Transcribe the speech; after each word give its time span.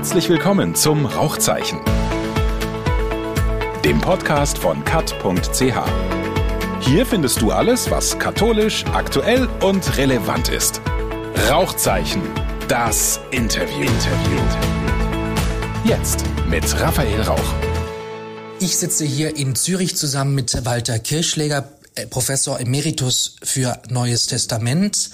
Herzlich 0.00 0.30
willkommen 0.30 0.74
zum 0.74 1.04
Rauchzeichen, 1.04 1.78
dem 3.84 4.00
Podcast 4.00 4.56
von 4.56 4.82
kat.ch. 4.82 5.60
Hier 6.80 7.04
findest 7.04 7.42
du 7.42 7.50
alles, 7.50 7.90
was 7.90 8.18
katholisch, 8.18 8.86
aktuell 8.94 9.46
und 9.60 9.98
relevant 9.98 10.48
ist. 10.48 10.80
Rauchzeichen, 11.50 12.22
das 12.66 13.20
Interview. 13.30 13.82
Interview. 13.82 14.40
Jetzt 15.84 16.24
mit 16.48 16.80
Raphael 16.80 17.20
Rauch. 17.20 17.54
Ich 18.58 18.78
sitze 18.78 19.04
hier 19.04 19.36
in 19.36 19.54
Zürich 19.54 19.98
zusammen 19.98 20.34
mit 20.34 20.64
Walter 20.64 20.98
Kirschläger, 20.98 21.68
äh, 21.94 22.06
Professor 22.06 22.58
Emeritus 22.58 23.36
für 23.42 23.82
Neues 23.90 24.28
Testament. 24.28 25.10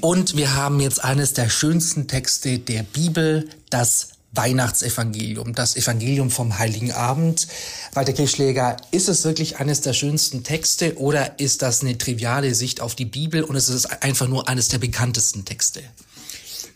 Und 0.00 0.38
wir 0.38 0.54
haben 0.54 0.80
jetzt 0.80 1.04
eines 1.04 1.34
der 1.34 1.50
schönsten 1.50 2.08
Texte 2.08 2.58
der 2.58 2.82
Bibel, 2.82 3.50
das 3.68 4.11
Weihnachtsevangelium, 4.32 5.54
das 5.54 5.76
Evangelium 5.76 6.30
vom 6.30 6.58
Heiligen 6.58 6.92
Abend. 6.92 7.46
Walter 7.94 8.12
Kirschläger, 8.12 8.76
ist 8.90 9.08
es 9.08 9.24
wirklich 9.24 9.58
eines 9.58 9.82
der 9.82 9.92
schönsten 9.92 10.42
Texte 10.42 10.98
oder 10.98 11.38
ist 11.38 11.62
das 11.62 11.82
eine 11.82 11.98
triviale 11.98 12.54
Sicht 12.54 12.80
auf 12.80 12.94
die 12.94 13.04
Bibel 13.04 13.42
und 13.44 13.56
ist 13.56 13.68
es 13.68 13.86
einfach 13.86 14.28
nur 14.28 14.48
eines 14.48 14.68
der 14.68 14.78
bekanntesten 14.78 15.44
Texte? 15.44 15.82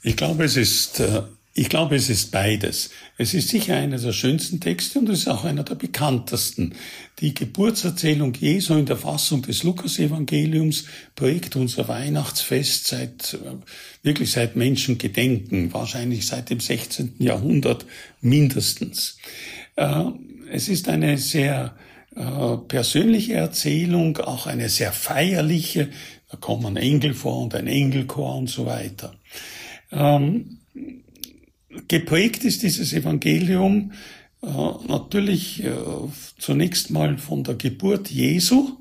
Ich 0.02 0.16
glaube, 0.16 0.44
es 0.44 0.56
ist 0.56 1.00
äh, 1.00 1.22
ich 1.58 1.70
glaube, 1.70 1.96
es 1.96 2.10
ist 2.10 2.32
beides. 2.32 2.90
Es 3.16 3.32
ist 3.32 3.48
sicher 3.48 3.76
einer 3.76 3.96
der 3.96 4.12
schönsten 4.12 4.60
Texte 4.60 4.98
und 4.98 5.08
es 5.08 5.20
ist 5.20 5.28
auch 5.28 5.44
einer 5.44 5.64
der 5.64 5.74
bekanntesten. 5.74 6.74
Die 7.20 7.32
Geburtserzählung 7.32 8.34
Jesu 8.34 8.74
in 8.74 8.84
der 8.84 8.98
Fassung 8.98 9.40
des 9.40 9.62
Lukasevangeliums 9.62 10.84
prägt 11.14 11.56
unser 11.56 11.88
Weihnachtsfest 11.88 12.88
seit, 12.88 13.38
wirklich 14.02 14.32
seit 14.32 14.54
Menschengedenken, 14.56 15.72
wahrscheinlich 15.72 16.26
seit 16.26 16.50
dem 16.50 16.60
16. 16.60 17.14
Jahrhundert 17.20 17.86
mindestens. 18.20 19.16
Äh, 19.76 20.04
es 20.52 20.68
ist 20.68 20.90
eine 20.90 21.16
sehr 21.16 21.74
äh, 22.14 22.56
persönliche 22.68 23.32
Erzählung, 23.32 24.18
auch 24.18 24.46
eine 24.46 24.68
sehr 24.68 24.92
feierliche. 24.92 25.88
Da 26.30 26.36
kommen 26.36 26.76
Engel 26.76 27.14
vor 27.14 27.42
und 27.42 27.54
ein 27.54 27.66
Engelchor 27.66 28.36
und 28.36 28.50
so 28.50 28.66
weiter. 28.66 29.14
Geprägt 31.88 32.44
ist 32.44 32.62
dieses 32.62 32.92
Evangelium 32.92 33.92
äh, 34.42 34.46
natürlich 34.88 35.64
äh, 35.64 35.72
zunächst 36.38 36.90
mal 36.90 37.18
von 37.18 37.44
der 37.44 37.54
Geburt 37.54 38.10
Jesu 38.10 38.76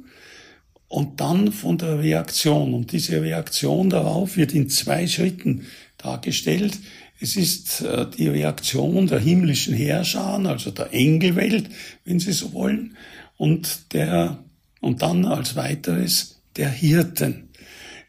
und 0.87 1.19
dann 1.19 1.51
von 1.51 1.77
der 1.77 1.99
Reaktion. 1.99 2.73
Und 2.73 2.91
diese 2.91 3.21
Reaktion 3.21 3.89
darauf 3.89 4.37
wird 4.37 4.53
in 4.53 4.69
zwei 4.69 5.07
Schritten 5.07 5.65
dargestellt. 5.97 6.77
Es 7.19 7.35
ist 7.35 7.81
äh, 7.81 8.05
die 8.17 8.27
Reaktion 8.27 9.07
der 9.07 9.19
himmlischen 9.19 9.73
Herrscher, 9.73 10.39
also 10.45 10.71
der 10.71 10.93
Engelwelt, 10.93 11.69
wenn 12.03 12.19
Sie 12.19 12.33
so 12.33 12.53
wollen, 12.53 12.95
und 13.37 13.93
der, 13.93 14.43
und 14.81 15.01
dann 15.01 15.25
als 15.25 15.55
weiteres 15.55 16.41
der 16.55 16.69
Hirten. 16.69 17.49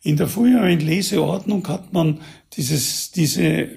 In 0.02 0.16
der 0.16 0.28
früheren 0.28 0.78
Leseordnung 0.78 1.66
hat 1.66 1.92
man 1.92 2.20
dieses, 2.52 3.10
diese 3.10 3.68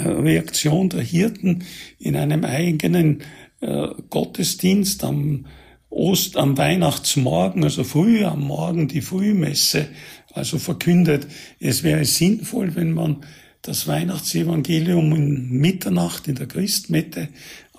Reaktion 0.00 0.88
der 0.88 1.02
Hirten 1.02 1.64
in 1.98 2.16
einem 2.16 2.44
eigenen 2.44 3.22
äh, 3.60 3.88
Gottesdienst 4.10 5.04
am 5.04 5.46
Ost, 5.90 6.36
am 6.36 6.58
Weihnachtsmorgen, 6.58 7.62
also 7.62 7.84
früh 7.84 8.24
am 8.24 8.40
Morgen 8.40 8.88
die 8.88 9.00
Frühmesse, 9.00 9.86
also 10.32 10.58
verkündet, 10.58 11.28
es 11.60 11.84
wäre 11.84 12.04
sinnvoll, 12.04 12.74
wenn 12.74 12.92
man 12.92 13.24
das 13.62 13.86
Weihnachtsevangelium 13.86 15.14
in 15.14 15.50
Mitternacht 15.52 16.28
in 16.28 16.34
der 16.34 16.46
Christmette 16.46 17.28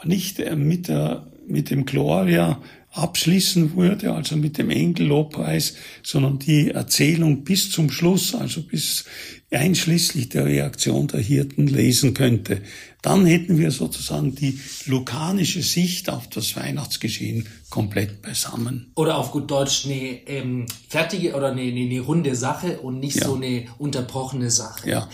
nicht 0.04 0.40
äh, 0.40 0.56
mit, 0.56 0.88
der, 0.88 1.28
mit 1.48 1.70
dem 1.70 1.86
Gloria 1.86 2.62
abschließen 2.95 3.75
würde, 3.75 4.13
also 4.13 4.38
mit 4.38 4.57
dem 4.57 4.69
Engellobpreis, 4.69 5.75
sondern 6.01 6.39
die 6.39 6.72
Erzählung 6.72 7.44
bis 7.44 7.69
zum 7.69 7.91
Schluss, 7.91 8.33
also 8.33 8.61
bis 8.61 9.06
einschließlich 9.51 10.29
der 10.29 10.45
Reaktion 10.45 11.07
der 11.07 11.19
Hirten 11.19 11.67
lesen 11.67 12.13
könnte. 12.13 12.61
Dann 13.01 13.25
hätten 13.25 13.57
wir 13.57 13.72
sozusagen 13.72 14.33
die 14.33 14.59
lukanische 14.85 15.61
Sicht 15.61 16.09
auf 16.09 16.28
das 16.29 16.56
Weihnachtsgeschehen 16.56 17.47
komplett 17.69 18.22
beisammen. 18.22 18.91
Oder 18.95 19.17
auf 19.17 19.31
gut 19.31 19.51
Deutsch 19.51 19.85
eine 19.85 20.27
ähm, 20.27 20.66
fertige 20.89 21.35
oder 21.35 21.51
eine, 21.51 21.62
eine, 21.62 21.81
eine 21.81 22.00
runde 22.00 22.35
Sache 22.35 22.79
und 22.79 23.00
nicht 23.00 23.17
ja. 23.17 23.25
so 23.25 23.35
eine 23.35 23.66
unterbrochene 23.77 24.50
Sache. 24.50 24.89
Ja. 24.89 25.09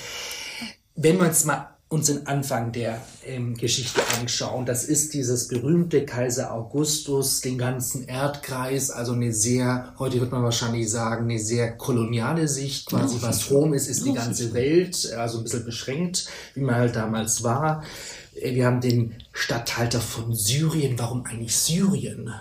Wenn 0.96 1.18
wir 1.18 1.26
jetzt 1.26 1.46
mal 1.46 1.78
uns 1.92 2.08
den 2.08 2.26
Anfang 2.26 2.72
der 2.72 3.02
ähm, 3.26 3.54
Geschichte 3.54 4.00
anschauen. 4.18 4.66
Das 4.66 4.86
ist 4.86 5.14
dieses 5.14 5.50
berühmte 5.50 6.06
Kaiser 6.06 6.54
Augustus, 6.54 7.42
den 7.42 7.58
ganzen 7.58 8.08
Erdkreis, 8.08 8.90
also 8.92 9.12
eine 9.12 9.34
sehr, 9.34 9.94
heute 10.00 10.22
wird 10.22 10.32
man 10.32 10.42
wahrscheinlich 10.42 10.90
sagen, 10.90 11.26
eine 11.26 11.38
sehr 11.38 11.74
koloniale 11.74 12.48
Sicht, 12.48 12.86
quasi 12.86 13.18
was 13.22 13.52
Rom 13.52 13.74
ist, 13.74 13.90
ist 13.90 14.06
die 14.06 14.14
ganze 14.14 14.54
Welt, 14.54 15.12
also 15.18 15.40
ein 15.40 15.44
bisschen 15.44 15.66
beschränkt, 15.66 16.28
wie 16.54 16.62
man 16.62 16.76
halt 16.76 16.96
damals 16.96 17.44
war. 17.44 17.84
Wir 18.34 18.66
haben 18.66 18.82
den 18.82 19.16
Statthalter 19.34 20.02
von 20.02 20.34
Syrien. 20.34 20.98
Warum 20.98 21.26
eigentlich 21.26 21.56
Syrien? 21.56 22.32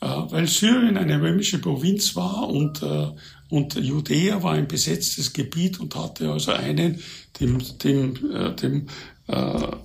Äh, 0.00 0.06
weil 0.06 0.46
Syrien 0.46 0.96
eine 0.96 1.20
römische 1.20 1.58
Provinz 1.58 2.16
war 2.16 2.48
und, 2.48 2.82
äh, 2.82 3.08
und 3.48 3.74
Judäa 3.74 4.42
war 4.42 4.54
ein 4.54 4.68
besetztes 4.68 5.32
Gebiet 5.32 5.80
und 5.80 5.94
hatte 5.94 6.30
also 6.30 6.52
einen, 6.52 7.00
dem, 7.40 7.58
dem, 7.78 8.32
äh, 8.32 8.54
dem 8.54 8.86
äh, 9.28 9.76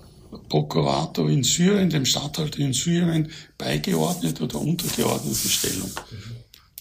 Prokurator 0.50 1.30
in 1.30 1.44
Syrien, 1.44 1.90
dem 1.90 2.06
Statthalter 2.06 2.60
in 2.60 2.74
Syrien 2.74 3.32
beigeordnet 3.58 4.42
oder 4.42 4.60
untergeordnete 4.60 5.50
Stellung. 5.50 5.92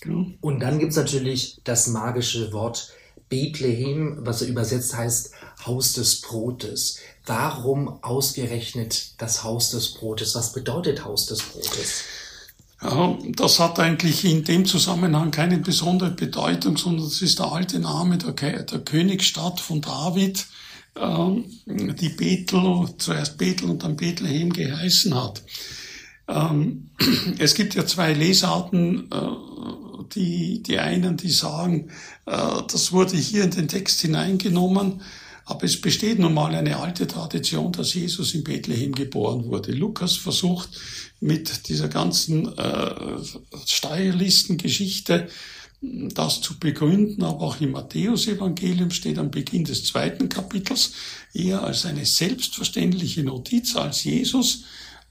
Mhm. 0.04 0.37
Und 0.41 0.60
dann 0.60 0.78
gibt's 0.78 0.97
natürlich 0.97 1.60
das 1.64 1.88
magische 1.88 2.52
Wort 2.52 2.92
Bethlehem, 3.28 4.19
was 4.20 4.42
er 4.42 4.48
übersetzt 4.48 4.97
heißt 4.97 5.32
Haus 5.64 5.92
des 5.92 6.20
Brotes. 6.20 6.98
Warum 7.31 8.03
ausgerechnet 8.03 9.13
das 9.19 9.45
Haus 9.45 9.71
des 9.71 9.95
Brotes? 9.95 10.35
Was 10.35 10.53
bedeutet 10.53 11.05
Haus 11.05 11.27
des 11.27 11.41
Brotes? 11.41 12.03
Ja, 12.83 13.17
das 13.37 13.61
hat 13.61 13.79
eigentlich 13.79 14.25
in 14.25 14.43
dem 14.43 14.67
Zusammenhang 14.67 15.31
keine 15.31 15.59
besondere 15.59 16.11
Bedeutung, 16.11 16.77
sondern 16.77 17.07
es 17.07 17.23
ist 17.23 17.39
der 17.39 17.53
alte 17.53 17.79
Name 17.79 18.19
der, 18.19 18.33
der 18.65 18.81
Königsstadt 18.81 19.61
von 19.61 19.81
David, 19.81 20.45
ähm, 20.97 21.45
die 21.67 22.09
Bethel, 22.09 22.89
zuerst 22.99 23.39
Bethel 23.39 23.71
und 23.71 23.85
dann 23.85 23.95
Bethlehem 23.95 24.53
geheißen 24.53 25.15
hat. 25.15 25.45
Ähm, 26.27 26.91
es 27.39 27.55
gibt 27.55 27.77
ja 27.77 27.87
zwei 27.87 28.12
Lesarten, 28.12 29.09
äh, 29.12 30.05
die, 30.17 30.65
die 30.65 30.81
einen, 30.81 31.17
die 31.17 31.31
sagen, 31.31 31.93
äh, 32.27 32.62
das 32.69 32.91
wurde 32.91 33.17
hier 33.17 33.45
in 33.45 33.53
den 33.53 33.69
Text 33.69 34.01
hineingenommen, 34.01 35.03
aber 35.50 35.65
es 35.65 35.81
besteht 35.81 36.21
nun 36.21 36.33
mal 36.33 36.55
eine 36.55 36.77
alte 36.77 37.09
Tradition, 37.09 37.72
dass 37.72 37.94
Jesus 37.94 38.34
in 38.34 38.44
Bethlehem 38.44 38.94
geboren 38.94 39.47
wurde. 39.47 39.72
Lukas 39.72 40.16
versucht 40.16 40.69
mit 41.21 41.69
dieser 41.69 41.88
ganzen 41.88 42.56
äh, 42.56 42.94
Steuerlistengeschichte 43.66 45.28
das 45.83 46.41
zu 46.41 46.59
begründen, 46.59 47.25
aber 47.25 47.41
auch 47.41 47.61
im 47.61 47.72
Matthäusevangelium 47.72 48.91
steht 48.91 49.19
am 49.19 49.31
Beginn 49.31 49.65
des 49.65 49.84
zweiten 49.84 50.28
Kapitels 50.28 50.93
eher 51.33 51.65
als 51.65 51.84
eine 51.84 52.05
selbstverständliche 52.05 53.25
Notiz, 53.25 53.75
als 53.77 54.05
Jesus 54.05 54.65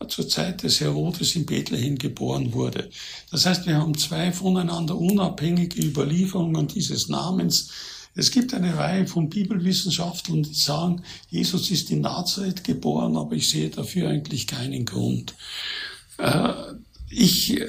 zur 0.08 0.30
Zeit 0.30 0.64
des 0.64 0.80
Herodes 0.80 1.36
in 1.36 1.46
Bethlehem 1.46 1.98
geboren 1.98 2.54
wurde. 2.54 2.90
Das 3.32 3.46
heißt, 3.46 3.66
wir 3.66 3.78
haben 3.78 3.98
zwei 3.98 4.32
voneinander 4.32 4.96
unabhängige 4.96 5.82
Überlieferungen 5.82 6.68
dieses 6.68 7.10
Namens. 7.10 7.72
Es 8.20 8.32
gibt 8.32 8.54
eine 8.54 8.78
Reihe 8.78 9.08
von 9.08 9.30
Bibelwissenschaftlern, 9.30 10.44
die 10.44 10.54
sagen, 10.54 11.04
Jesus 11.30 11.72
ist 11.72 11.90
in 11.90 12.02
Nazareth 12.02 12.66
geboren, 12.66 13.16
aber 13.16 13.34
ich 13.34 13.50
sehe 13.50 13.70
dafür 13.70 14.10
eigentlich 14.10 14.46
keinen 14.46 14.84
Grund. 14.84 15.36
Äh, 16.18 16.52
ich, 17.10 17.62
äh, 17.62 17.68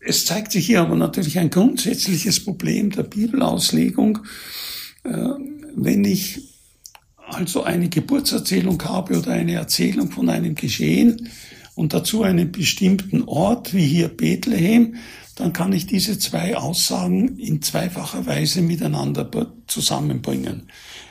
es 0.00 0.24
zeigt 0.24 0.52
sich 0.52 0.64
hier 0.64 0.80
aber 0.80 0.96
natürlich 0.96 1.38
ein 1.38 1.50
grundsätzliches 1.50 2.42
Problem 2.42 2.92
der 2.92 3.02
Bibelauslegung. 3.02 4.20
Äh, 5.04 5.34
wenn 5.76 6.04
ich 6.06 6.40
also 7.18 7.62
eine 7.62 7.90
Geburtserzählung 7.90 8.82
habe 8.84 9.18
oder 9.18 9.32
eine 9.32 9.52
Erzählung 9.52 10.10
von 10.10 10.30
einem 10.30 10.54
Geschehen 10.54 11.28
und 11.74 11.92
dazu 11.92 12.22
einen 12.22 12.50
bestimmten 12.50 13.24
Ort, 13.24 13.74
wie 13.74 13.86
hier 13.86 14.08
Bethlehem, 14.08 14.96
dann 15.40 15.54
kann 15.54 15.72
ich 15.72 15.86
diese 15.86 16.18
zwei 16.18 16.54
Aussagen 16.54 17.38
in 17.38 17.62
zweifacher 17.62 18.26
Weise 18.26 18.60
miteinander 18.60 19.30
zusammenbringen. 19.66 20.68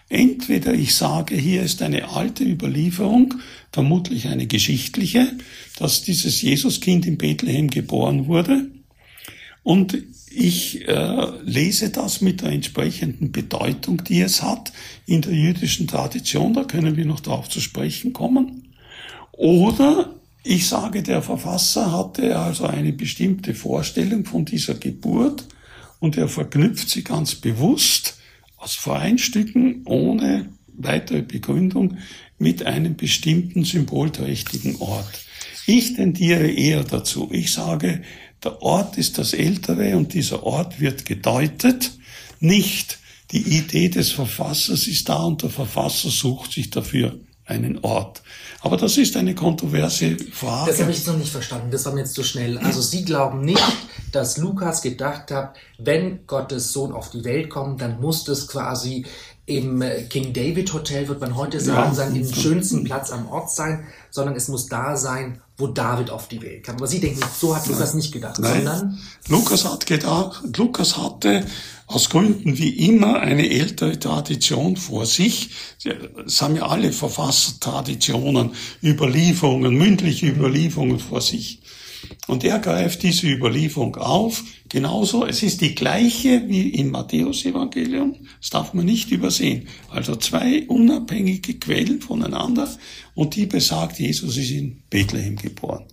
Entweder 0.08 0.74
ich 0.74 0.94
sage, 0.96 1.36
hier 1.36 1.64
ist 1.64 1.82
eine 1.82 2.10
alte 2.10 2.44
Überlieferung, 2.44 3.36
vermutlich 3.72 4.28
eine 4.28 4.46
geschichtliche, 4.46 5.34
dass 5.80 6.04
dieses 6.04 6.44
Jesuskind 6.44 7.08
in 7.08 7.18
Bethlehem 7.18 7.72
geboren 7.72 8.28
wurde. 8.28 8.70
Und 9.64 9.98
ich 10.30 10.88
äh, 10.88 11.28
lese 11.44 11.90
das 11.90 12.22
mit 12.22 12.42
der 12.42 12.50
entsprechenden 12.50 13.32
Bedeutung, 13.32 14.04
die 14.04 14.22
es 14.22 14.44
hat 14.44 14.72
in 15.08 15.22
der 15.22 15.34
jüdischen 15.34 15.88
Tradition, 15.88 16.54
da 16.54 16.66
können 16.66 16.98
wir 16.98 17.06
noch 17.06 17.20
darauf 17.20 17.50
zu 17.50 17.62
sprechen 17.62 18.14
kommen. 18.14 18.76
Oder 19.32 20.19
ich 20.44 20.68
sage, 20.68 21.04
der 21.04 21.22
Verfasser 21.22 21.92
hatte 21.92 22.38
also 22.40 22.66
eine 22.66 22.94
bestimmte 22.94 23.54
Vorstellung 23.54 24.26
von 24.26 24.46
dieser 24.46 24.76
Geburt 24.76 25.46
und 26.00 26.18
er 26.18 26.30
verknüpft 26.30 26.90
sie 26.90 27.04
ganz 27.04 27.36
bewusst 27.36 28.18
aus 28.58 28.76
Vereinstücken 28.76 29.84
ohne 29.86 30.50
weitere 30.68 31.22
Begründung 31.22 31.98
mit 32.38 32.66
einem 32.66 32.96
bestimmten 32.96 33.66
symbolträchtigen 33.66 34.78
Ort. 34.78 35.26
Ich 35.66 35.96
tendiere 35.96 36.50
eher 36.50 36.84
dazu. 36.84 37.30
Ich 37.32 37.52
sage, 37.52 38.02
der 38.44 38.62
Ort 38.62 38.98
ist 38.98 39.18
das 39.18 39.34
Ältere 39.34 39.98
und 39.98 40.14
dieser 40.14 40.44
Ort 40.44 40.80
wird 40.80 41.06
gedeutet. 41.06 41.92
Nicht 42.40 43.00
die 43.32 43.58
Idee 43.58 43.90
des 43.90 44.12
Verfassers 44.12 44.88
ist 44.88 45.10
da 45.10 45.24
und 45.24 45.44
der 45.44 45.50
Verfasser 45.50 46.10
sucht 46.10 46.54
sich 46.54 46.70
dafür 46.70 47.20
einen 47.46 47.80
Ort. 47.80 48.24
Aber 48.62 48.76
das 48.78 48.98
ist 48.98 49.16
eine 49.16 49.36
kontroverse 49.36 50.18
Frage. 50.18 50.72
Das 50.72 50.82
habe 50.82 50.92
ich 50.92 51.06
noch 51.06 51.18
nicht 51.18 51.32
verstanden. 51.32 51.72
Das 51.72 51.86
war 51.86 51.94
mir 51.94 52.02
jetzt 52.02 52.14
zu 52.14 52.24
schnell. 52.24 52.58
Also 52.58 52.82
Sie 52.82 53.06
glauben 53.06 53.42
nicht, 53.42 53.64
dass 54.12 54.38
Lukas 54.38 54.82
gedacht 54.82 55.32
hat, 55.32 55.56
wenn 55.78 56.26
Gottes 56.28 56.74
Sohn 56.74 56.92
auf 56.92 57.10
die 57.10 57.24
Welt 57.24 57.50
kommt, 57.50 57.82
dann 57.82 58.02
muss 58.02 58.26
das 58.26 58.48
quasi 58.48 59.06
im 59.50 59.84
King 60.10 60.32
David 60.32 60.72
Hotel, 60.74 61.08
wird 61.08 61.22
man 61.22 61.36
heute 61.36 61.60
sagen, 61.60 61.90
ja. 61.90 61.94
sagen, 61.94 62.16
im 62.16 62.34
schönsten 62.34 62.84
Platz 62.84 63.12
am 63.12 63.28
Ort 63.28 63.52
sein, 63.52 63.86
sondern 64.12 64.36
es 64.36 64.48
muss 64.48 64.68
da 64.68 64.96
sein, 64.96 65.42
wo 65.58 65.68
David 65.68 66.12
auf 66.12 66.28
die 66.28 66.42
Welt 66.42 66.64
kam. 66.64 66.76
Aber 66.78 66.88
Sie 66.88 67.00
denken, 67.00 67.20
so 67.38 67.56
hat 67.56 67.68
Lukas 67.68 67.94
nicht 67.94 68.12
gedacht, 68.12 68.40
Nein. 68.40 68.58
sondern 68.58 69.00
Lukas 69.28 69.66
hat 69.66 69.86
gedacht, 69.86 70.44
Lukas 70.56 70.98
hatte 70.98 71.46
aus 71.88 72.10
Gründen 72.10 72.58
wie 72.58 72.86
immer 72.88 73.20
eine 73.20 73.50
ältere 73.50 74.00
Tradition 74.00 74.78
vor 74.78 75.06
sich. 75.06 75.50
Es 76.26 76.42
haben 76.42 76.56
ja 76.56 76.68
alle 76.68 76.94
Verfassertraditionen, 76.94 78.52
Überlieferungen, 78.84 79.76
mündliche 79.76 80.28
Überlieferungen 80.28 81.00
vor 81.00 81.22
sich. 81.22 81.62
Und 82.28 82.44
er 82.44 82.60
greift 82.60 83.04
diese 83.04 83.28
Überlieferung 83.28 83.96
auf. 83.96 84.44
Genauso, 84.70 85.26
es 85.26 85.42
ist 85.42 85.62
die 85.62 85.74
gleiche 85.74 86.48
wie 86.48 86.70
im 86.70 86.92
Matthäus-Evangelium. 86.92 88.16
Das 88.40 88.52
darf 88.52 88.76
man 88.76 88.86
nicht 88.86 89.10
übersehen. 89.10 89.68
Also 89.90 90.16
zwei 90.16 90.68
unabhängige 90.68 91.56
Quellen 91.56 92.02
voneinander. 92.02 92.70
Und 93.16 93.36
die 93.36 93.48
besagt, 93.48 94.00
Jesus 94.00 94.38
ist 94.38 94.52
in 94.52 94.84
Bethlehem 94.92 95.38
geboren. 95.38 95.86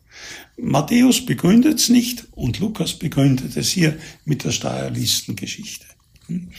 Matthäus 0.58 1.25
begründet 1.25 1.78
es 1.78 1.88
nicht 1.88 2.26
und 2.32 2.58
Lukas 2.61 2.94
begründet 2.94 3.56
es 3.56 3.70
hier 3.70 3.96
mit 4.26 4.44
der 4.44 4.52
Steuerlistengeschichte. 4.52 5.87
Hm? 6.26 6.50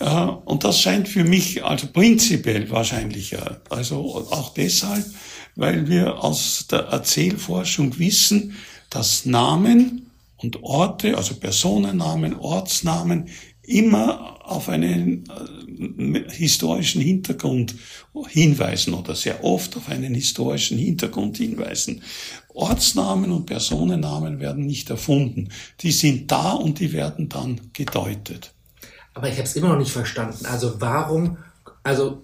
Äh, 0.00 0.26
und 0.44 0.64
das 0.64 0.80
scheint 0.80 1.08
für 1.08 1.24
mich 1.24 1.64
also 1.64 1.86
prinzipiell 1.86 2.68
wahrscheinlicher. 2.70 3.62
Also 3.70 4.26
auch 4.30 4.52
deshalb, 4.52 5.06
weil 5.56 5.88
wir 5.88 6.22
aus 6.22 6.66
der 6.70 6.80
Erzählforschung 6.80 7.98
wissen, 7.98 8.54
dass 8.90 9.24
Namen 9.24 10.03
und 10.44 10.62
Orte, 10.62 11.16
also 11.16 11.34
Personennamen, 11.34 12.36
Ortsnamen, 12.36 13.28
immer 13.62 14.40
auf 14.44 14.68
einen 14.68 15.24
äh, 15.26 16.30
historischen 16.30 17.00
Hintergrund 17.00 17.74
hinweisen 18.28 18.94
oder 18.94 19.14
sehr 19.14 19.42
oft 19.42 19.76
auf 19.76 19.88
einen 19.88 20.14
historischen 20.14 20.76
Hintergrund 20.76 21.38
hinweisen. 21.38 22.02
Ortsnamen 22.52 23.32
und 23.32 23.46
Personennamen 23.46 24.38
werden 24.38 24.66
nicht 24.66 24.90
erfunden. 24.90 25.48
Die 25.80 25.92
sind 25.92 26.30
da 26.30 26.52
und 26.52 26.78
die 26.78 26.92
werden 26.92 27.28
dann 27.28 27.60
gedeutet. 27.72 28.52
Aber 29.14 29.28
ich 29.28 29.34
habe 29.34 29.44
es 29.44 29.56
immer 29.56 29.70
noch 29.70 29.78
nicht 29.78 29.92
verstanden. 29.92 30.44
Also 30.44 30.80
warum, 30.80 31.38
also 31.82 32.22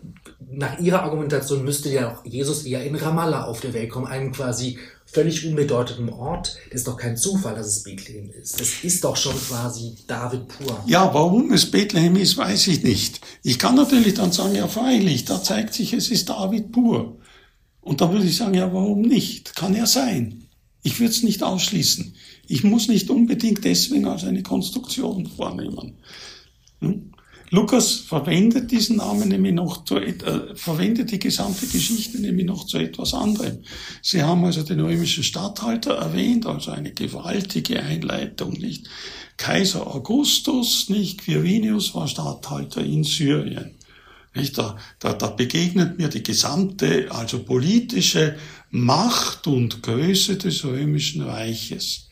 nach 0.50 0.78
Ihrer 0.78 1.02
Argumentation 1.04 1.64
müsste 1.64 1.88
ja 1.90 2.12
auch 2.12 2.24
Jesus 2.24 2.64
eher 2.64 2.84
in 2.84 2.96
Ramallah 2.96 3.44
auf 3.44 3.60
der 3.60 3.72
Welt 3.72 3.90
kommen, 3.90 4.06
einem 4.06 4.32
quasi 4.32 4.78
völlig 5.12 5.46
unbedeutendem 5.46 6.10
Ort. 6.10 6.56
Das 6.70 6.80
ist 6.80 6.88
doch 6.88 6.96
kein 6.96 7.16
Zufall, 7.16 7.54
dass 7.54 7.66
es 7.66 7.82
Bethlehem 7.82 8.30
ist. 8.30 8.60
Das 8.60 8.84
ist 8.84 9.04
doch 9.04 9.16
schon 9.16 9.36
quasi 9.36 9.96
David 10.06 10.48
pur. 10.48 10.82
Ja, 10.86 11.12
warum 11.12 11.52
es 11.52 11.70
Bethlehem 11.70 12.16
ist, 12.16 12.36
weiß 12.36 12.68
ich 12.68 12.82
nicht. 12.82 13.20
Ich 13.42 13.58
kann 13.58 13.74
natürlich 13.74 14.14
dann 14.14 14.32
sagen, 14.32 14.54
ja 14.54 14.68
freilich, 14.68 15.24
da 15.24 15.42
zeigt 15.42 15.74
sich, 15.74 15.92
es 15.92 16.10
ist 16.10 16.28
David 16.28 16.72
pur. 16.72 17.18
Und 17.80 18.00
da 18.00 18.12
würde 18.12 18.26
ich 18.26 18.36
sagen, 18.36 18.54
ja, 18.54 18.72
warum 18.72 19.02
nicht? 19.02 19.56
Kann 19.56 19.74
ja 19.74 19.86
sein. 19.86 20.46
Ich 20.82 21.00
würde 21.00 21.12
es 21.12 21.22
nicht 21.22 21.42
ausschließen. 21.42 22.14
Ich 22.46 22.64
muss 22.64 22.88
nicht 22.88 23.10
unbedingt 23.10 23.64
deswegen 23.64 24.06
als 24.06 24.24
eine 24.24 24.42
Konstruktion 24.42 25.26
vornehmen. 25.26 25.98
Hm? 26.80 27.12
Lukas 27.52 27.94
verwendet 27.96 28.70
diesen 28.70 28.96
Namen 28.96 29.28
nämlich 29.28 29.52
noch 29.52 29.84
zu, 29.84 29.96
äh, 29.96 30.54
verwendet 30.54 31.10
die 31.10 31.18
gesamte 31.18 31.66
Geschichte 31.66 32.20
nämlich 32.20 32.46
noch 32.46 32.64
zu 32.64 32.78
etwas 32.78 33.12
anderem. 33.12 33.64
Sie 34.02 34.22
haben 34.22 34.44
also 34.44 34.62
den 34.62 34.80
römischen 34.80 35.24
Statthalter 35.24 35.94
erwähnt, 35.94 36.46
also 36.46 36.70
eine 36.70 36.92
gewaltige 36.92 37.82
Einleitung, 37.82 38.52
nicht? 38.52 38.88
Kaiser 39.36 39.92
Augustus, 39.92 40.88
nicht? 40.90 41.22
Quirinius 41.22 41.92
war 41.94 42.06
Statthalter 42.06 42.84
in 42.84 43.02
Syrien. 43.02 43.74
Nicht? 44.32 44.56
Da, 44.56 44.76
da, 45.00 45.12
da 45.12 45.26
begegnet 45.26 45.98
mir 45.98 46.08
die 46.08 46.22
gesamte, 46.22 47.08
also 47.10 47.42
politische 47.42 48.36
Macht 48.70 49.48
und 49.48 49.82
Größe 49.82 50.36
des 50.36 50.64
römischen 50.64 51.22
Reiches. 51.22 52.10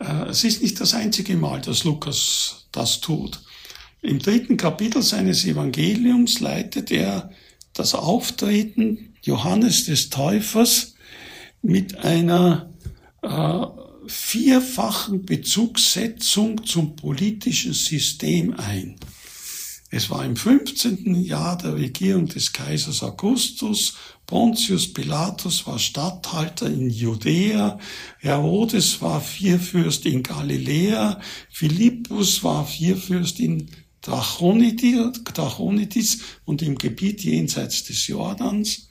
Äh, 0.00 0.30
es 0.30 0.42
ist 0.42 0.62
nicht 0.62 0.80
das 0.80 0.94
einzige 0.94 1.36
Mal, 1.36 1.60
dass 1.60 1.84
Lukas 1.84 2.66
das 2.72 3.00
tut. 3.00 3.38
Im 4.04 4.18
dritten 4.18 4.58
Kapitel 4.58 5.00
seines 5.00 5.46
Evangeliums 5.46 6.40
leitet 6.40 6.90
er 6.90 7.30
das 7.72 7.94
Auftreten 7.94 9.14
Johannes 9.22 9.86
des 9.86 10.10
Täufers 10.10 10.94
mit 11.62 11.96
einer 12.04 12.70
äh, 13.22 13.64
vierfachen 14.06 15.24
Bezugssetzung 15.24 16.64
zum 16.64 16.96
politischen 16.96 17.72
System 17.72 18.52
ein. 18.52 18.96
Es 19.90 20.10
war 20.10 20.22
im 20.22 20.36
15. 20.36 21.14
Jahr 21.22 21.56
der 21.56 21.76
Regierung 21.76 22.26
des 22.26 22.52
Kaisers 22.52 23.02
Augustus. 23.02 23.94
Pontius 24.26 24.92
Pilatus 24.92 25.66
war 25.66 25.78
Statthalter 25.78 26.66
in 26.66 26.90
Judäa. 26.90 27.78
Herodes 28.18 29.00
war 29.00 29.22
Vierfürst 29.22 30.04
in 30.04 30.22
Galiläa. 30.22 31.20
Philippus 31.48 32.44
war 32.44 32.66
Vierfürst 32.66 33.40
in 33.40 33.70
Trachonitis 34.04 36.18
und 36.44 36.62
im 36.62 36.76
Gebiet 36.76 37.24
jenseits 37.24 37.84
des 37.84 38.06
Jordans, 38.06 38.88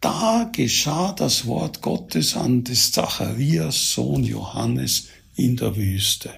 da 0.00 0.48
geschah 0.52 1.12
das 1.12 1.46
Wort 1.46 1.82
Gottes 1.82 2.36
an 2.36 2.64
des 2.64 2.92
Zacharias 2.92 3.92
Sohn 3.92 4.24
Johannes 4.24 5.08
in 5.34 5.56
der 5.56 5.76
Wüste. 5.76 6.30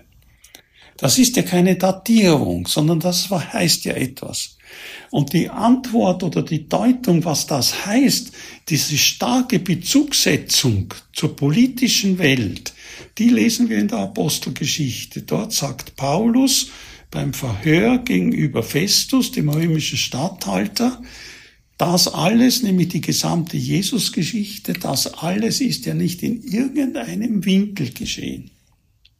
Das 0.96 1.18
ist 1.18 1.36
ja 1.36 1.42
keine 1.42 1.76
Datierung, 1.76 2.66
sondern 2.66 3.00
das 3.00 3.30
heißt 3.30 3.84
ja 3.84 3.94
etwas. 3.94 4.56
Und 5.10 5.34
die 5.34 5.50
Antwort 5.50 6.22
oder 6.22 6.42
die 6.42 6.68
Deutung, 6.68 7.24
was 7.24 7.46
das 7.46 7.86
heißt, 7.86 8.32
diese 8.68 8.96
starke 8.96 9.58
Bezugssetzung 9.58 10.94
zur 11.12 11.36
politischen 11.36 12.18
Welt, 12.18 12.72
die 13.18 13.28
lesen 13.28 13.68
wir 13.68 13.78
in 13.78 13.88
der 13.88 13.98
Apostelgeschichte. 13.98 15.22
Dort 15.22 15.52
sagt 15.52 15.96
Paulus, 15.96 16.68
beim 17.12 17.32
Verhör 17.32 17.98
gegenüber 17.98 18.64
Festus, 18.64 19.30
dem 19.30 19.48
römischen 19.48 19.98
Statthalter, 19.98 21.00
das 21.78 22.08
alles, 22.08 22.62
nämlich 22.62 22.88
die 22.88 23.00
gesamte 23.00 23.56
Jesusgeschichte, 23.56 24.72
das 24.72 25.14
alles 25.14 25.60
ist 25.60 25.86
ja 25.86 25.94
nicht 25.94 26.22
in 26.22 26.42
irgendeinem 26.42 27.44
Winkel 27.44 27.90
geschehen. 27.90 28.50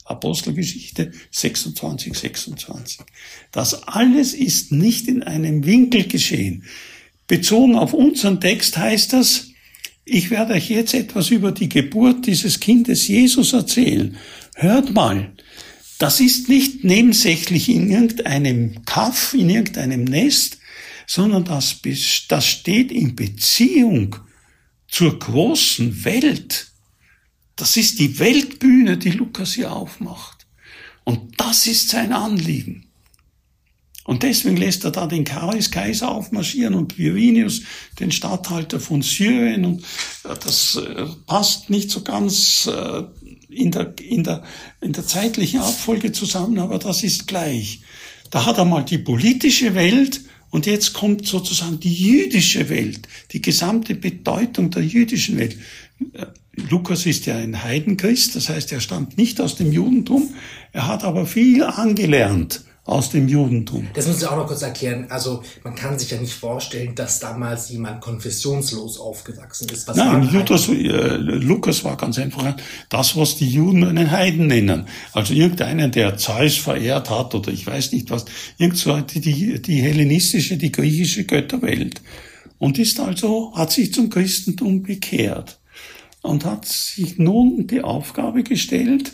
Apostelgeschichte 0.05 1.13
26, 1.31 2.15
26. 2.15 3.01
Das 3.53 3.87
alles 3.87 4.35
ist 4.35 4.73
nicht 4.73 5.07
in 5.07 5.23
einem 5.23 5.65
Winkel 5.65 6.09
geschehen. 6.09 6.65
Bezogen 7.29 7.77
auf 7.77 7.93
unseren 7.93 8.41
Text 8.41 8.77
heißt 8.77 9.13
das, 9.13 9.49
ich 10.05 10.31
werde 10.31 10.55
euch 10.55 10.71
jetzt 10.71 10.95
etwas 10.95 11.31
über 11.31 11.53
die 11.53 11.69
Geburt 11.69 12.27
dieses 12.27 12.59
Kindes 12.59 13.07
Jesus 13.07 13.53
erzählen. 13.53 14.17
Hört 14.55 14.93
mal, 14.93 15.33
das 16.03 16.19
ist 16.19 16.49
nicht 16.49 16.83
nebensächlich 16.83 17.69
in 17.69 17.89
irgendeinem 17.89 18.85
Kaff, 18.85 19.35
in 19.35 19.49
irgendeinem 19.49 20.03
Nest, 20.03 20.59
sondern 21.07 21.45
das, 21.45 21.77
das 22.27 22.45
steht 22.45 22.91
in 22.91 23.15
Beziehung 23.15 24.17
zur 24.89 25.17
großen 25.17 26.05
Welt. 26.05 26.73
Das 27.55 27.77
ist 27.77 28.01
die 28.01 28.19
Weltbühne, 28.19 28.99
die 28.99 29.13
Lukas 29.13 29.53
hier 29.53 29.71
aufmacht. 29.71 30.45
Und 31.05 31.41
das 31.41 31.69
ist 31.69 31.91
sein 31.91 32.13
Anliegen. 32.13 32.89
Und 34.05 34.25
deswegen 34.25 34.57
lässt 34.57 34.85
er 34.85 34.91
da 34.91 35.07
den 35.07 35.25
Charis 35.25 35.71
Kaiser 35.71 36.11
aufmarschieren 36.11 36.75
und 36.75 36.97
Quirinius, 36.97 37.63
den 38.01 38.11
Statthalter 38.11 38.81
von 38.81 39.03
Syrien. 39.03 39.65
Und 39.65 39.85
äh, 40.25 40.35
das 40.43 40.75
äh, 40.75 41.07
passt 41.27 41.71
nicht 41.71 41.91
so 41.91 42.03
ganz 42.03 42.67
äh, 42.67 43.05
in 43.53 43.71
der, 43.71 43.95
in 43.99 44.25
der, 44.25 44.43
in 44.81 44.93
der 44.93 45.07
zeitlichen 45.07 45.61
Abfolge 45.61 46.13
zusammen, 46.13 46.59
aber 46.59 46.79
das 46.79 47.03
ist 47.03 47.27
gleich. 47.27 47.83
Da 48.31 48.47
hat 48.47 48.59
er 48.59 48.65
mal 48.65 48.85
die 48.85 48.99
politische 48.99 49.75
Welt 49.75 50.23
und 50.51 50.67
jetzt 50.67 50.93
kommt 50.93 51.27
sozusagen 51.27 51.81
die 51.81 51.95
jüdische 51.95 52.69
Welt, 52.69 53.09
die 53.33 53.43
gesamte 53.43 53.95
Bedeutung 53.95 54.71
der 54.71 54.85
jüdischen 54.85 55.39
Welt. 55.39 55.57
Äh, 56.13 56.27
Lukas 56.71 57.07
ist 57.07 57.25
ja 57.27 57.37
ein 57.37 57.63
Heidenchrist, 57.63 58.37
das 58.37 58.51
heißt, 58.51 58.73
er 58.73 58.81
stammt 58.81 59.17
nicht 59.17 59.41
aus 59.41 59.57
dem 59.57 59.73
Judentum, 59.73 60.35
er 60.73 60.87
hat 60.87 61.03
aber 61.05 61.27
viel 61.27 61.63
angelernt 61.63 62.65
aus 62.85 63.11
dem 63.11 63.29
Judentum. 63.29 63.87
Das 63.95 64.09
müssen 64.09 64.21
Sie 64.21 64.27
auch 64.29 64.37
noch 64.37 64.49
kurz 64.49 64.63
erklären. 64.63 65.07
Also 65.09 65.43
man 65.63 65.77
kann 65.77 65.99
sich 65.99 66.11
ja 66.11 66.19
nicht 66.19 66.33
vorstellen, 66.33 66.97
dass 66.97 67.21
damals 67.21 67.71
jemand 67.71 68.01
konfessionslos 68.01 68.99
aufgewachsen 68.99 69.69
ist. 69.69 69.87
Was 69.87 69.97
Nein, 69.97 70.29
Luthers, 70.33 70.69
äh, 70.69 71.17
Lukas 71.17 71.85
war 71.85 71.97
ganz 71.97 72.19
einfach 72.19 72.57
das, 72.89 73.17
was 73.17 73.37
die 73.37 73.49
Juden 73.49 73.85
einen 73.85 74.11
Heiden 74.11 74.49
nennen. 74.49 74.87
Also 75.13 75.33
irgendeinen, 75.33 75.93
der 75.93 76.17
Zeus 76.17 76.57
verehrt 76.57 77.09
hat 77.09 77.35
oder 77.37 77.53
ich 77.53 77.65
weiß 77.65 77.93
nicht 77.93 78.11
was. 78.11 78.25
Irgend 78.59 78.79
so 78.79 79.01
die, 79.01 79.63
die 79.63 79.81
hellenistische, 79.81 80.57
die 80.57 80.73
griechische 80.73 81.25
Götterwelt. 81.25 82.03
Und 82.59 82.79
ist 82.79 82.99
also, 82.99 83.53
hat 83.55 83.71
sich 83.71 83.95
zum 83.95 84.11
Christentum 84.11 84.83
bekehrt 84.83 85.61
und 86.23 86.45
hat 86.45 86.65
sich 86.65 87.19
nun 87.19 87.67
die 87.67 87.83
Aufgabe 87.83 88.43
gestellt, 88.43 89.13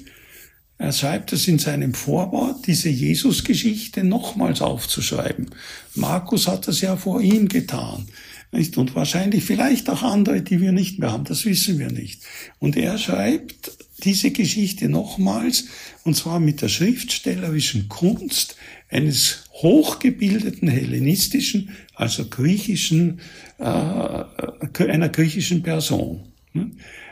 er 0.78 0.92
schreibt 0.92 1.32
es 1.32 1.48
in 1.48 1.58
seinem 1.58 1.92
Vorwort, 1.92 2.66
diese 2.68 2.88
Jesus-Geschichte 2.88 4.04
nochmals 4.04 4.62
aufzuschreiben. 4.62 5.50
Markus 5.96 6.46
hat 6.46 6.68
das 6.68 6.80
ja 6.80 6.96
vor 6.96 7.20
ihm 7.20 7.48
getan. 7.48 8.06
Nicht? 8.52 8.78
Und 8.78 8.94
wahrscheinlich 8.94 9.44
vielleicht 9.44 9.90
auch 9.90 10.02
andere, 10.02 10.40
die 10.40 10.60
wir 10.60 10.70
nicht 10.70 11.00
mehr 11.00 11.12
haben, 11.12 11.24
das 11.24 11.44
wissen 11.44 11.80
wir 11.80 11.90
nicht. 11.90 12.22
Und 12.60 12.76
er 12.76 12.96
schreibt 12.96 13.72
diese 14.04 14.30
Geschichte 14.30 14.88
nochmals, 14.88 15.64
und 16.04 16.16
zwar 16.16 16.38
mit 16.38 16.62
der 16.62 16.68
schriftstellerischen 16.68 17.88
Kunst 17.88 18.56
eines 18.88 19.44
hochgebildeten 19.54 20.68
hellenistischen, 20.68 21.70
also 21.94 22.26
griechischen, 22.26 23.20
äh, 23.58 23.64
einer 23.64 25.08
griechischen 25.08 25.64
Person. 25.64 26.22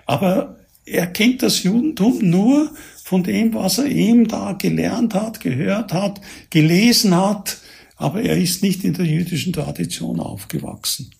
Aber 0.07 0.57
er 0.87 1.09
kennt 1.09 1.43
das 1.43 1.65
Judentum 1.65 2.19
nur 2.21 2.71
von 3.07 3.23
dem, 3.23 3.55
was 3.55 3.79
er 3.79 3.87
eben 3.87 4.27
da 4.27 4.55
gelernt 4.55 5.15
hat, 5.15 5.39
gehört 5.39 5.93
hat, 5.93 6.21
gelesen 6.51 7.15
hat, 7.15 7.59
aber 7.95 8.21
er 8.21 8.37
ist 8.37 8.65
nicht 8.65 8.83
in 8.83 8.95
der 8.95 9.07
jüdischen 9.07 9.53
Tradition 9.53 10.19
aufgewachsen. 10.19 11.13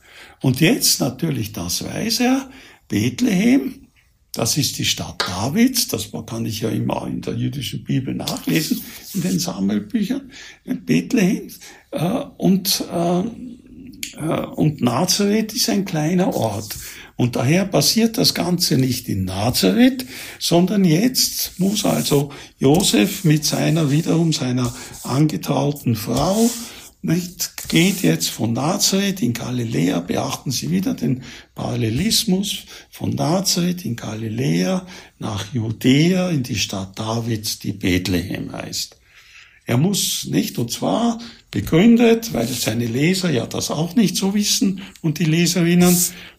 Und 0.43 0.61
jetzt 0.61 0.99
natürlich, 0.99 1.53
das 1.53 1.85
weiß 1.85 2.21
er, 2.21 2.51
Bethlehem, 2.89 3.87
das 4.33 4.57
ist 4.57 4.79
die 4.79 4.85
Stadt 4.85 5.23
Davids, 5.29 5.87
das 5.87 6.11
kann 6.27 6.45
ich 6.45 6.63
ja 6.63 6.71
immer 6.71 7.07
in 7.07 7.21
der 7.21 7.35
jüdischen 7.35 7.85
Bibel 7.85 8.15
nachlesen, 8.15 8.81
in 9.15 9.23
den 9.23 9.39
Sammelbüchern, 9.39 10.33
Bethlehem 10.65 11.53
äh, 11.93 12.25
und, 12.37 12.83
äh, 12.93 13.21
äh, 14.19 14.47
und 14.57 14.81
Nazareth 14.81 15.55
ist 15.55 15.71
ein 15.71 15.85
kleiner 15.85 16.35
Ort. 16.35 16.75
Und 17.17 17.35
daher 17.35 17.65
passiert 17.65 18.19
das 18.19 18.35
Ganze 18.35 18.77
nicht 18.77 19.09
in 19.09 19.25
Nazareth, 19.25 20.05
sondern 20.39 20.85
jetzt 20.85 21.59
muss 21.59 21.85
also 21.85 22.31
Josef 22.59 23.25
mit 23.25 23.45
seiner, 23.45 23.91
wiederum 23.91 24.35
seiner 24.35 24.75
angetrauten 25.03 25.97
Frau, 25.97 26.51
nicht, 27.03 27.69
geht 27.69 28.03
jetzt 28.03 28.31
von 28.31 28.53
Nazareth 28.53 29.23
in 29.23 29.33
Galiläa, 29.33 30.01
beachten 30.01 30.51
Sie 30.51 30.71
wieder 30.71 30.95
den 30.95 31.23
Parallelismus, 31.55 32.65
von 32.91 33.11
Nazareth 33.11 33.85
in 33.85 33.97
Galiläa 33.97 34.87
nach 35.19 35.53
Judäa 35.55 36.31
in 36.31 36.43
die 36.43 36.57
Stadt 36.57 36.99
Davids, 36.99 37.59
die 37.61 37.73
Bethlehem 37.73 38.53
heißt. 38.53 38.97
Er 39.67 39.77
muss 39.79 40.27
nicht, 40.27 40.59
und 40.59 40.71
zwar 40.71 41.19
begründet, 41.51 42.33
weil 42.33 42.47
seine 42.47 42.87
Leser 42.87 43.31
ja 43.31 43.47
das 43.47 43.71
auch 43.71 43.95
nicht 43.95 44.17
so 44.17 44.35
wissen 44.35 44.83
und 45.01 45.19
die 45.19 45.25
Leserinnen, 45.25 45.97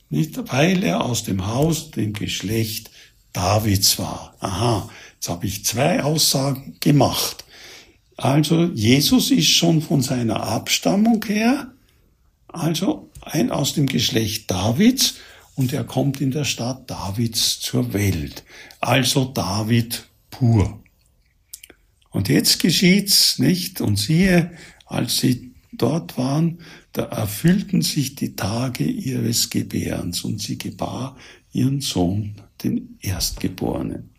nicht, 0.10 0.52
weil 0.52 0.84
er 0.84 1.04
aus 1.04 1.24
dem 1.24 1.48
Haus, 1.48 1.92
dem 1.92 2.14
Geschlecht 2.14 2.92
Davids 3.34 4.00
war. 4.00 4.36
Aha, 4.40 4.90
jetzt 5.16 5.30
habe 5.30 5.46
ich 5.46 5.66
zwei 5.66 6.04
Aussagen 6.04 6.76
gemacht. 6.80 7.44
Also 8.16 8.66
Jesus 8.74 9.30
ist 9.32 9.50
schon 9.50 9.82
von 9.82 10.02
seiner 10.02 10.42
Abstammung 10.44 11.24
her, 11.26 11.72
also 12.48 13.12
ein 13.22 13.52
aus 13.52 13.74
dem 13.74 13.86
Geschlecht 13.86 14.50
Davids 14.50 15.16
und 15.56 15.74
er 15.74 15.84
kommt 15.84 16.22
in 16.22 16.32
der 16.32 16.46
Stadt 16.46 16.90
Davids 16.90 17.60
zur 17.60 17.94
Welt. 17.94 18.44
Also 18.80 19.26
David 19.26 20.08
pur. 20.32 20.82
Und 22.10 22.30
jetzt 22.30 22.60
geschieht's, 22.60 23.38
nicht? 23.38 23.82
Und 23.82 23.98
siehe, 23.98 24.52
als 24.86 25.18
sie 25.18 25.54
dort 25.72 26.18
waren, 26.18 26.60
da 26.98 27.04
erfüllten 27.04 27.84
sich 27.84 28.16
die 28.16 28.36
Tage 28.36 28.84
ihres 28.84 29.51
Gebärens 29.51 30.24
und 30.24 30.42
sie 30.42 30.58
gebar 30.58 31.16
ihren 31.54 31.80
Sohn, 31.80 32.34
den 32.63 32.98
Erstgeborenen. 33.01 34.10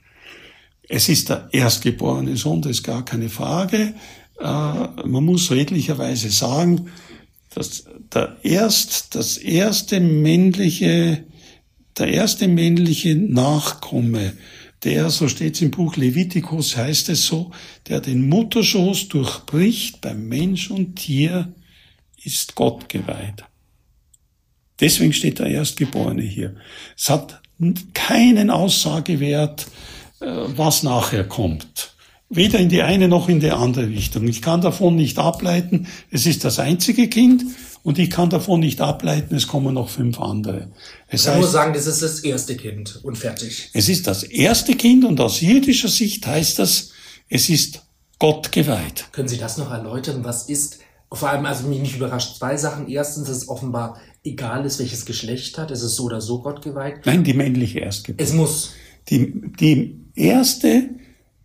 Es 0.88 1.08
ist 1.08 1.28
der 1.28 1.48
erstgeborene 1.50 2.36
Sohn, 2.36 2.62
das 2.62 2.70
ist 2.70 2.82
gar 2.84 3.04
keine 3.04 3.30
Frage. 3.30 3.94
Äh, 4.38 4.44
man 4.44 5.24
muss 5.24 5.50
redlicherweise 5.50 6.30
sagen, 6.30 6.88
dass 7.52 7.86
der 8.14 8.36
erst, 8.44 9.16
das 9.16 9.38
erste 9.38 9.98
männliche, 9.98 11.24
der 11.98 12.06
erste 12.06 12.46
männliche 12.46 13.16
Nachkomme, 13.16 14.34
der, 14.84 15.10
so 15.10 15.26
steht 15.26 15.56
es 15.56 15.62
im 15.62 15.72
Buch 15.72 15.96
Levitikus, 15.96 16.76
heißt 16.76 17.08
es 17.08 17.26
so, 17.26 17.50
der 17.88 18.00
den 18.00 18.28
Mutterschoß 18.28 19.08
durchbricht 19.08 20.00
beim 20.00 20.28
Mensch 20.28 20.70
und 20.70 20.94
Tier, 20.94 21.52
ist 22.22 22.54
Gott 22.54 22.88
geweiht. 22.88 23.44
Deswegen 24.80 25.12
steht 25.12 25.38
der 25.38 25.46
Erstgeborene 25.46 26.22
hier. 26.22 26.54
Es 26.96 27.08
hat 27.10 27.40
keinen 27.94 28.50
Aussagewert, 28.50 29.66
äh, 30.20 30.26
was 30.26 30.82
nachher 30.82 31.24
kommt. 31.24 31.94
Weder 32.30 32.58
in 32.58 32.68
die 32.68 32.82
eine 32.82 33.08
noch 33.08 33.28
in 33.28 33.40
die 33.40 33.50
andere 33.50 33.88
Richtung. 33.88 34.28
Ich 34.28 34.42
kann 34.42 34.60
davon 34.60 34.96
nicht 34.96 35.18
ableiten, 35.18 35.86
es 36.10 36.26
ist 36.26 36.44
das 36.44 36.58
einzige 36.58 37.08
Kind 37.08 37.42
und 37.82 37.98
ich 37.98 38.10
kann 38.10 38.28
davon 38.28 38.60
nicht 38.60 38.82
ableiten, 38.82 39.34
es 39.34 39.46
kommen 39.46 39.74
noch 39.74 39.88
fünf 39.88 40.20
andere. 40.20 40.70
Es 41.08 41.22
ich 41.22 41.24
kann 41.24 41.34
heißt, 41.34 41.42
nur 41.42 41.50
sagen, 41.50 41.72
das 41.72 41.86
ist 41.86 42.02
das 42.02 42.20
erste 42.20 42.54
Kind 42.56 43.00
und 43.02 43.16
fertig. 43.16 43.70
Es 43.72 43.88
ist 43.88 44.06
das 44.06 44.24
erste 44.24 44.74
Kind 44.74 45.06
und 45.06 45.18
aus 45.20 45.40
jüdischer 45.40 45.88
Sicht 45.88 46.26
heißt 46.26 46.58
das, 46.58 46.90
es 47.30 47.48
ist 47.48 47.82
Gott 48.18 48.52
geweiht. 48.52 49.06
Können 49.12 49.28
Sie 49.28 49.38
das 49.38 49.56
noch 49.56 49.70
erläutern? 49.70 50.22
Was 50.22 50.50
ist 50.50 50.77
vor 51.10 51.30
allem, 51.30 51.46
also 51.46 51.66
mich 51.68 51.80
nicht 51.80 51.96
überrascht, 51.96 52.36
zwei 52.36 52.56
Sachen. 52.56 52.88
Erstens, 52.88 53.28
dass 53.28 53.38
es 53.38 53.48
offenbar 53.48 53.98
egal 54.24 54.64
ist, 54.66 54.78
welches 54.78 55.06
Geschlecht 55.06 55.58
hat. 55.58 55.70
Es 55.70 55.82
ist 55.82 55.96
so 55.96 56.04
oder 56.04 56.20
so 56.20 56.42
Gott 56.42 56.62
geweiht. 56.62 57.06
Nein, 57.06 57.24
die 57.24 57.34
männliche 57.34 57.80
Erstgeburt. 57.80 58.20
Es 58.20 58.34
muss. 58.34 58.72
Die, 59.08 59.32
die 59.58 60.00
erste, 60.14 60.90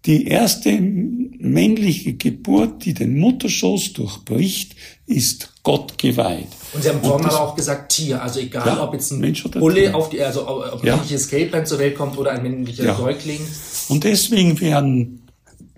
die 0.06 0.28
erste 0.28 0.72
männliche 0.82 2.14
Geburt, 2.14 2.84
die 2.84 2.94
den 2.94 3.18
Mutterschoß 3.18 3.94
durchbricht, 3.94 4.76
ist 5.06 5.54
Gott 5.64 5.98
geweiht. 5.98 6.48
Und 6.74 6.84
Sie 6.84 6.90
haben 6.90 7.02
vorhin 7.02 7.28
aber 7.28 7.42
auch 7.42 7.56
gesagt 7.56 7.94
Tier, 7.94 8.22
also 8.22 8.40
egal, 8.42 8.68
ja, 8.68 8.84
ob 8.84 8.94
jetzt 8.94 9.12
ein 9.12 9.20
Mensch 9.20 9.46
oder 9.46 9.62
Bulle 9.62 9.76
Tier. 9.76 9.96
auf 9.96 10.10
die, 10.10 10.22
also 10.22 10.48
ob 10.48 10.82
ein 10.82 10.88
ja. 10.88 10.96
männliches 10.98 11.30
Kälblein 11.30 11.66
zur 11.66 11.80
Welt 11.80 11.96
kommt 11.96 12.18
oder 12.18 12.32
ein 12.32 12.44
männlicher 12.44 12.84
ja. 12.84 12.96
Säugling. 12.96 13.40
Und 13.88 14.04
deswegen 14.04 14.60
werden 14.60 15.23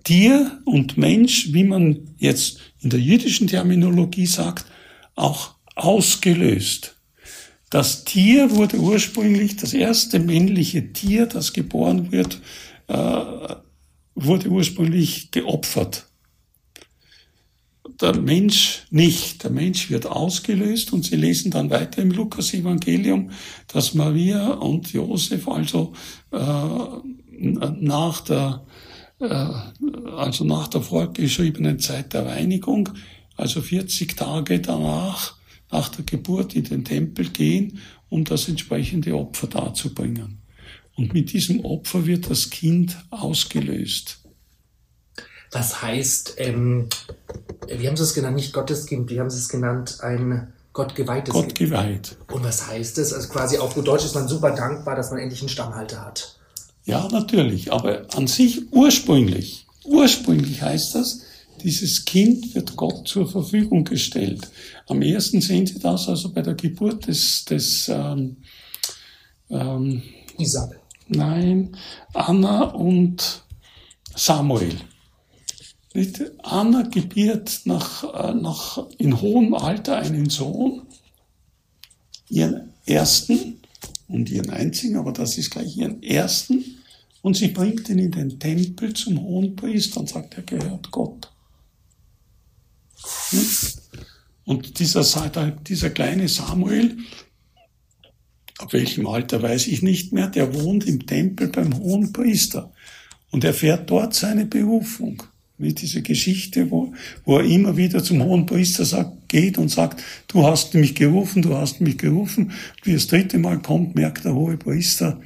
Tier 0.06 0.62
und 0.66 0.98
Mensch, 0.98 1.52
wie 1.52 1.64
man 1.64 2.16
jetzt 2.18 2.60
in 2.80 2.92
der 2.92 3.00
jüdischen 3.00 3.48
Terminologie 3.48 4.28
sagt, 4.28 4.66
auch 5.16 5.56
ausgelöst. 5.76 6.96
Das 7.72 8.06
Tier 8.06 8.52
wurde 8.52 8.78
ursprünglich, 8.78 9.58
das 9.58 9.74
erste 9.74 10.20
männliche 10.20 10.94
Tier, 10.94 11.26
das 11.26 11.54
geboren 11.54 12.12
wird, 12.12 12.40
äh, 12.88 13.56
wurde 14.14 14.50
ursprünglich 14.50 15.32
geopfert. 15.32 16.08
Der 18.00 18.16
Mensch 18.16 18.84
nicht. 18.92 19.44
Der 19.44 19.50
Mensch 19.50 19.90
wird 19.90 20.06
ausgelöst 20.06 20.94
und 20.94 21.06
Sie 21.06 21.16
lesen 21.16 21.50
dann 21.50 21.72
weiter 21.72 22.04
im 22.04 22.12
Lukas-Evangelium, 22.12 23.32
dass 23.68 23.96
Maria 23.96 24.50
und 24.52 24.94
Josef 24.94 25.48
also 25.48 25.94
äh, 26.32 26.38
nach 27.40 28.22
der 28.22 28.66
also 29.30 30.44
nach 30.44 30.68
der 30.68 30.82
vorgeschriebenen 30.82 31.80
Zeit 31.80 32.14
der 32.14 32.26
Reinigung, 32.26 32.90
also 33.38 33.62
40 33.62 34.16
Tage 34.16 34.60
danach, 34.60 35.36
nach 35.72 35.90
der 35.90 36.06
Geburt 36.06 36.56
in 36.56 36.64
den 36.64 36.86
Tempel 36.86 37.30
gehen, 37.30 37.80
um 38.10 38.24
das 38.24 38.48
entsprechende 38.48 39.16
Opfer 39.16 39.48
darzubringen. 39.48 40.40
Und 40.96 41.14
mit 41.14 41.34
diesem 41.34 41.64
Opfer 41.66 42.06
wird 42.06 42.30
das 42.30 42.50
Kind 42.50 42.98
ausgelöst. 43.10 44.20
Das 45.52 45.82
heißt, 45.82 46.36
ähm, 46.38 46.88
wie 47.68 47.88
haben 47.88 47.98
Sie 47.98 48.04
es 48.04 48.14
genannt? 48.14 48.36
Nicht 48.36 48.54
Gotteskind, 48.54 49.10
wie 49.10 49.20
haben 49.20 49.30
Sie 49.30 49.38
es 49.38 49.50
genannt? 49.50 49.98
Ein 50.02 50.54
Gott 50.74 50.96
geweihtes 50.96 51.34
Gott 51.34 51.56
geweiht. 51.56 52.18
Und 52.32 52.44
was 52.44 52.68
heißt 52.68 52.98
das? 52.98 53.14
Also 53.14 53.30
quasi 53.30 53.58
auf 53.58 53.74
gut 53.74 53.88
Deutsch 53.88 54.04
ist 54.04 54.16
man 54.16 54.28
super 54.28 54.52
dankbar, 54.52 54.96
dass 54.96 55.12
man 55.12 55.20
endlich 55.20 55.40
einen 55.42 55.50
Stammhalter 55.50 56.06
hat. 56.06 56.35
Ja, 56.86 57.08
natürlich, 57.12 57.74
aber 57.74 58.06
an 58.16 58.28
sich 58.28 58.72
ursprünglich, 58.72 59.66
ursprünglich 59.84 60.62
heißt 60.62 60.96
das, 60.96 61.22
dieses 61.64 62.06
Kind 62.06 62.54
wird 62.54 62.76
Gott 62.76 63.08
zur 63.08 63.28
Verfügung 63.28 63.86
gestellt. 63.86 64.48
Am 64.88 65.02
ersten 65.02 65.42
sehen 65.42 65.66
Sie 65.66 65.80
das 65.80 66.08
also 66.08 66.32
bei 66.32 66.44
der 66.44 66.54
Geburt 66.54 67.08
des, 67.08 67.44
des 67.46 67.90
ähm, 67.90 68.38
ähm, 69.50 70.04
Isabel. 70.38 70.80
Nein, 71.08 71.76
Anna 72.14 72.66
und 72.66 73.44
Samuel. 74.16 74.76
Anna 76.44 76.84
gebiert 76.84 77.62
nach, 77.66 78.04
äh, 78.14 78.34
nach, 78.34 78.86
in 78.98 79.22
hohem 79.22 79.54
Alter 79.54 79.98
einen 79.98 80.30
Sohn, 80.30 80.84
ihren 82.30 82.74
ersten 82.86 83.62
und 84.08 84.30
ihren 84.30 84.50
einzigen, 84.50 84.98
aber 84.98 85.12
das 85.12 85.38
ist 85.38 85.52
gleich 85.52 85.78
ihren 85.78 86.02
ersten, 86.04 86.64
und 87.22 87.36
sie 87.36 87.48
bringt 87.48 87.90
ihn 87.90 87.98
in 87.98 88.12
den 88.12 88.40
Tempel 88.40 88.94
zum 88.94 89.20
Hohenpriester 89.20 90.00
und 90.00 90.10
sagt, 90.10 90.36
er 90.36 90.44
gehört 90.44 90.92
Gott. 90.92 91.32
Hm? 93.32 93.48
Und 94.46 94.80
dieser, 94.80 95.04
dieser 95.68 95.90
kleine 95.90 96.30
Samuel, 96.30 96.98
ab 98.60 98.74
welchem 98.74 99.08
Alter 99.08 99.42
weiß 99.42 99.68
ich 99.68 99.82
nicht 99.82 100.14
mehr, 100.14 100.28
der 100.28 100.54
wohnt 100.54 100.86
im 100.86 101.08
Tempel 101.08 101.48
beim 101.48 101.76
Hohenpriester 101.78 102.72
und 103.32 103.44
erfährt 103.44 103.90
dort 103.90 104.14
seine 104.14 104.46
Berufung. 104.46 105.24
Wie 105.58 105.74
diese 105.74 106.02
Geschichte, 106.02 106.70
wo, 106.70 106.94
wo 107.24 107.40
er 107.40 107.46
immer 107.46 107.76
wieder 107.76 108.04
zum 108.04 108.24
Hohenpriester 108.24 108.86
sagt, 108.86 109.15
geht 109.28 109.58
und 109.58 109.70
sagt, 109.70 110.02
du 110.28 110.46
hast 110.46 110.74
mich 110.74 110.96
gerufen, 110.96 111.42
du 111.42 111.56
hast 111.56 111.82
mich 111.82 111.98
gerufen. 111.98 112.52
Wie 112.84 112.94
das 112.94 113.08
dritte 113.08 113.38
Mal 113.38 113.62
kommt, 113.62 113.96
merkt 113.96 114.26
der 114.26 114.34
hohe 114.34 114.58
Priester, 114.58 115.20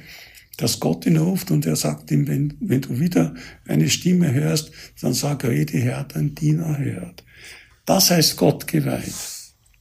dass 0.56 0.80
Gott 0.80 1.06
ihn 1.06 1.16
ruft 1.16 1.50
und 1.50 1.66
er 1.66 1.76
sagt 1.76 2.10
ihm, 2.10 2.28
wenn, 2.28 2.54
wenn 2.60 2.82
du 2.82 2.98
wieder 2.98 3.34
eine 3.66 3.88
Stimme 3.88 4.32
hörst, 4.32 4.70
dann 5.00 5.14
sag, 5.14 5.44
rede 5.44 5.78
Herr, 5.78 6.04
dein 6.04 6.34
Diener 6.34 6.78
hört. 6.78 7.24
Das 7.86 8.10
heißt 8.10 8.36
Gott 8.36 8.66
geweiht. 8.66 9.14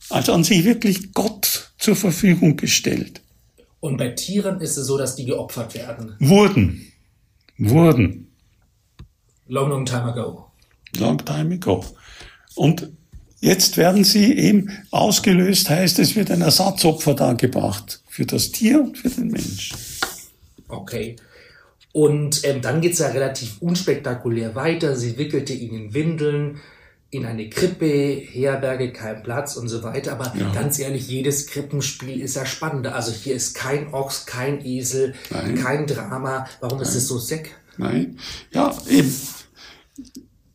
Also 0.09 0.33
an 0.33 0.43
sich 0.43 0.63
wirklich 0.63 1.13
Gott 1.13 1.73
zur 1.77 1.95
Verfügung 1.95 2.55
gestellt. 2.55 3.21
Und 3.79 3.97
bei 3.97 4.09
Tieren 4.09 4.59
ist 4.61 4.77
es 4.77 4.87
so, 4.87 4.97
dass 4.97 5.15
die 5.15 5.25
geopfert 5.25 5.75
werden. 5.75 6.15
Wurden. 6.19 6.91
Wurden. 7.57 8.27
Long, 9.47 9.69
long 9.69 9.85
time 9.85 10.03
ago. 10.05 10.51
Long 10.97 11.17
time 11.17 11.55
ago. 11.55 11.85
Und 12.55 12.91
jetzt 13.41 13.77
werden 13.77 14.03
sie 14.03 14.33
eben 14.33 14.69
ausgelöst, 14.91 15.69
heißt 15.69 15.99
es 15.99 16.15
wird 16.15 16.31
ein 16.31 16.41
Ersatzopfer 16.41 17.13
dargebracht. 17.13 18.01
Für 18.07 18.25
das 18.25 18.51
Tier 18.51 18.81
und 18.81 18.97
für 18.97 19.09
den 19.09 19.29
Mensch. 19.29 19.71
Okay. 20.67 21.15
Und 21.91 22.45
ähm, 22.45 22.61
dann 22.61 22.81
geht's 22.81 22.99
ja 22.99 23.07
relativ 23.07 23.61
unspektakulär 23.61 24.55
weiter. 24.55 24.95
Sie 24.95 25.17
wickelte 25.17 25.53
ihn 25.53 25.73
in 25.73 25.93
Windeln, 25.93 26.59
in 27.11 27.25
eine 27.25 27.49
Krippe, 27.49 27.87
Herberge, 27.87 28.93
kein 28.93 29.23
Platz 29.23 29.55
und 29.55 29.67
so 29.67 29.81
weiter. 29.81 30.11
Aber 30.11 30.33
ja. 30.37 30.51
ganz 30.53 30.77
ehrlich, 30.77 31.07
jedes 31.07 31.47
Krippenspiel 31.47 32.21
ist 32.21 32.35
ja 32.35 32.45
spannender. 32.45 32.93
Also 32.93 33.11
hier 33.11 33.35
ist 33.35 33.55
kein 33.55 33.93
Ochs, 33.93 34.25
kein 34.25 34.63
Esel, 34.63 35.15
Nein. 35.31 35.55
kein 35.55 35.87
Drama. 35.87 36.45
Warum 36.59 36.77
Nein. 36.77 36.87
ist 36.87 36.95
es 36.95 37.07
so 37.07 37.17
seck? 37.17 37.55
Nein, 37.77 38.19
ja, 38.51 38.75
eben. 38.89 39.11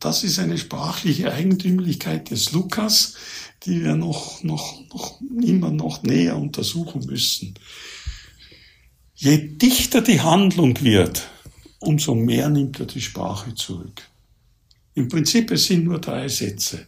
Das 0.05 0.23
ist 0.23 0.37
eine 0.37 0.59
sprachliche 0.59 1.33
Eigentümlichkeit 1.33 2.29
des 2.29 2.51
Lukas, 2.51 3.15
die 3.63 3.83
wir 3.83 3.95
noch, 3.95 4.43
noch, 4.43 4.87
noch 4.93 5.19
immer 5.41 5.71
noch 5.71 6.03
näher 6.03 6.37
untersuchen 6.37 7.03
müssen. 7.07 7.55
Je 9.15 9.35
dichter 9.57 10.01
die 10.03 10.21
Handlung 10.21 10.79
wird, 10.83 11.27
umso 11.79 12.13
mehr 12.13 12.49
nimmt 12.49 12.79
er 12.79 12.85
die 12.85 13.01
Sprache 13.01 13.55
zurück. 13.55 14.03
Im 14.93 15.07
Prinzip, 15.07 15.49
es 15.49 15.65
sind 15.65 15.85
nur 15.85 15.99
drei 15.99 16.27
Sätze. 16.27 16.85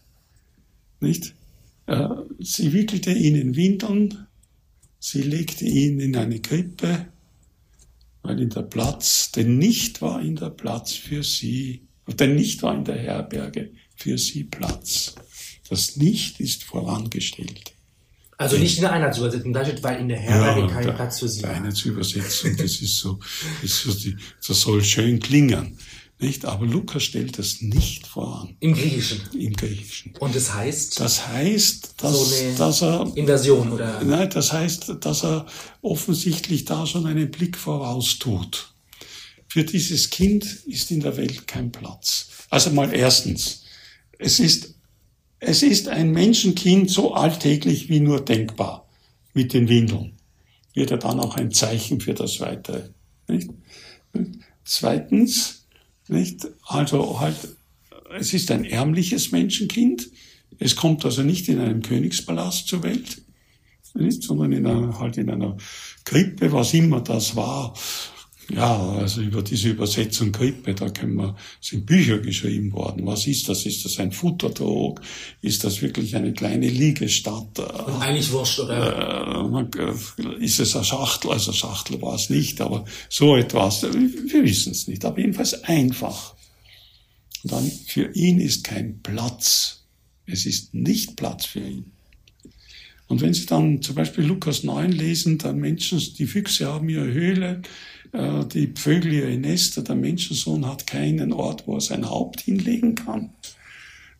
Nicht? 0.99 1.33
Äh, 1.87 2.09
sie 2.37 2.71
wickelte 2.71 3.13
ihn 3.13 3.35
in 3.35 3.55
Windeln, 3.55 4.27
sie 4.99 5.23
legte 5.23 5.65
ihn 5.65 5.99
in 5.99 6.15
eine 6.15 6.39
Krippe, 6.39 7.07
weil 8.21 8.39
in 8.39 8.51
der 8.51 8.61
Platz, 8.61 9.31
denn 9.31 9.57
nicht 9.57 10.03
war 10.03 10.21
in 10.21 10.35
der 10.35 10.51
Platz 10.51 10.93
für 10.93 11.23
sie, 11.23 11.86
denn 12.13 12.35
nicht 12.35 12.63
war 12.63 12.75
in 12.75 12.85
der 12.85 12.97
Herberge 12.97 13.71
für 13.95 14.17
sie 14.17 14.45
Platz. 14.45 15.15
Das 15.69 15.97
Nicht 15.97 16.39
ist 16.39 16.63
vorangestellt. 16.63 17.73
Also 18.39 18.57
nicht 18.57 18.77
in 18.77 18.81
der 18.83 18.93
Einheitsübersetzung, 18.93 19.51
da 19.51 19.65
steht, 19.65 19.81
weil 19.81 19.99
in 19.99 20.09
der 20.09 20.19
Herberge 20.19 20.61
ja, 20.61 20.67
kein 20.67 20.95
Platz 20.95 21.19
für 21.19 21.27
sie 21.27 21.41
war. 21.41 21.49
Einheitsübersetzung, 21.49 22.55
das 22.55 22.81
ist 22.81 22.97
so, 22.97 23.19
das, 23.63 23.85
ist 23.85 24.01
so 24.01 24.11
das 24.47 24.61
soll 24.61 24.83
schön 24.83 25.19
klingen. 25.19 25.77
Nicht? 26.19 26.45
Aber 26.45 26.65
Lukas 26.65 27.03
stellt 27.03 27.37
das 27.37 27.61
nicht 27.61 28.07
voran. 28.07 28.55
Im 28.59 28.73
Griechischen. 28.73 29.21
Im 29.33 29.53
Griechischen. 29.53 30.13
Und 30.19 30.35
das 30.35 30.53
heißt? 30.53 30.99
Das 30.99 31.27
heißt, 31.27 31.95
dass, 31.97 32.39
so 32.39 32.57
dass 32.57 32.81
er. 32.81 33.11
Inversion, 33.15 33.71
oder? 33.71 34.03
Nein, 34.03 34.29
das 34.31 34.51
heißt, 34.51 34.97
dass 34.99 35.23
er 35.23 35.45
offensichtlich 35.81 36.65
da 36.65 36.87
schon 36.87 37.05
einen 37.05 37.29
Blick 37.29 37.55
voraus 37.57 38.17
tut. 38.17 38.73
Für 39.57 39.63
dieses 39.63 40.11
Kind 40.11 40.45
ist 40.67 40.91
in 40.91 40.99
der 40.99 41.17
Welt 41.17 41.47
kein 41.47 41.71
Platz. 41.71 42.29
Also 42.51 42.69
mal 42.69 42.93
erstens. 42.93 43.63
Es 44.19 44.39
ist, 44.39 44.75
es 45.39 45.63
ist 45.63 45.87
ein 45.87 46.11
Menschenkind 46.11 46.91
so 46.91 47.15
alltäglich 47.15 47.89
wie 47.89 47.99
nur 47.99 48.23
denkbar. 48.23 48.87
Mit 49.33 49.53
den 49.53 49.67
Windeln. 49.67 50.11
Wird 50.75 50.91
er 50.91 50.99
dann 50.99 51.19
auch 51.19 51.37
ein 51.37 51.49
Zeichen 51.49 51.99
für 51.99 52.13
das 52.13 52.39
Weitere. 52.39 52.89
Nicht? 53.27 53.49
Zweitens, 54.63 55.65
nicht? 56.07 56.47
Also 56.67 57.19
halt, 57.19 57.37
es 58.15 58.35
ist 58.35 58.51
ein 58.51 58.63
ärmliches 58.63 59.31
Menschenkind. 59.31 60.11
Es 60.59 60.75
kommt 60.75 61.03
also 61.03 61.23
nicht 61.23 61.49
in 61.49 61.57
einem 61.57 61.81
Königspalast 61.81 62.67
zur 62.67 62.83
Welt, 62.83 63.23
nicht? 63.95 64.21
sondern 64.21 64.51
in 64.51 64.67
einer, 64.67 64.99
halt 64.99 65.17
in 65.17 65.31
einer 65.31 65.57
Krippe, 66.05 66.51
was 66.51 66.75
immer 66.75 67.01
das 67.01 67.35
war. 67.35 67.73
Ja, 68.49 68.93
also 68.93 69.21
über 69.21 69.41
diese 69.41 69.69
Übersetzung 69.69 70.31
Krippe, 70.31 70.73
da 70.73 70.89
können 70.89 71.15
wir, 71.15 71.35
sind 71.59 71.85
Bücher 71.85 72.19
geschrieben 72.19 72.71
worden. 72.71 73.05
Was 73.05 73.27
ist 73.27 73.49
das? 73.49 73.65
Ist 73.65 73.83
das 73.83 73.99
ein 73.99 74.13
Futterdrog? 74.13 75.01
Ist 75.41 75.65
das 75.65 75.81
wirklich 75.81 76.15
eine 76.15 76.31
kleine 76.31 76.69
Liegestadt? 76.69 77.59
Und 77.59 78.01
eigentlich 78.01 78.31
wurscht, 78.31 78.59
oder? 78.59 79.59
Äh, 79.75 80.43
ist 80.43 80.61
es 80.61 80.75
eine 80.75 80.85
Schachtel? 80.85 81.31
Also 81.31 81.51
Schachtel 81.51 82.01
war 82.01 82.15
es 82.15 82.29
nicht, 82.29 82.61
aber 82.61 82.85
so 83.09 83.35
etwas. 83.35 83.83
Wir 83.83 84.43
wissen 84.43 84.71
es 84.71 84.87
nicht. 84.87 85.03
Aber 85.03 85.19
jedenfalls 85.19 85.63
einfach. 85.65 86.35
Und 87.43 87.51
dann, 87.51 87.69
für 87.87 88.13
ihn 88.13 88.39
ist 88.39 88.63
kein 88.63 89.01
Platz. 89.01 89.83
Es 90.25 90.45
ist 90.45 90.73
nicht 90.73 91.17
Platz 91.17 91.45
für 91.45 91.59
ihn. 91.59 91.91
Und 93.07 93.21
wenn 93.21 93.33
Sie 93.33 93.45
dann 93.45 93.81
zum 93.81 93.95
Beispiel 93.95 94.25
Lukas 94.25 94.63
9 94.63 94.91
lesen, 94.91 95.37
dann 95.37 95.59
Menschen, 95.59 95.99
die 96.17 96.25
Füchse 96.25 96.67
haben 96.67 96.89
ihre 96.89 97.11
Höhle, 97.11 97.61
äh, 97.61 97.61
die 98.13 98.73
Vögel 98.75 99.13
ihre 99.13 99.37
Nester, 99.37 99.81
der 99.81 99.95
Menschensohn 99.95 100.65
hat 100.65 100.87
keinen 100.87 101.33
Ort, 101.33 101.67
wo 101.67 101.75
er 101.75 101.81
sein 101.81 102.09
Haupt 102.09 102.41
hinlegen 102.41 102.95
kann. 102.95 103.31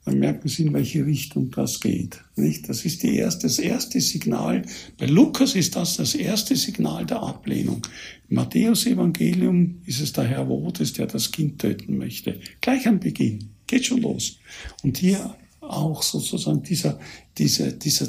Dann 0.08 0.20
merken 0.20 0.48
Sie, 0.48 0.64
in 0.64 0.74
welche 0.74 1.06
Richtung 1.06 1.52
das 1.52 1.82
geht. 1.82 2.24
Nicht? 2.38 2.70
Das 2.70 2.86
ist 2.86 3.04
die 3.04 3.18
erste, 3.18 3.48
das 3.48 3.60
erste 3.60 4.00
Signal. 4.00 4.62
Bei 4.98 5.06
Lukas 5.06 5.54
ist 5.54 5.76
das 5.76 5.98
das 5.98 6.16
erste 6.16 6.56
Signal 6.56 7.06
der 7.06 7.22
Ablehnung. 7.22 7.82
Im 8.30 8.38
Matthäus-Evangelium 8.38 9.82
ist 9.86 10.00
es 10.00 10.14
der 10.14 10.24
Herr 10.24 10.38
Herodes, 10.38 10.94
der 10.94 11.08
das 11.08 11.30
Kind 11.34 11.60
töten 11.60 11.98
möchte. 11.98 12.40
Gleich 12.62 12.88
am 12.88 13.02
Beginn. 13.02 13.50
Geht 13.68 13.86
schon 13.86 14.02
los. 14.02 14.40
Und 14.82 14.98
hier 14.98 15.36
auch 15.60 16.02
sozusagen 16.02 16.64
dieser, 16.64 17.00
dieser, 17.38 17.74
dieser, 17.74 18.08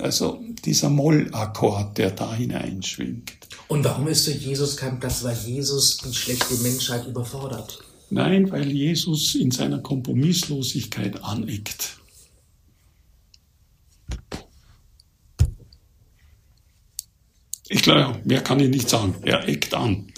also 0.00 0.42
dieser 0.64 0.88
Mollakkord, 0.88 1.98
der 1.98 2.12
da 2.12 2.34
hineinschwingt. 2.34 3.32
Und 3.68 3.84
warum 3.84 4.08
ist 4.08 4.26
für 4.26 4.32
Jesus 4.32 4.76
kein 4.76 5.00
Platz? 5.00 5.24
Weil 5.24 5.36
Jesus 5.36 5.98
die 5.98 6.14
schlechte 6.14 6.54
Menschheit 6.56 7.06
überfordert. 7.06 7.78
Nein, 8.10 8.50
weil 8.50 8.70
Jesus 8.70 9.34
in 9.34 9.50
seiner 9.50 9.78
Kompromisslosigkeit 9.78 11.22
aneckt. 11.22 11.98
Ich 17.68 17.82
glaube, 17.82 18.20
mehr 18.24 18.42
kann 18.42 18.60
ich 18.60 18.68
nicht 18.68 18.88
sagen. 18.88 19.16
Er 19.22 19.48
eckt 19.48 19.74
an. 19.74 20.12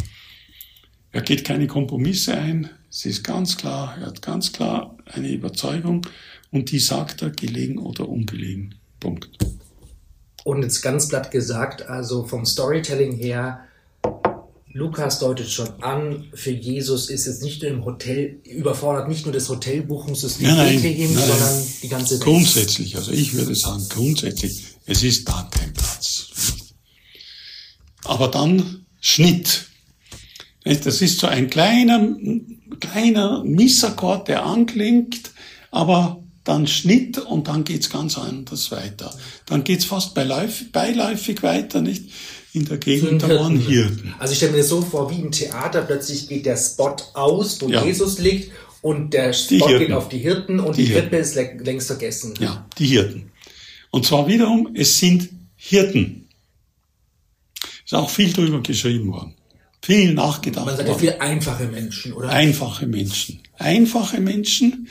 Er 1.12 1.22
geht 1.22 1.44
keine 1.44 1.66
Kompromisse 1.66 2.36
ein. 2.36 2.68
Es 2.90 3.06
ist 3.06 3.22
ganz 3.22 3.56
klar, 3.56 3.96
er 3.98 4.08
hat 4.08 4.20
ganz 4.20 4.52
klar 4.52 4.96
eine 5.06 5.30
Überzeugung 5.30 6.06
und 6.50 6.70
die 6.70 6.78
sagt 6.78 7.22
er 7.22 7.30
gelegen 7.30 7.78
oder 7.78 8.08
ungelegen. 8.08 8.74
Punkt. 9.00 9.30
Und 10.46 10.62
jetzt 10.62 10.80
ganz 10.80 11.08
platt 11.08 11.32
gesagt, 11.32 11.88
also 11.88 12.22
vom 12.22 12.46
Storytelling 12.46 13.16
her, 13.16 13.64
Lukas 14.72 15.18
deutet 15.18 15.50
schon 15.50 15.82
an, 15.82 16.26
für 16.34 16.52
Jesus 16.52 17.10
ist 17.10 17.26
es 17.26 17.40
nicht 17.40 17.62
nur 17.62 17.72
im 17.72 17.84
Hotel, 17.84 18.38
überfordert 18.44 19.08
nicht 19.08 19.26
nur 19.26 19.32
das 19.32 19.48
Hotelbuchungssystem 19.48 20.46
nein, 20.46 20.80
nein, 20.80 20.96
nein, 20.98 21.08
sondern 21.08 21.66
die 21.82 21.88
ganze 21.88 22.14
Welt. 22.14 22.22
Grundsätzlich, 22.22 22.94
also 22.94 23.10
ich 23.10 23.34
würde 23.34 23.56
sagen, 23.56 23.84
grundsätzlich, 23.88 24.62
es 24.84 25.02
ist 25.02 25.28
da 25.28 25.48
kein 25.50 25.72
Platz. 25.72 26.28
Aber 28.04 28.28
dann 28.28 28.86
Schnitt. 29.00 29.66
Das 30.62 31.02
ist 31.02 31.18
so 31.18 31.26
ein 31.26 31.50
kleiner, 31.50 32.16
kleiner 32.78 33.42
Missakkord, 33.42 34.28
der 34.28 34.46
anklingt, 34.46 35.32
aber 35.72 36.22
dann 36.46 36.66
Schnitt 36.68 37.18
und 37.18 37.48
dann 37.48 37.64
geht's 37.64 37.90
ganz 37.90 38.16
anders 38.16 38.70
weiter. 38.70 39.12
Dann 39.46 39.64
geht's 39.64 39.84
fast 39.84 40.14
beiläufig, 40.14 40.70
beiläufig 40.70 41.42
weiter, 41.42 41.82
nicht? 41.82 42.04
In 42.52 42.64
der 42.64 42.78
Gegend 42.78 43.22
da 43.22 43.28
waren 43.28 43.58
Hirten. 43.58 44.14
Also 44.18 44.32
ich 44.32 44.38
stelle 44.38 44.52
mir 44.52 44.58
das 44.58 44.68
so 44.68 44.80
vor, 44.80 45.10
wie 45.10 45.20
im 45.20 45.32
Theater, 45.32 45.82
plötzlich 45.82 46.28
geht 46.28 46.46
der 46.46 46.56
Spot 46.56 46.96
aus, 47.14 47.60
wo 47.60 47.68
ja. 47.68 47.84
Jesus 47.84 48.18
liegt 48.18 48.52
und 48.80 49.12
der 49.12 49.32
Spot 49.32 49.66
geht 49.66 49.92
auf 49.92 50.08
die 50.08 50.18
Hirten 50.18 50.60
und 50.60 50.76
die, 50.76 50.86
die 50.86 50.94
Rippe 50.94 51.16
ist 51.16 51.34
längst 51.34 51.88
vergessen. 51.88 52.34
Ja, 52.38 52.66
die 52.78 52.86
Hirten. 52.86 53.32
Und 53.90 54.06
zwar 54.06 54.28
wiederum, 54.28 54.70
es 54.74 54.98
sind 54.98 55.28
Hirten. 55.56 56.28
Ist 57.84 57.94
auch 57.94 58.08
viel 58.08 58.32
drüber 58.32 58.62
geschrieben 58.62 59.12
worden. 59.12 59.34
Viel 59.82 60.14
nachgedacht 60.14 60.66
Man 60.66 60.76
sagt 60.76 60.88
ja 60.88 60.94
viel 60.94 61.16
einfache 61.18 61.64
Menschen, 61.64 62.12
oder? 62.12 62.28
Einfache 62.28 62.86
Menschen. 62.86 63.40
Einfache 63.58 64.20
Menschen. 64.20 64.88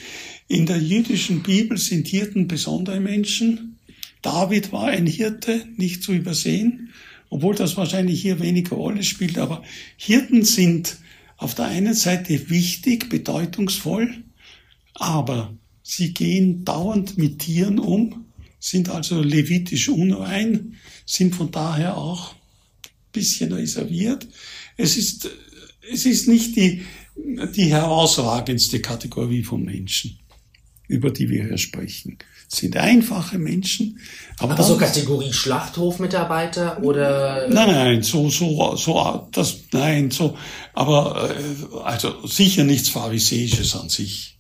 In 0.48 0.68
der 0.68 0.78
jüdischen 0.78 1.42
Bibel 1.42 1.78
sind 1.78 2.08
Hirten 2.08 2.48
besondere 2.48 3.00
Menschen. 3.00 3.80
David 4.22 4.72
war 4.72 4.88
ein 4.88 5.08
Hirte, 5.08 5.66
nicht 5.76 6.04
zu 6.04 6.14
übersehen, 6.14 6.94
obwohl 7.30 7.56
das 7.56 7.78
wahrscheinlich 7.78 8.22
hier 8.22 8.40
weniger 8.40 8.76
Rolle 8.76 9.04
spielt. 9.04 9.40
Aber 9.40 9.64
Hirten 9.98 10.44
sind 10.44 10.98
auf 11.38 11.56
der 11.56 11.66
einen 11.66 11.96
Seite 11.96 12.50
wichtig, 12.50 13.10
bedeutungsvoll, 13.10 14.24
aber 14.94 15.58
sie 15.82 16.14
gehen 16.14 16.64
dauernd 16.64 17.18
mit 17.18 17.40
Tieren 17.40 17.80
um, 17.80 18.26
sind 18.60 18.90
also 18.90 19.22
levitisch 19.22 19.90
unrein, 19.90 20.78
sind 21.06 21.36
von 21.36 21.52
daher 21.52 21.98
auch 21.98 22.34
ein 22.34 22.90
bisschen 23.12 23.52
reserviert. 23.52 24.28
Es 24.78 24.96
ist, 24.96 25.30
es 25.92 26.06
ist 26.06 26.28
nicht 26.28 26.56
die, 26.56 26.84
die 27.16 27.66
herausragendste 27.66 28.80
Kategorie 28.80 29.44
von 29.44 29.64
Menschen, 29.64 30.18
über 30.88 31.12
die 31.12 31.30
wir 31.30 31.46
hier 31.46 31.58
sprechen. 31.58 32.18
Sind 32.48 32.78
einfache 32.78 33.38
Menschen. 33.38 34.00
Aber, 34.40 34.54
aber 34.54 34.64
so 34.64 34.78
Kategorie 34.78 35.34
Schlachthofmitarbeiter 35.34 36.82
oder? 36.84 37.48
Nein, 37.50 37.68
nein, 37.68 38.04
so, 38.04 38.30
so, 38.30 38.76
so, 38.76 39.28
das, 39.32 39.64
nein, 39.72 40.12
so, 40.12 40.38
aber, 40.74 41.32
äh, 41.32 41.78
also 41.84 42.26
sicher 42.28 42.64
nichts 42.64 42.90
Pharisäisches 42.90 43.76
an 43.76 43.90
sich. 43.90 44.35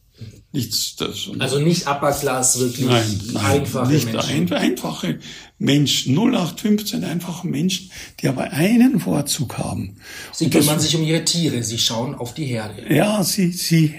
Nichts, 0.55 0.95
das, 0.95 1.29
also 1.37 1.59
nicht 1.59 1.85
Upper 1.85 2.13
Class, 2.13 2.57
wirklich 2.59 2.87
nein, 2.87 3.21
nein, 3.33 3.45
einfache 3.45 3.91
nicht 3.91 4.05
Menschen. 4.05 4.29
Ein, 4.29 4.53
einfache 4.53 5.19
Menschen, 5.57 6.15
0815 6.15 7.03
einfache 7.03 7.45
Menschen, 7.45 7.91
die 8.21 8.29
aber 8.29 8.51
einen 8.51 9.01
Vorzug 9.01 9.57
haben. 9.57 9.97
Sie 10.31 10.49
kümmern 10.49 10.79
sich 10.79 10.95
um 10.95 11.03
ihre 11.03 11.25
Tiere, 11.25 11.61
sie 11.61 11.77
schauen 11.77 12.15
auf 12.15 12.33
die 12.33 12.45
Herde. 12.45 12.85
Ja, 12.93 13.21
sie, 13.23 13.51
sie, 13.51 13.95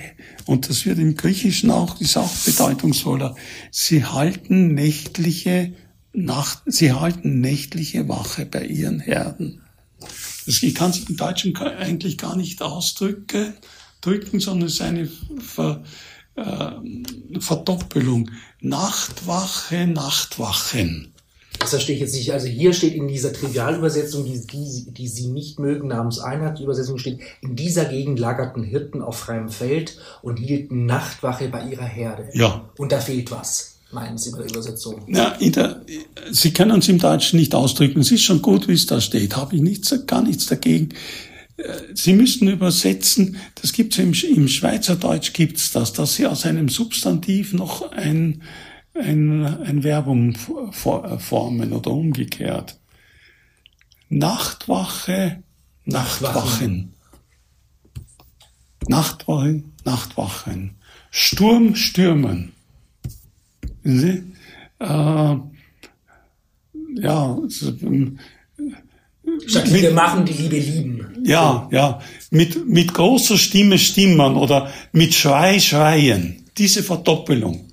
und 0.46 0.70
das 0.70 0.86
wird 0.86 0.98
im 0.98 1.14
Griechischen 1.14 1.70
auch, 1.70 2.00
ist 2.00 2.16
auch 2.16 2.34
bedeutungsvoller. 2.46 3.36
Sie 3.70 4.06
halten 4.06 4.72
nächtliche 4.72 5.74
Nacht, 6.14 6.62
sie 6.64 6.94
halten 6.94 7.40
nächtliche 7.40 8.08
Wache 8.08 8.46
bei 8.46 8.64
ihren 8.64 9.00
Herden. 9.00 9.60
Das, 10.46 10.62
ich 10.62 10.74
kann 10.74 10.90
es 10.90 11.00
im 11.00 11.18
Deutschen 11.18 11.54
eigentlich 11.56 12.16
gar 12.16 12.34
nicht 12.34 12.62
ausdrücken, 12.62 13.52
drücken, 14.00 14.40
sondern 14.40 14.68
es 14.68 14.74
ist 14.74 14.80
eine 14.82 15.10
Ver, 15.38 15.82
äh, 16.36 17.40
Verdoppelung. 17.40 18.30
Nachtwache, 18.60 19.86
Nachtwachen. 19.86 21.12
Das 21.58 21.70
verstehe 21.70 21.94
ich 21.94 22.00
jetzt 22.00 22.14
nicht. 22.14 22.32
Also 22.32 22.48
hier 22.48 22.72
steht 22.72 22.94
in 22.94 23.08
dieser 23.08 23.32
Trivialübersetzung, 23.32 24.24
die, 24.24 24.46
die, 24.46 24.92
die 24.92 25.08
Sie 25.08 25.28
nicht 25.28 25.58
mögen, 25.58 25.88
namens 25.88 26.18
Einheit, 26.18 26.58
die 26.58 26.64
Übersetzung 26.64 26.98
steht, 26.98 27.20
in 27.40 27.56
dieser 27.56 27.86
Gegend 27.86 28.18
lagerten 28.18 28.62
Hirten 28.62 29.02
auf 29.02 29.16
freiem 29.16 29.48
Feld 29.48 29.98
und 30.22 30.38
hielten 30.38 30.86
Nachtwache 30.86 31.48
bei 31.48 31.66
ihrer 31.66 31.84
Herde. 31.84 32.28
Ja. 32.34 32.68
Und 32.76 32.92
da 32.92 33.00
fehlt 33.00 33.30
was, 33.30 33.78
meinen 33.90 34.18
Sie 34.18 34.32
bei 34.32 34.38
der 34.38 34.50
Übersetzung? 34.50 35.02
Ja, 35.08 35.36
der, 35.40 35.80
Sie 36.30 36.52
können 36.52 36.78
es 36.78 36.88
im 36.88 36.98
Deutschen 36.98 37.38
nicht 37.38 37.54
ausdrücken. 37.54 38.00
Es 38.00 38.12
ist 38.12 38.22
schon 38.22 38.42
gut, 38.42 38.68
wie 38.68 38.74
es 38.74 38.86
da 38.86 39.00
steht. 39.00 39.36
Habe 39.36 39.56
ich 39.56 39.62
nichts, 39.62 39.94
gar 40.06 40.22
nichts 40.22 40.46
dagegen. 40.46 40.90
Sie 41.94 42.12
müssen 42.12 42.48
übersetzen, 42.48 43.36
das 43.54 43.72
gibt's 43.72 43.98
im, 43.98 44.12
im 44.12 44.48
Schweizerdeutsch 44.48 45.32
gibt's 45.32 45.72
das, 45.72 45.94
dass 45.94 46.16
Sie 46.16 46.26
aus 46.26 46.44
einem 46.44 46.68
Substantiv 46.68 47.54
noch 47.54 47.92
ein, 47.92 48.42
ein, 48.94 49.44
ein 49.44 49.82
Verbum 49.82 50.34
formen 50.34 51.72
oder 51.72 51.92
umgekehrt. 51.92 52.78
Nachtwache, 54.10 55.42
Nachtwachen. 55.86 56.92
Nachtwachen, 58.88 59.72
Nachtwachen. 59.84 60.76
Sturm, 61.10 61.74
Stürmen. 61.74 62.52
Sie? 63.82 64.22
Äh, 64.78 65.36
ja, 66.96 67.38
Statt 69.46 69.68
Liebe 69.68 69.90
machen, 69.92 70.24
die 70.24 70.32
Liebe 70.32 70.58
lieben. 70.58 71.15
Ja, 71.26 71.68
ja. 71.72 72.00
Mit, 72.30 72.68
mit 72.68 72.94
großer 72.94 73.36
Stimme 73.36 73.78
stimmen 73.78 74.36
oder 74.36 74.72
mit 74.92 75.14
Schrei 75.14 75.60
schreien. 75.60 76.44
Diese 76.56 76.82
Verdoppelung. 76.82 77.68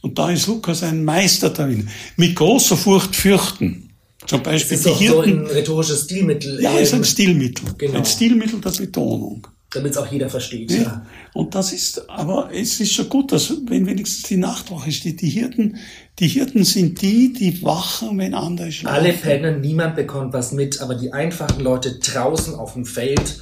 Und 0.00 0.18
da 0.18 0.30
ist 0.30 0.46
Lukas 0.46 0.82
ein 0.82 1.04
Meister 1.04 1.50
darin. 1.50 1.88
Mit 2.16 2.34
großer 2.36 2.76
Furcht 2.76 3.14
fürchten. 3.14 3.90
Zum 4.26 4.42
Beispiel 4.42 4.76
das 4.76 4.86
ist 4.86 5.00
die 5.00 5.04
Hirten. 5.04 5.16
so 5.16 5.22
ein 5.22 5.46
rhetorisches 5.46 6.04
Stilmittel. 6.04 6.62
Ja, 6.62 6.78
ist 6.78 6.92
ein 6.92 7.00
ähm, 7.00 7.04
Stilmittel. 7.04 7.74
Genau. 7.76 7.98
Ein 7.98 8.04
Stilmittel 8.04 8.60
der 8.60 8.70
Betonung 8.70 9.46
damit 9.74 9.92
es 9.92 9.98
auch 9.98 10.06
jeder 10.06 10.28
versteht. 10.28 10.70
Ja. 10.70 10.82
ja. 10.82 11.06
Und 11.32 11.54
das 11.54 11.72
ist, 11.72 12.08
aber 12.08 12.50
es 12.52 12.78
ist 12.80 12.92
schon 12.92 13.08
gut, 13.08 13.32
dass, 13.32 13.52
wenn 13.66 13.86
wenigstens 13.86 14.24
die 14.24 14.36
Nachtwache 14.36 14.92
steht, 14.92 15.20
die 15.20 15.30
Hirten, 15.30 15.78
die 16.18 16.28
Hirten 16.28 16.64
sind 16.64 17.00
die, 17.00 17.32
die 17.32 17.62
wachen, 17.62 18.18
wenn 18.18 18.34
andere 18.34 18.70
schlafen. 18.70 18.94
Alle 18.94 19.12
pennen, 19.14 19.60
niemand 19.60 19.96
bekommt 19.96 20.32
was 20.34 20.52
mit, 20.52 20.80
aber 20.80 20.94
die 20.94 21.12
einfachen 21.12 21.60
Leute 21.60 21.98
draußen 21.98 22.54
auf 22.54 22.74
dem 22.74 22.84
Feld, 22.84 23.40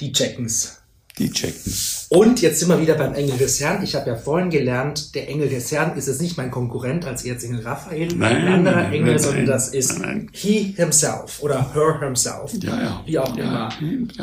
die 0.00 0.12
checken's. 0.12 0.81
Die 1.18 1.30
checken. 1.30 1.72
Und 2.08 2.40
jetzt 2.40 2.60
sind 2.60 2.68
wir 2.70 2.80
wieder 2.80 2.94
beim 2.94 3.14
Engel 3.14 3.36
des 3.36 3.60
Herrn. 3.60 3.82
Ich 3.82 3.94
habe 3.94 4.08
ja 4.08 4.16
vorhin 4.16 4.48
gelernt, 4.48 5.14
der 5.14 5.28
Engel 5.28 5.48
des 5.48 5.70
Herrn 5.70 5.96
ist 5.96 6.08
es 6.08 6.20
nicht 6.20 6.38
mein 6.38 6.50
Konkurrent 6.50 7.04
als 7.04 7.24
Erzengel 7.24 7.60
Raphael, 7.60 8.08
nein, 8.16 8.36
ein 8.36 8.48
anderer 8.48 8.76
nein, 8.76 8.92
Engel, 8.92 9.12
nein, 9.12 9.18
sondern 9.18 9.46
das 9.46 9.68
ist 9.68 10.00
he 10.32 10.74
himself 10.76 11.42
oder 11.42 11.74
her 11.74 12.00
himself, 12.00 12.52
ja, 12.62 12.80
ja. 12.80 13.02
wie 13.04 13.18
auch 13.18 13.36
ja, 13.36 13.44
immer. 13.44 13.68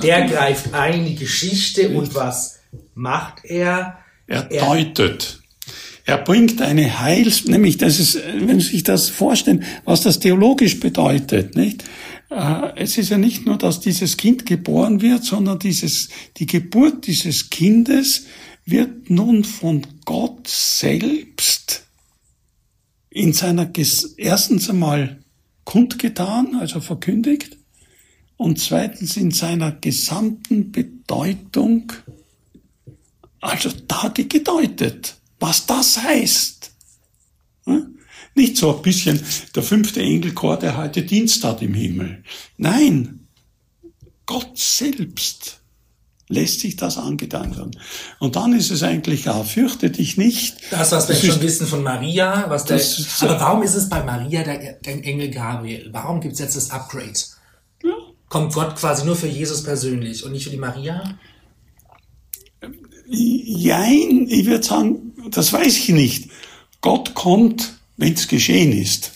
Der 0.02 0.28
greift 0.28 0.74
ein 0.74 1.06
die 1.06 1.16
Geschichte 1.16 1.90
und 1.90 2.16
was 2.16 2.60
macht 2.96 3.46
er? 3.46 4.00
Er, 4.26 4.52
er 4.52 4.66
deutet. 4.66 5.40
Er 6.06 6.18
bringt 6.18 6.60
eine 6.60 7.02
Heils, 7.02 7.46
nämlich 7.46 7.78
das 7.78 8.00
ist, 8.00 8.18
wenn 8.40 8.60
Sie 8.60 8.72
sich 8.72 8.84
das 8.84 9.10
vorstellen, 9.10 9.64
was 9.86 10.02
das 10.02 10.18
theologisch 10.18 10.80
bedeutet, 10.80 11.56
nicht? 11.56 11.84
Äh, 12.30 12.74
es 12.76 12.98
ist 12.98 13.10
ja 13.10 13.18
nicht 13.18 13.46
nur, 13.46 13.58
dass 13.58 13.80
dieses 13.80 14.18
Kind 14.18 14.46
geboren 14.46 15.02
wird, 15.02 15.24
sondern 15.24 15.60
dieses, 15.60 16.10
die 16.38 16.46
Geburt 16.46 17.08
dieses 17.08 17.50
Kindes 17.50 18.26
wird 18.66 19.10
nun 19.10 19.44
von 19.44 19.86
Gott 20.06 20.48
selbst 20.48 21.88
in 23.10 23.34
seiner, 23.34 23.72
erstens 24.18 24.70
einmal 24.70 25.24
kundgetan, 25.64 26.56
also 26.56 26.80
verkündigt, 26.80 27.58
und 28.38 28.60
zweitens 28.60 29.18
in 29.18 29.32
seiner 29.32 29.72
gesamten 29.74 30.72
Bedeutung, 30.72 31.92
also 33.42 33.70
da 33.88 34.14
gedeutet, 34.16 35.18
was 35.40 35.66
das 35.66 36.02
heißt. 36.02 36.72
Nicht 38.36 38.58
so 38.58 38.76
ein 38.76 38.82
bisschen 38.82 39.22
der 39.56 39.64
fünfte 39.64 40.02
Engelchor, 40.02 40.58
der 40.58 40.78
heute 40.78 41.04
Dienst 41.04 41.44
hat 41.44 41.62
im 41.62 41.74
Himmel. 41.74 42.24
Nein, 42.58 43.28
Gott 44.26 44.58
selbst 44.58 45.60
lässt 46.30 46.60
sich 46.60 46.76
das 46.76 46.98
angetan 46.98 47.58
werden. 47.58 47.72
Und 48.20 48.36
dann 48.36 48.54
ist 48.54 48.70
es 48.70 48.84
eigentlich 48.84 49.26
ja, 49.26 49.44
fürchte 49.44 49.90
dich 49.90 50.16
nicht. 50.16 50.58
Das, 50.70 50.92
was 50.92 51.10
wir 51.10 51.16
das 51.16 51.26
schon 51.26 51.42
wissen 51.42 51.66
von 51.66 51.82
Maria, 51.84 52.46
was 52.48 52.66
der, 52.66 52.80
aber 53.22 53.40
warum 53.40 53.64
ist 53.64 53.74
es 53.74 53.90
bei 53.90 54.04
Maria 54.04 54.44
der, 54.44 54.74
der 54.74 54.94
Engel 55.04 55.32
Gabriel? 55.32 55.90
Warum 55.92 56.22
gibt 56.22 56.34
es 56.34 56.40
jetzt 56.40 56.56
das 56.56 56.70
Upgrade? 56.70 57.20
Ja. 57.84 57.96
Kommt 58.30 58.54
Gott 58.54 58.76
quasi 58.76 59.06
nur 59.06 59.16
für 59.16 59.28
Jesus 59.28 59.64
persönlich 59.64 60.24
und 60.24 60.32
nicht 60.32 60.44
für 60.44 60.52
die 60.52 60.58
Maria? 60.58 61.18
Jein, 63.08 64.28
ich 64.30 64.46
würde 64.46 64.64
sagen, 64.64 65.14
das 65.32 65.52
weiß 65.52 65.78
ich 65.78 65.90
nicht. 65.90 66.30
Gott 66.82 67.16
kommt 67.16 67.79
wenn 68.00 68.14
es 68.14 68.28
geschehen 68.28 68.72
ist. 68.72 69.12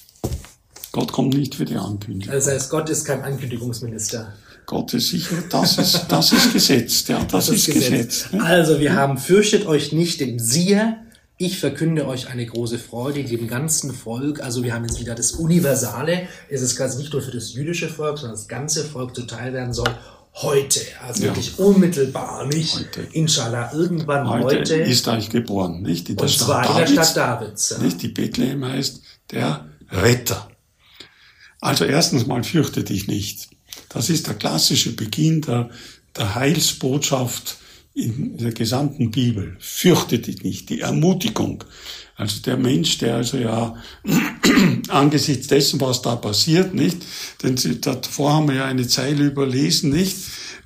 Gott 0.91 1.11
kommt 1.11 1.33
nicht 1.33 1.55
für 1.55 1.65
die 1.65 1.75
Ankündigung. 1.75 2.33
Das 2.33 2.47
heißt, 2.47 2.69
Gott 2.69 2.89
ist 2.89 3.05
kein 3.05 3.23
Ankündigungsminister. 3.23 4.33
Gott 4.65 4.93
ist 4.93 5.09
sicher, 5.09 5.35
das 5.49 5.77
ist, 5.77 6.05
das 6.07 6.31
ist 6.31 6.53
gesetzt, 6.53 7.09
ja, 7.09 7.19
das, 7.23 7.47
das 7.47 7.49
ist, 7.49 7.67
ist 7.67 7.73
gesetzt. 7.73 8.31
gesetzt. 8.31 8.43
Also, 8.43 8.79
wir 8.79 8.93
haben, 8.93 9.17
fürchtet 9.17 9.65
euch 9.65 9.91
nicht, 9.91 10.21
denn 10.21 10.39
siehe, 10.39 10.97
ich 11.37 11.59
verkünde 11.59 12.07
euch 12.07 12.27
eine 12.29 12.45
große 12.45 12.77
Freude, 12.77 13.23
dem 13.23 13.47
ganzen 13.47 13.93
Volk. 13.93 14.41
Also 14.41 14.63
wir 14.63 14.73
haben 14.73 14.85
jetzt 14.85 14.99
wieder 14.99 15.15
das 15.15 15.31
Universale. 15.31 16.27
Es 16.47 16.61
ist 16.61 16.77
quasi 16.77 16.99
nicht 16.99 17.11
nur 17.11 17.21
für 17.21 17.31
das 17.31 17.53
jüdische 17.53 17.89
Volk, 17.89 18.19
sondern 18.19 18.37
das 18.37 18.47
ganze 18.47 18.85
Volk 18.85 19.15
zuteil 19.15 19.51
werden 19.51 19.73
soll. 19.73 19.89
Heute, 20.35 20.79
also 21.05 21.23
ja. 21.23 21.29
wirklich 21.29 21.59
unmittelbar, 21.59 22.47
nicht? 22.47 22.75
Heute. 22.75 23.07
Inshallah, 23.11 23.71
irgendwann 23.73 24.27
heute. 24.27 24.59
heute 24.59 24.75
ist 24.75 25.07
euch 25.07 25.29
geboren, 25.29 25.81
nicht? 25.81 26.09
In 26.09 26.15
der 26.15 26.23
und 26.23 26.31
Stadt 26.31 26.47
zwar 26.47 26.63
Davids, 26.63 26.89
in 26.89 26.95
der 26.95 27.03
Stadt 27.03 27.41
Davids. 27.41 27.69
Ja. 27.69 27.77
Nicht? 27.79 28.01
Die 28.01 28.07
Bethlehem 28.07 28.65
heißt 28.65 29.01
der 29.31 29.65
Retter. 29.91 30.49
Also 31.61 31.85
erstens 31.85 32.25
mal 32.25 32.43
fürchte 32.43 32.83
dich 32.83 33.07
nicht. 33.07 33.49
Das 33.89 34.09
ist 34.09 34.27
der 34.27 34.33
klassische 34.33 34.95
Beginn 34.95 35.41
der, 35.41 35.69
der 36.17 36.35
Heilsbotschaft 36.35 37.57
in 37.93 38.37
der 38.37 38.51
gesamten 38.51 39.11
Bibel. 39.11 39.55
Fürchte 39.59 40.19
dich 40.19 40.43
nicht, 40.43 40.69
die 40.69 40.81
Ermutigung. 40.81 41.63
Also 42.15 42.41
der 42.41 42.57
Mensch, 42.57 42.99
der 42.99 43.15
also 43.15 43.37
ja 43.37 43.75
angesichts 44.89 45.47
dessen, 45.47 45.81
was 45.81 46.01
da 46.01 46.15
passiert, 46.15 46.73
nicht, 46.73 46.97
denn 47.41 47.57
davor 47.81 48.33
haben 48.33 48.47
wir 48.47 48.55
ja 48.55 48.65
eine 48.65 48.87
Zeile 48.87 49.25
überlesen, 49.25 49.89
nicht, 49.89 50.15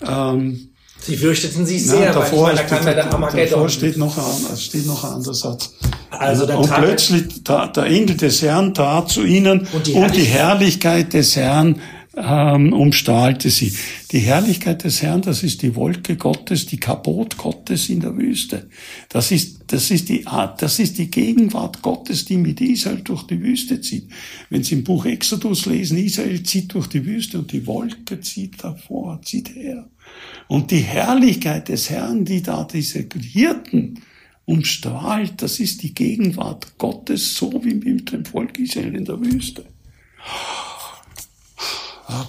ähm, 0.05 0.69
Sie 0.99 1.15
fürchteten 1.15 1.65
sich 1.65 1.86
sehr, 1.86 2.07
na, 2.07 2.19
davor, 2.19 2.47
weil 2.47 2.55
meine, 2.55 2.67
da 2.67 3.03
kam 3.05 3.33
der 3.33 3.45
davor 3.45 3.69
steht 3.69 3.97
noch 3.97 4.17
ein, 4.17 4.57
steht 4.57 4.88
noch 4.88 5.03
ein 5.03 5.13
anderer 5.13 5.33
Satz. 5.33 5.71
Also 6.10 6.51
und 6.51 6.73
plötzlich 6.73 7.43
der, 7.43 7.67
der 7.67 7.83
Engel 7.83 8.17
des 8.17 8.41
Herrn 8.41 8.73
tat 8.73 9.10
zu 9.10 9.23
ihnen 9.23 9.67
und 9.71 9.86
die, 9.86 9.93
und 9.93 10.15
die 10.15 10.23
Herrlichkeit 10.23 11.13
des 11.13 11.36
Herrn 11.36 11.79
ähm, 12.17 12.73
umstrahlte 12.73 13.49
sie. 13.49 13.71
Die 14.12 14.19
Herrlichkeit 14.19 14.84
des 14.84 15.01
Herrn, 15.01 15.21
das 15.21 15.43
ist 15.43 15.62
die 15.62 15.75
Wolke 15.75 16.15
Gottes, 16.15 16.65
die 16.65 16.80
Kabot 16.80 17.38
Gottes 17.38 17.89
in 17.89 17.99
der 17.99 18.17
Wüste. 18.17 18.69
Das 19.10 19.32
ist, 19.32 19.65
das 19.67 19.91
ist 19.91 20.10
die 20.10 20.25
Art, 20.25 20.62
das 20.62 20.80
ist 20.80 20.97
die 20.97 21.12
Gegenwart 21.12 21.82
Gottes, 21.82 22.25
die 22.25 22.38
mit 22.38 22.60
Israel 22.60 23.01
durch 23.03 23.23
die 23.23 23.41
Wüste 23.41 23.82
zieht. 23.82 24.10
Wenn 24.49 24.63
Sie 24.63 24.75
im 24.75 24.84
Buch 24.84 25.06
Exodus 25.06 25.67
lesen, 25.67 25.97
Israel 25.97 26.41
zieht 26.43 26.73
durch 26.73 26.88
die 26.88 27.06
Wüste 27.06 27.38
und 27.39 27.51
die 27.51 27.67
Wolke 27.67 28.19
zieht 28.19 28.63
davor, 28.63 29.21
zieht 29.21 29.56
her. 29.56 29.88
Und 30.47 30.71
die 30.71 30.80
Herrlichkeit 30.80 31.69
des 31.69 31.89
Herrn, 31.89 32.25
die 32.25 32.41
da 32.41 32.63
diese 32.63 33.06
Hirten 33.13 33.99
umstrahlt, 34.45 35.41
das 35.41 35.60
ist 35.60 35.84
die 35.84 35.93
Gegenwart 35.93 36.77
Gottes, 36.77 37.36
so 37.36 37.63
wie 37.63 37.75
mit 37.75 38.12
dem 38.12 38.25
Volk 38.25 38.58
Israel 38.58 38.95
in 38.95 39.06
der 39.06 39.19
Wüste. 39.19 39.65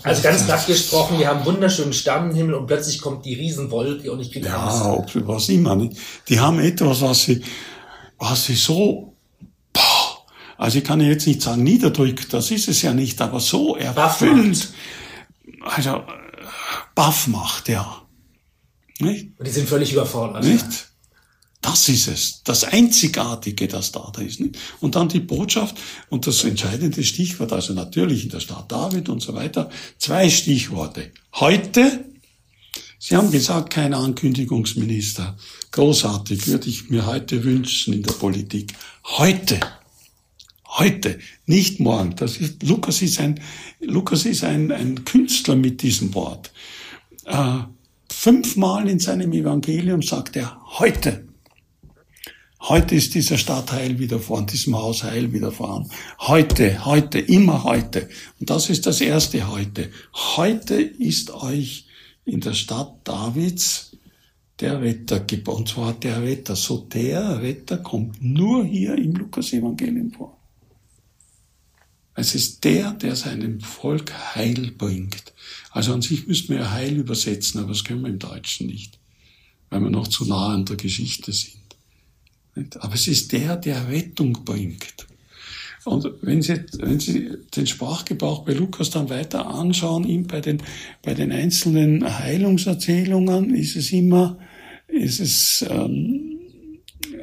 Also 0.02 0.22
ganz 0.22 0.44
platt 0.44 0.66
gesprochen, 0.66 1.18
wir 1.18 1.28
haben 1.28 1.44
wunderschönen 1.44 1.92
Sternenhimmel 1.92 2.54
und 2.54 2.66
plötzlich 2.66 3.00
kommt 3.00 3.24
die 3.24 3.34
Riesenwolke 3.34 4.10
und 4.10 4.20
ich 4.20 4.32
kriege 4.32 4.46
ja, 4.46 4.56
Angst. 4.56 4.84
Ob 4.84 5.28
was 5.28 5.48
immer 5.48 5.76
nicht. 5.76 5.96
Die 6.28 6.40
haben 6.40 6.58
etwas, 6.58 7.00
was 7.00 7.22
sie, 7.22 7.42
was 8.18 8.46
sie 8.46 8.56
so, 8.56 9.14
boah, 9.72 10.24
also 10.56 10.78
ich 10.78 10.84
kann 10.84 11.00
jetzt 11.00 11.28
nicht 11.28 11.42
sagen 11.42 11.62
niederdrückt, 11.62 12.32
das 12.32 12.50
ist 12.50 12.66
es 12.66 12.82
ja 12.82 12.92
nicht, 12.92 13.20
aber 13.20 13.38
so 13.38 13.76
erfüllt, 13.76 14.68
also 15.62 16.02
baff 16.96 17.28
macht, 17.28 17.68
ja. 17.68 18.02
Nicht? 18.98 19.38
Und 19.38 19.46
die 19.46 19.52
sind 19.52 19.68
völlig 19.68 19.92
überfordert. 19.92 20.42
Nicht? 20.42 20.88
Das 21.68 21.86
ist 21.90 22.08
es, 22.08 22.42
das 22.44 22.64
Einzigartige, 22.64 23.68
das 23.68 23.92
da, 23.92 24.10
ist. 24.20 24.40
Nicht? 24.40 24.56
Und 24.80 24.94
dann 24.94 25.10
die 25.10 25.20
Botschaft 25.20 25.76
und 26.08 26.26
das 26.26 26.42
entscheidende 26.44 27.04
Stichwort, 27.04 27.52
also 27.52 27.74
natürlich 27.74 28.24
in 28.24 28.30
der 28.30 28.40
Stadt 28.40 28.72
David 28.72 29.10
und 29.10 29.20
so 29.20 29.34
weiter, 29.34 29.68
zwei 29.98 30.30
Stichworte. 30.30 31.10
Heute, 31.34 32.06
Sie 32.98 33.14
haben 33.14 33.30
gesagt, 33.30 33.68
kein 33.68 33.92
Ankündigungsminister. 33.92 35.36
Großartig, 35.72 36.46
würde 36.46 36.70
ich 36.70 36.88
mir 36.88 37.04
heute 37.04 37.44
wünschen 37.44 37.92
in 37.92 38.02
der 38.02 38.14
Politik. 38.14 38.72
Heute, 39.04 39.60
heute, 40.68 41.18
nicht 41.44 41.80
morgen. 41.80 42.16
Das 42.16 42.38
ist, 42.38 42.62
Lukas 42.62 43.02
ist 43.02 43.20
ein, 43.20 43.40
Lukas 43.80 44.24
ist 44.24 44.42
ein, 44.42 44.72
ein 44.72 45.04
Künstler 45.04 45.54
mit 45.54 45.82
diesem 45.82 46.14
Wort. 46.14 46.50
Äh, 47.26 47.58
fünfmal 48.10 48.88
in 48.88 49.00
seinem 49.00 49.34
Evangelium 49.34 50.00
sagt 50.00 50.34
er 50.34 50.58
heute. 50.78 51.27
Heute 52.60 52.96
ist 52.96 53.14
dieser 53.14 53.38
Stadt 53.38 53.70
heil 53.72 53.98
widerfahren, 53.98 54.46
diesem 54.46 54.76
Haus 54.76 55.04
heil 55.04 55.32
widerfahren. 55.32 55.90
Heute, 56.18 56.84
heute, 56.84 57.18
immer 57.20 57.64
heute. 57.64 58.08
Und 58.40 58.50
das 58.50 58.68
ist 58.68 58.84
das 58.86 59.00
erste 59.00 59.48
heute. 59.48 59.90
Heute 60.36 60.74
ist 60.74 61.30
euch 61.30 61.86
in 62.24 62.40
der 62.40 62.54
Stadt 62.54 62.96
Davids 63.04 63.96
der 64.60 64.82
Retter 64.82 65.20
geboren. 65.20 65.58
Und 65.58 65.68
zwar 65.68 65.94
der 65.94 66.22
Retter. 66.22 66.56
So 66.56 66.78
der 66.78 67.40
Retter 67.40 67.78
kommt 67.78 68.22
nur 68.22 68.64
hier 68.64 68.96
im 68.96 69.12
Lukas-Evangelium 69.14 70.10
vor. 70.10 70.36
Es 72.14 72.34
ist 72.34 72.64
der, 72.64 72.90
der 72.94 73.14
seinem 73.14 73.60
Volk 73.60 74.12
Heil 74.34 74.72
bringt. 74.72 75.32
Also 75.70 75.94
an 75.94 76.02
sich 76.02 76.26
müssten 76.26 76.52
wir 76.52 76.72
Heil 76.72 76.96
übersetzen, 76.96 77.60
aber 77.60 77.68
das 77.68 77.84
können 77.84 78.02
wir 78.02 78.10
im 78.10 78.18
Deutschen 78.18 78.66
nicht, 78.66 78.98
weil 79.70 79.80
wir 79.80 79.90
noch 79.90 80.08
zu 80.08 80.24
nah 80.24 80.48
an 80.48 80.64
der 80.64 80.74
Geschichte 80.74 81.32
sind. 81.32 81.67
Aber 82.80 82.94
es 82.94 83.08
ist 83.08 83.32
der, 83.32 83.56
der 83.56 83.88
Rettung 83.88 84.44
bringt. 84.44 85.06
Und 85.84 86.06
wenn 86.22 86.42
Sie, 86.42 86.60
wenn 86.78 87.00
Sie 87.00 87.30
den 87.56 87.66
Sprachgebrauch 87.66 88.44
bei 88.44 88.52
Lukas 88.52 88.90
dann 88.90 89.08
weiter 89.08 89.46
anschauen, 89.46 90.04
ihm 90.04 90.26
bei 90.26 90.40
den, 90.40 90.62
bei 91.02 91.14
den 91.14 91.32
einzelnen 91.32 92.18
Heilungserzählungen 92.18 93.54
ist 93.54 93.76
es 93.76 93.92
immer, 93.92 94.38
ist 94.88 95.20
es, 95.20 95.64
ähm, 95.68 96.38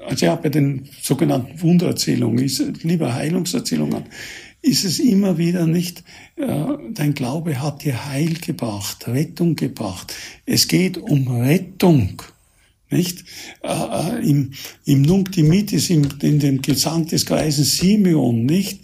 also 0.07 0.25
ja, 0.25 0.35
bei 0.35 0.49
den 0.49 0.87
sogenannten 1.01 1.61
Wundererzählungen, 1.61 2.43
ist, 2.43 2.83
lieber 2.83 3.13
Heilungserzählungen, 3.13 4.05
ist 4.61 4.83
es 4.83 4.99
immer 4.99 5.37
wieder 5.37 5.67
nicht, 5.67 6.03
äh, 6.35 6.65
dein 6.91 7.13
Glaube 7.13 7.61
hat 7.61 7.83
dir 7.83 8.07
Heil 8.07 8.33
gebracht, 8.33 9.07
Rettung 9.07 9.55
gebracht. 9.55 10.13
Es 10.47 10.67
geht 10.67 10.97
um 10.97 11.27
Rettung 11.27 12.21
nicht? 12.89 13.23
Äh, 13.61 13.69
äh, 13.69 14.29
Im, 14.29 14.53
im 14.85 15.01
Nunc 15.01 15.31
Dimittis, 15.31 15.89
im, 15.89 16.07
in 16.21 16.39
dem 16.39 16.61
Gesang 16.61 17.07
des 17.07 17.25
Greisen 17.25 17.65
Simeon, 17.65 18.45
nicht? 18.45 18.81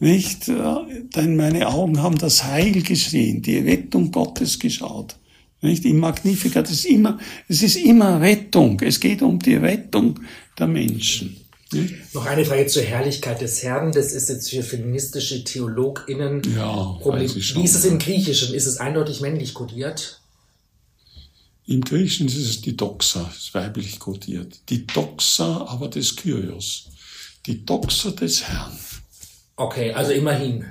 Nicht? 0.00 0.48
Äh, 0.48 0.74
denn 1.14 1.36
meine 1.36 1.68
Augen 1.68 2.02
haben 2.02 2.18
das 2.18 2.44
Heil 2.44 2.82
gesehen, 2.82 3.42
die 3.42 3.58
Rettung 3.58 4.10
Gottes 4.10 4.58
geschaut. 4.58 5.16
Nicht? 5.62 5.84
Im 5.84 5.98
Magnificat 5.98 6.70
ist 6.70 6.84
immer, 6.84 7.18
es 7.48 7.62
ist 7.62 7.76
immer 7.76 8.20
Rettung. 8.20 8.80
Es 8.80 9.00
geht 9.00 9.22
um 9.22 9.38
die 9.38 9.54
Rettung 9.54 10.20
der 10.58 10.66
Menschen. 10.66 11.36
Nicht? 11.72 12.14
Noch 12.14 12.26
eine 12.26 12.44
Frage 12.44 12.66
zur 12.66 12.82
Herrlichkeit 12.82 13.40
des 13.40 13.62
Herrn. 13.62 13.92
Das 13.92 14.12
ist 14.12 14.28
jetzt 14.28 14.50
für 14.50 14.62
feministische 14.62 15.42
TheologInnen 15.42 16.42
ja, 16.54 16.98
Problem. 17.00 17.30
Wie 17.34 17.64
ist 17.64 17.74
es 17.74 17.84
im 17.84 17.98
Griechischen? 17.98 18.54
Ist 18.54 18.66
es 18.66 18.78
eindeutig 18.78 19.20
männlich 19.20 19.54
kodiert? 19.54 20.20
Im 21.66 21.80
Griechischen 21.80 22.26
ist 22.26 22.36
es 22.36 22.60
die 22.60 22.76
Doxa, 22.76 23.30
ist 23.34 23.54
weiblich 23.54 23.98
kodiert. 23.98 24.60
Die 24.68 24.86
Doxa 24.86 25.66
aber 25.66 25.88
des 25.88 26.16
Kyrios. 26.16 26.90
Die 27.46 27.64
Doxa 27.64 28.10
des 28.10 28.46
Herrn. 28.48 28.78
Okay, 29.56 29.92
also 29.92 30.12
immerhin. 30.12 30.66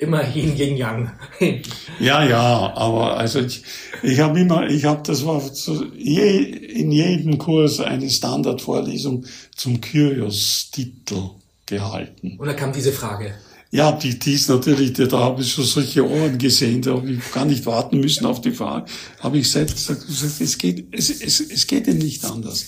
Immerhin 0.00 0.56
Yin 0.56 0.76
Yang. 0.76 1.10
ja, 1.98 2.24
ja, 2.24 2.72
aber 2.76 3.16
also 3.16 3.40
ich, 3.40 3.64
ich 4.04 4.20
habe 4.20 4.38
immer, 4.38 4.68
ich 4.68 4.84
habe, 4.84 5.02
das 5.04 5.26
war 5.26 5.40
so 5.40 5.86
je, 5.96 6.38
in 6.38 6.92
jedem 6.92 7.38
Kurs 7.38 7.80
eine 7.80 8.08
Standardvorlesung 8.08 9.26
zum 9.56 9.80
Kyrios-Titel 9.80 11.30
gehalten. 11.66 12.36
Und 12.38 12.46
da 12.46 12.54
kam 12.54 12.72
diese 12.72 12.92
Frage. 12.92 13.34
Ja, 13.70 13.92
die, 13.92 14.18
die 14.18 14.32
ist 14.32 14.48
natürlich, 14.48 14.94
da 14.94 15.18
habe 15.18 15.42
ich 15.42 15.52
schon 15.52 15.64
solche 15.64 16.08
Ohren 16.08 16.38
gesehen, 16.38 16.80
da 16.80 16.92
habe 16.92 17.10
ich 17.10 17.32
gar 17.32 17.44
nicht 17.44 17.66
warten 17.66 18.00
müssen 18.00 18.24
auf 18.24 18.40
die 18.40 18.52
Frage. 18.52 18.90
Habe 19.20 19.38
ich 19.38 19.50
selbst 19.50 19.88
gesagt, 19.88 20.40
es 20.40 20.56
geht, 20.56 20.88
es, 20.90 21.10
es, 21.10 21.40
es 21.40 21.66
geht 21.66 21.86
denn 21.86 21.98
nicht 21.98 22.24
anders. 22.24 22.64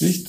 Nicht? 0.00 0.28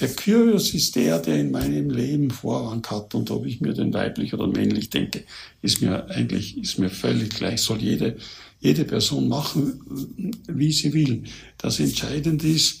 Der 0.00 0.08
Kyrios 0.08 0.74
ist 0.74 0.96
der, 0.96 1.20
der 1.20 1.40
in 1.40 1.50
meinem 1.52 1.90
Leben 1.90 2.30
Vorrang 2.30 2.84
hat 2.88 3.14
und 3.14 3.30
ob 3.30 3.46
ich 3.46 3.60
mir 3.60 3.72
den 3.72 3.94
weiblich 3.94 4.34
oder 4.34 4.48
männlich 4.48 4.90
denke, 4.90 5.24
ist 5.62 5.80
mir 5.80 6.08
eigentlich, 6.10 6.58
ist 6.58 6.78
mir 6.78 6.90
völlig 6.90 7.30
gleich, 7.30 7.60
soll 7.62 7.80
jede, 7.80 8.16
jede 8.60 8.84
Person 8.84 9.28
machen, 9.28 10.34
wie 10.48 10.72
sie 10.72 10.92
will. 10.92 11.22
Das 11.58 11.80
Entscheidende 11.80 12.48
ist, 12.48 12.80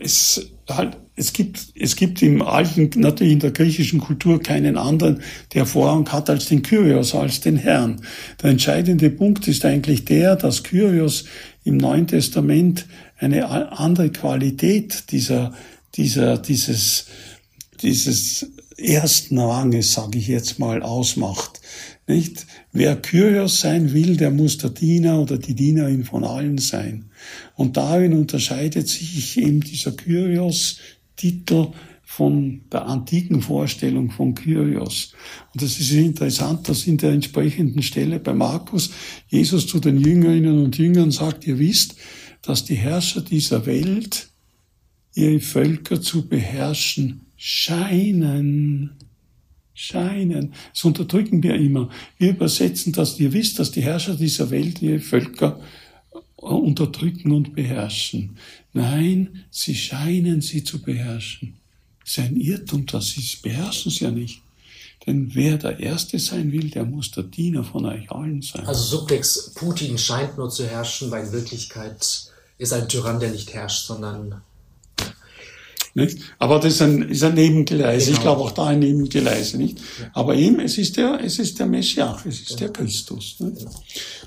es, 0.00 0.50
halt, 0.68 0.96
es, 1.16 1.32
gibt, 1.32 1.66
es 1.74 1.96
gibt 1.96 2.22
im 2.22 2.42
alten, 2.42 2.90
natürlich 3.00 3.32
in 3.34 3.40
der 3.40 3.50
griechischen 3.50 4.00
Kultur 4.00 4.40
keinen 4.40 4.76
anderen, 4.76 5.22
der 5.52 5.66
Vorrang 5.66 6.10
hat 6.10 6.30
als 6.30 6.46
den 6.46 6.62
Kyrios, 6.62 7.14
als 7.14 7.40
den 7.40 7.56
Herrn. 7.56 8.00
Der 8.42 8.50
entscheidende 8.50 9.10
Punkt 9.10 9.48
ist 9.48 9.64
eigentlich 9.64 10.04
der, 10.04 10.36
dass 10.36 10.62
Kyrios 10.62 11.24
im 11.64 11.76
Neuen 11.76 12.06
Testament 12.06 12.86
eine 13.18 13.72
andere 13.78 14.10
Qualität 14.10 15.10
dieser, 15.10 15.54
dieser, 15.94 16.38
dieses, 16.38 17.06
dieses 17.82 18.46
ersten 18.76 19.38
Ranges, 19.38 19.92
sage 19.92 20.18
ich 20.18 20.28
jetzt 20.28 20.58
mal, 20.58 20.82
ausmacht. 20.82 21.60
Nicht? 22.06 22.46
Wer 22.72 22.96
Kyrios 22.96 23.60
sein 23.60 23.94
will, 23.94 24.16
der 24.16 24.30
muss 24.30 24.58
der 24.58 24.70
Diener 24.70 25.20
oder 25.20 25.38
die 25.38 25.54
Dienerin 25.54 26.04
von 26.04 26.24
allen 26.24 26.58
sein. 26.58 27.06
Und 27.54 27.76
darin 27.76 28.12
unterscheidet 28.12 28.88
sich 28.88 29.38
eben 29.38 29.60
dieser 29.60 29.92
Kyrios-Titel 29.92 31.68
von 32.02 32.60
der 32.70 32.86
antiken 32.86 33.40
Vorstellung 33.40 34.10
von 34.10 34.34
Kyrios. 34.34 35.14
Und 35.52 35.62
das 35.62 35.80
ist 35.80 35.90
interessant, 35.92 36.68
dass 36.68 36.86
in 36.86 36.98
der 36.98 37.12
entsprechenden 37.12 37.82
Stelle 37.82 38.20
bei 38.20 38.34
Markus 38.34 38.90
Jesus 39.28 39.66
zu 39.66 39.80
den 39.80 39.98
Jüngerinnen 39.98 40.62
und 40.62 40.76
Jüngern 40.76 41.10
sagt, 41.10 41.46
ihr 41.46 41.58
wisst, 41.58 41.96
dass 42.42 42.64
die 42.64 42.76
Herrscher 42.76 43.22
dieser 43.22 43.64
Welt 43.64 44.28
ihre 45.14 45.40
Völker 45.40 46.02
zu 46.02 46.28
beherrschen 46.28 47.22
scheinen. 47.36 48.90
Scheinen. 49.74 50.52
Das 50.72 50.84
unterdrücken 50.84 51.42
wir 51.42 51.54
immer. 51.56 51.90
Wir 52.16 52.30
übersetzen 52.30 52.92
das, 52.92 53.18
ihr 53.18 53.32
wisst, 53.32 53.58
dass 53.58 53.72
die 53.72 53.82
Herrscher 53.82 54.14
dieser 54.14 54.50
Welt 54.50 54.80
ihre 54.80 55.00
Völker 55.00 55.60
unterdrücken 56.36 57.32
und 57.32 57.54
beherrschen. 57.54 58.36
Nein, 58.72 59.44
sie 59.50 59.74
scheinen 59.74 60.40
sie 60.40 60.62
zu 60.62 60.80
beherrschen. 60.80 61.56
Das 62.00 62.10
ist 62.10 62.18
ein 62.18 62.36
Irrtum, 62.36 62.86
dass 62.86 63.08
sie 63.08 63.38
beherrschen 63.42 63.90
sie 63.90 64.04
ja 64.04 64.10
nicht. 64.10 64.42
Denn 65.06 65.34
wer 65.34 65.58
der 65.58 65.80
Erste 65.80 66.18
sein 66.18 66.52
will, 66.52 66.70
der 66.70 66.84
muss 66.84 67.10
der 67.10 67.24
Diener 67.24 67.64
von 67.64 67.84
euch 67.84 68.10
allen 68.10 68.42
sein. 68.42 68.66
Also 68.66 68.98
Subtext, 68.98 69.54
Putin 69.54 69.98
scheint 69.98 70.38
nur 70.38 70.50
zu 70.50 70.66
herrschen, 70.66 71.10
weil 71.10 71.26
in 71.26 71.32
Wirklichkeit 71.32 72.30
ist 72.58 72.72
ein 72.72 72.88
Tyrann, 72.88 73.20
der 73.20 73.30
nicht 73.30 73.52
herrscht, 73.52 73.86
sondern 73.86 74.40
nicht? 75.94 76.18
Aber 76.38 76.58
das 76.58 76.74
ist 76.74 76.82
ein, 76.82 77.02
ist 77.02 77.22
ein 77.22 77.34
Nebengeleise. 77.34 78.06
Genau. 78.06 78.16
Ich 78.16 78.22
glaube 78.22 78.40
auch 78.42 78.50
da 78.50 78.66
ein 78.66 78.80
Nebengeleise, 78.80 79.58
nicht? 79.58 79.78
Ja. 79.78 80.10
Aber 80.12 80.34
eben, 80.34 80.60
es 80.60 80.76
ist 80.78 80.96
der, 80.96 81.20
es 81.22 81.38
ist 81.38 81.58
der 81.58 81.66
Messias, 81.66 82.26
es 82.26 82.40
ist 82.40 82.50
ja. 82.50 82.56
der 82.56 82.68
Christus. 82.70 83.36
Nicht? 83.38 83.58
Genau. 83.58 83.70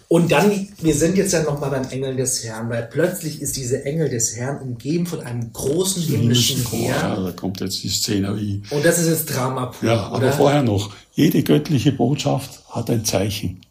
Und 0.07 0.31
dann, 0.31 0.69
wir 0.81 0.93
sind 0.93 1.17
jetzt 1.17 1.33
ja 1.33 1.43
nochmal 1.43 1.69
beim 1.69 1.89
Engel 1.89 2.15
des 2.15 2.43
Herrn, 2.45 2.69
weil 2.69 2.83
plötzlich 2.83 3.41
ist 3.41 3.57
dieser 3.57 3.85
Engel 3.85 4.09
des 4.09 4.37
Herrn 4.37 4.61
umgeben 4.61 5.05
von 5.05 5.19
einem 5.19 5.51
großen 5.51 6.01
himmlischen 6.03 6.65
Heer. 6.71 6.95
Ja, 6.95 7.19
da 7.19 7.31
kommt 7.31 7.59
jetzt 7.59 7.83
die 7.83 7.89
Szenerie. 7.89 8.63
Und 8.69 8.85
das 8.85 8.99
ist 8.99 9.09
jetzt 9.09 9.25
Drama 9.25 9.65
pur, 9.67 9.89
Ja, 9.89 10.07
aber 10.07 10.17
oder? 10.17 10.33
vorher 10.33 10.63
noch. 10.63 10.93
Jede 11.13 11.43
göttliche 11.43 11.91
Botschaft 11.91 12.61
hat 12.69 12.89
ein 12.89 13.03
Zeichen. 13.03 13.61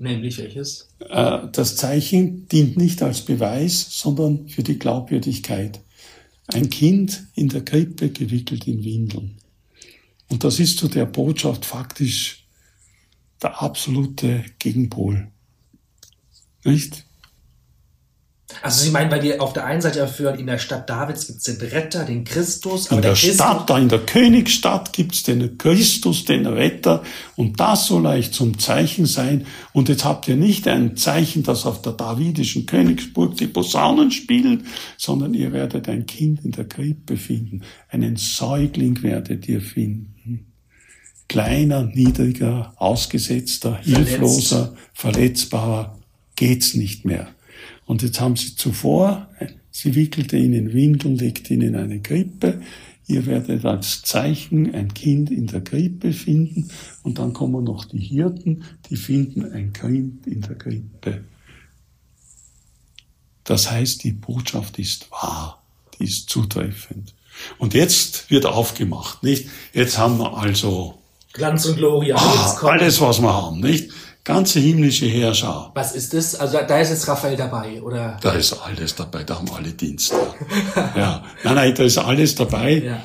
Nämlich 0.00 0.38
welches? 0.38 0.88
Äh, 1.08 1.38
das 1.52 1.76
Zeichen 1.76 2.48
dient 2.48 2.76
nicht 2.76 3.00
als 3.02 3.20
Beweis, 3.20 3.86
sondern 3.90 4.48
für 4.48 4.64
die 4.64 4.78
Glaubwürdigkeit. 4.78 5.80
Ein 6.46 6.68
Kind 6.70 7.26
in 7.34 7.48
der 7.48 7.64
Krippe 7.64 8.10
gewickelt 8.10 8.66
in 8.66 8.84
Windeln. 8.84 9.38
Und 10.28 10.44
das 10.44 10.60
ist 10.60 10.78
zu 10.78 10.88
der 10.88 11.06
Botschaft 11.06 11.64
faktisch 11.64 12.46
der 13.42 13.60
absolute 13.62 14.44
Gegenpol. 14.58 15.30
Nicht? 16.64 17.03
Also 18.62 18.84
Sie 18.84 18.90
meinen, 18.90 19.10
weil 19.10 19.20
die 19.20 19.38
auf 19.38 19.52
der 19.52 19.64
einen 19.64 19.80
Seite 19.80 19.98
erführen, 19.98 20.38
in 20.38 20.46
der 20.46 20.58
Stadt 20.58 20.88
Davids 20.88 21.26
gibt 21.26 21.38
es 21.38 21.44
den 21.44 21.68
Retter, 21.68 22.04
den 22.04 22.24
Christus. 22.24 22.86
in 22.86 23.02
der, 23.02 23.10
der 23.10 23.16
Stadt, 23.16 23.68
da 23.68 23.78
in 23.78 23.88
der 23.88 24.00
Königsstadt 24.00 24.92
gibt 24.92 25.14
es 25.14 25.22
den 25.22 25.58
Christus, 25.58 26.24
den 26.24 26.46
Retter. 26.46 27.02
Und 27.36 27.60
das 27.60 27.86
soll 27.86 28.06
euch 28.06 28.32
zum 28.32 28.58
Zeichen 28.58 29.06
sein. 29.06 29.46
Und 29.72 29.88
jetzt 29.88 30.04
habt 30.04 30.28
ihr 30.28 30.36
nicht 30.36 30.68
ein 30.68 30.96
Zeichen, 30.96 31.42
das 31.42 31.66
auf 31.66 31.82
der 31.82 31.92
davidischen 31.92 32.66
Königsburg 32.66 33.36
die 33.36 33.46
Posaunen 33.46 34.10
spielen, 34.10 34.66
sondern 34.96 35.34
ihr 35.34 35.52
werdet 35.52 35.88
ein 35.88 36.06
Kind 36.06 36.44
in 36.44 36.52
der 36.52 36.64
Krippe 36.64 37.16
finden. 37.16 37.62
Einen 37.88 38.16
Säugling 38.16 39.02
werdet 39.02 39.48
ihr 39.48 39.60
finden. 39.60 40.52
Kleiner, 41.28 41.82
niedriger, 41.84 42.74
ausgesetzter, 42.76 43.78
hilfloser, 43.78 44.76
verletzbarer 44.92 45.98
geht's 46.36 46.74
nicht 46.74 47.04
mehr. 47.04 47.28
Und 47.86 48.02
jetzt 48.02 48.20
haben 48.20 48.36
sie 48.36 48.56
zuvor, 48.56 49.28
sie 49.70 49.94
wickelte 49.94 50.36
ihn 50.36 50.52
in 50.52 50.72
Windeln, 50.72 51.16
legte 51.16 51.54
ihn 51.54 51.62
in 51.62 51.76
eine 51.76 52.00
Krippe. 52.00 52.62
Ihr 53.06 53.26
werdet 53.26 53.64
als 53.66 54.02
Zeichen 54.02 54.74
ein 54.74 54.94
Kind 54.94 55.30
in 55.30 55.46
der 55.46 55.60
Krippe 55.60 56.12
finden. 56.12 56.70
Und 57.02 57.18
dann 57.18 57.34
kommen 57.34 57.64
noch 57.64 57.84
die 57.84 57.98
Hirten, 57.98 58.64
die 58.88 58.96
finden 58.96 59.52
ein 59.52 59.72
Kind 59.72 60.26
in 60.26 60.40
der 60.40 60.56
Krippe. 60.56 61.24
Das 63.44 63.70
heißt, 63.70 64.02
die 64.04 64.12
Botschaft 64.12 64.78
ist 64.78 65.10
wahr, 65.10 65.62
die 65.98 66.04
ist 66.04 66.30
zutreffend. 66.30 67.14
Und 67.58 67.74
jetzt 67.74 68.30
wird 68.30 68.46
aufgemacht, 68.46 69.22
nicht? 69.22 69.48
Jetzt 69.74 69.98
haben 69.98 70.18
wir 70.18 70.36
also 70.38 70.98
Glanz 71.34 71.66
und 71.66 71.76
Gloria. 71.76 72.16
Ah, 72.16 72.56
alles, 72.62 73.00
was 73.00 73.20
wir 73.20 73.32
haben, 73.32 73.60
nicht? 73.60 73.90
Ganze 74.24 74.58
himmlische 74.58 75.06
Herrscher. 75.06 75.70
Was 75.74 75.94
ist 75.94 76.14
das? 76.14 76.34
Also 76.34 76.58
da 76.66 76.80
ist 76.80 76.90
jetzt 76.90 77.06
Raphael 77.06 77.36
dabei, 77.36 77.80
oder? 77.82 78.18
Da 78.22 78.32
ist 78.32 78.54
alles 78.54 78.94
dabei, 78.94 79.22
da 79.22 79.36
haben 79.36 79.50
alle 79.50 79.72
Dienste. 79.72 80.16
ja, 80.76 81.24
nein, 81.44 81.54
nein, 81.54 81.74
da 81.74 81.84
ist 81.84 81.98
alles 81.98 82.34
dabei. 82.34 82.78
Ja. 82.78 83.02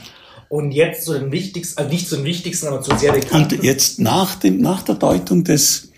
Und 0.47 0.71
jetzt 0.71 1.05
zu 1.05 1.13
den 1.13 1.31
wichtigsten, 1.31 1.77
also 1.77 1.91
nicht 1.91 2.07
zu 2.07 2.15
den 2.15 2.25
wichtigsten, 2.25 2.67
aber 2.67 2.81
zu 2.81 2.97
sehr 2.97 3.11
bekannten. 3.11 3.55
Und 3.55 3.63
jetzt 3.63 3.99
nach 3.99 4.35
dem, 4.35 4.61
nach 4.61 4.81
der 4.81 4.95
Deutung 4.95 5.43
des, 5.43 5.91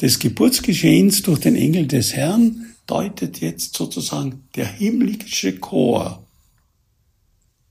des 0.00 0.18
Geburtsgeschehens 0.18 1.22
durch 1.22 1.40
den 1.40 1.56
Engel 1.56 1.86
des 1.86 2.14
Herrn 2.14 2.66
deutet 2.86 3.40
jetzt 3.40 3.76
sozusagen 3.76 4.48
der 4.54 4.66
himmlische 4.66 5.58
Chor 5.58 6.24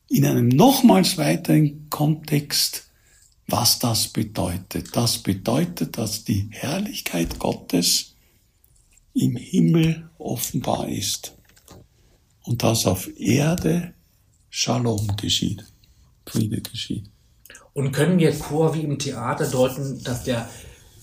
in 0.10 0.26
einem 0.26 0.50
nochmals 0.50 1.18
weiteren 1.18 1.88
Kontext 1.90 2.89
was 3.52 3.80
das 3.80 4.08
bedeutet. 4.08 4.96
Das 4.96 5.18
bedeutet, 5.18 5.98
dass 5.98 6.24
die 6.24 6.50
Herrlichkeit 6.52 7.40
Gottes 7.40 8.16
im 9.14 9.36
Himmel 9.36 10.10
offenbar 10.18 10.88
ist 10.88 11.34
und 12.44 12.64
dass 12.64 12.86
auf 12.86 13.10
Erde 13.20 13.94
Shalom 14.50 15.16
geschieht, 15.18 15.64
Friede 16.26 16.62
geschieht. 16.62 17.06
Und 17.74 17.92
können 17.92 18.18
wir 18.18 18.38
Chor 18.38 18.74
wie 18.74 18.82
im 18.82 18.98
Theater 18.98 19.46
deuten, 19.46 20.04
dass 20.04 20.24
der, 20.24 20.50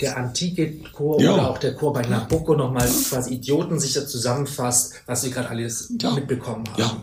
der 0.01 0.17
antike 0.17 0.79
Chor 0.93 1.21
ja. 1.21 1.35
oder 1.35 1.51
auch 1.51 1.59
der 1.59 1.75
Chor 1.75 1.93
bei 1.93 2.03
Nabucco 2.03 2.55
nochmal 2.55 2.89
quasi 3.09 3.35
idiotensicher 3.35 4.07
zusammenfasst, 4.07 4.95
was 5.07 5.25
wir 5.25 5.31
gerade 5.31 5.49
alles 5.49 5.93
ja. 6.01 6.13
mitbekommen 6.13 6.65
haben? 6.71 6.81
Ja. 6.81 7.03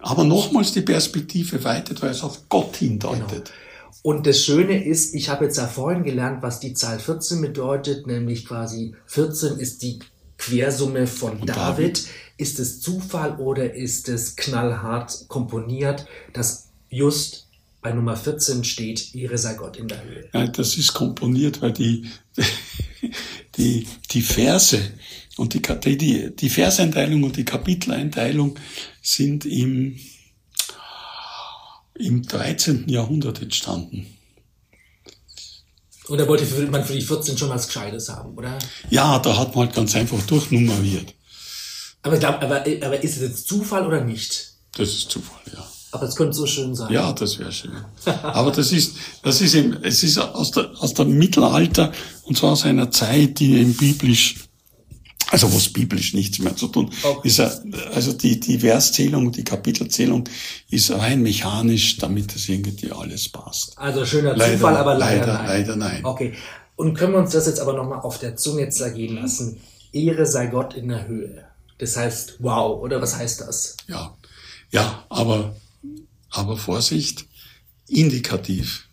Aber 0.00 0.24
nochmals 0.24 0.72
die 0.72 0.80
Perspektive 0.80 1.62
weitet, 1.62 2.02
weil 2.02 2.10
es 2.10 2.22
auf 2.22 2.48
Gott 2.48 2.76
hindeutet. 2.76 3.28
Genau. 3.28 3.69
Und 4.02 4.26
das 4.26 4.42
Schöne 4.42 4.82
ist, 4.82 5.14
ich 5.14 5.28
habe 5.28 5.44
jetzt 5.44 5.58
ja 5.58 5.66
vorhin 5.66 6.04
gelernt, 6.04 6.42
was 6.42 6.60
die 6.60 6.72
Zahl 6.72 6.98
14 6.98 7.40
bedeutet, 7.42 8.06
nämlich 8.06 8.46
quasi 8.46 8.94
14 9.06 9.58
ist 9.58 9.82
die 9.82 9.98
Quersumme 10.38 11.06
von 11.06 11.44
David. 11.44 11.56
David. 11.56 12.04
Ist 12.38 12.58
es 12.58 12.80
Zufall 12.80 13.36
oder 13.36 13.74
ist 13.74 14.08
es 14.08 14.36
knallhart 14.36 15.26
komponiert, 15.28 16.06
dass 16.32 16.68
just 16.88 17.46
bei 17.82 17.92
Nummer 17.92 18.16
14 18.16 18.64
steht, 18.64 19.14
Ihre 19.14 19.36
sei 19.36 19.54
Gott 19.54 19.76
in 19.76 19.88
der 19.88 20.02
Höhe? 20.02 20.28
Ja, 20.32 20.46
das 20.46 20.78
ist 20.78 20.94
komponiert, 20.94 21.60
weil 21.60 21.72
die, 21.72 22.06
die, 23.56 23.86
die 24.10 24.22
Verse 24.22 24.78
und 25.36 25.52
die, 25.54 25.96
die, 25.98 26.34
die 26.34 26.48
Verseinteilung 26.48 27.22
und 27.22 27.36
die 27.36 27.44
Kapiteleinteilung 27.44 28.58
sind 29.02 29.44
im 29.44 29.96
im 32.00 32.22
13. 32.22 32.88
Jahrhundert 32.88 33.42
entstanden. 33.42 34.06
Und 36.08 36.18
da 36.18 36.26
wollte 36.26 36.44
man 36.70 36.84
für 36.84 36.94
die 36.94 37.02
14 37.02 37.38
schon 37.38 37.50
was 37.50 37.68
Gescheites 37.68 38.08
haben, 38.08 38.36
oder? 38.36 38.58
Ja, 38.90 39.20
da 39.20 39.38
hat 39.38 39.54
man 39.54 39.66
halt 39.66 39.76
ganz 39.76 39.94
einfach 39.94 40.20
durchnummeriert. 40.22 41.14
Aber, 42.02 42.18
glaub, 42.18 42.42
aber, 42.42 42.64
aber 42.82 43.02
ist 43.04 43.16
es 43.16 43.22
jetzt 43.22 43.46
Zufall 43.46 43.86
oder 43.86 44.00
nicht? 44.00 44.54
Das 44.72 44.88
ist 44.88 45.10
Zufall, 45.10 45.40
ja. 45.54 45.64
Aber 45.92 46.06
es 46.06 46.14
könnte 46.16 46.32
so 46.34 46.46
schön 46.46 46.74
sein. 46.74 46.92
Ja, 46.92 47.12
das 47.12 47.38
wäre 47.38 47.52
schön. 47.52 47.72
Aber 48.22 48.52
das 48.52 48.72
ist, 48.72 48.96
das 49.22 49.40
ist 49.40 49.54
eben, 49.54 49.82
es 49.82 50.02
ist 50.02 50.18
aus 50.18 50.52
der, 50.52 50.70
aus 50.78 50.94
dem 50.94 51.18
Mittelalter 51.18 51.92
und 52.22 52.36
zwar 52.36 52.52
aus 52.52 52.64
einer 52.64 52.90
Zeit, 52.90 53.40
die 53.40 53.56
eben 53.56 53.74
biblisch 53.74 54.36
also 55.30 55.52
was 55.54 55.68
biblisch 55.72 56.12
nichts 56.14 56.38
mehr 56.40 56.56
zu 56.56 56.68
tun. 56.68 56.90
Okay. 57.02 57.28
Ist 57.28 57.40
also 57.40 58.12
die, 58.12 58.38
die 58.40 58.58
Verszählung, 58.58 59.30
die 59.32 59.44
Kapitelzählung 59.44 60.24
ist 60.70 60.90
rein 60.90 61.22
mechanisch, 61.22 61.96
damit 61.98 62.34
das 62.34 62.48
irgendwie 62.48 62.90
alles 62.90 63.28
passt. 63.28 63.78
Also 63.78 64.04
schöner 64.04 64.36
leider, 64.36 64.54
Zufall, 64.54 64.76
aber 64.76 64.94
leider, 64.94 65.26
leider 65.26 65.36
nein. 65.36 65.46
Leider 65.46 65.76
nein. 65.76 66.04
Okay. 66.04 66.32
Und 66.76 66.94
können 66.94 67.12
wir 67.12 67.20
uns 67.20 67.32
das 67.32 67.46
jetzt 67.46 67.60
aber 67.60 67.74
nochmal 67.74 68.00
auf 68.00 68.18
der 68.18 68.36
Zunge 68.36 68.68
zergehen 68.70 69.16
lassen? 69.16 69.60
Ehre 69.92 70.26
sei 70.26 70.46
Gott 70.46 70.74
in 70.74 70.88
der 70.88 71.06
Höhe. 71.06 71.44
Das 71.78 71.96
heißt, 71.96 72.36
wow, 72.40 72.80
oder 72.80 73.00
was 73.00 73.16
heißt 73.16 73.40
das? 73.42 73.76
Ja. 73.86 74.16
Ja, 74.70 75.04
aber, 75.08 75.56
aber 76.30 76.56
Vorsicht, 76.56 77.26
indikativ. 77.88 78.88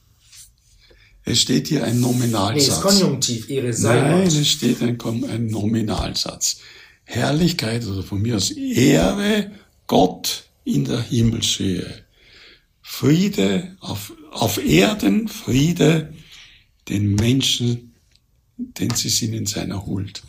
Es 1.27 1.41
steht 1.41 1.67
hier 1.67 1.83
ein 1.83 1.99
Nominalsatz. 1.99 2.55
Nee, 2.55 2.73
ist 2.73 2.81
Konjunktiv, 2.81 3.49
Ehre 3.49 3.73
sei 3.73 3.99
Nein, 3.99 4.27
es 4.27 4.47
steht 4.47 4.81
ein, 4.81 4.97
ein 5.25 5.47
Nominalsatz. 5.47 6.61
Herrlichkeit, 7.03 7.83
also 7.83 8.01
von 8.01 8.21
mir 8.21 8.37
aus 8.37 8.51
Ehre 8.51 9.51
Gott 9.87 10.45
in 10.63 10.85
der 10.85 11.01
Himmelshöhe. 11.01 12.05
Friede 12.81 13.75
auf, 13.81 14.13
auf 14.31 14.57
Erden, 14.57 15.27
Friede 15.27 16.13
den 16.87 17.15
Menschen, 17.15 17.93
denn 18.55 18.91
sie 18.91 19.09
sind 19.09 19.33
in 19.33 19.45
seiner 19.45 19.85
Huld. 19.85 20.23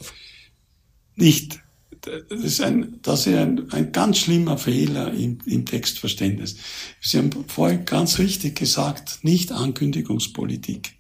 Nicht, 1.14 1.60
das 2.00 2.44
ist 2.44 2.60
ein, 2.60 2.98
das 3.02 3.26
ist 3.26 3.34
ein, 3.34 3.70
ein 3.72 3.92
ganz 3.92 4.18
schlimmer 4.18 4.58
Fehler 4.58 5.12
im, 5.12 5.38
im 5.46 5.66
Textverständnis. 5.66 6.56
Sie 7.00 7.18
haben 7.18 7.30
vorhin 7.46 7.84
ganz 7.84 8.18
richtig 8.18 8.56
gesagt, 8.56 9.20
nicht 9.22 9.52
Ankündigungspolitik, 9.52 10.94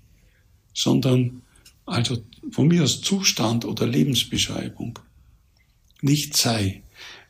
sondern 0.74 1.42
also 1.86 2.18
von 2.50 2.68
mir 2.68 2.84
aus 2.84 3.00
Zustand 3.00 3.64
oder 3.64 3.86
Lebensbeschreibung. 3.86 4.98
Nicht 6.00 6.36
sei. 6.36 6.82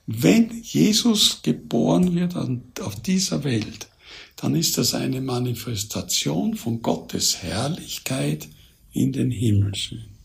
Wenn 0.07 0.63
Jesus 0.63 1.41
geboren 1.43 2.15
wird 2.15 2.35
auf 2.37 2.97
dieser 3.03 3.45
Welt, 3.45 3.89
dann 4.37 4.55
ist 4.55 4.79
das 4.79 4.95
eine 4.95 5.21
Manifestation 5.21 6.55
von 6.55 6.81
Gottes 6.83 7.43
Herrlichkeit 7.43 8.49
in 8.93 9.13
den 9.13 9.31
Himmelshöhen. 9.31 10.18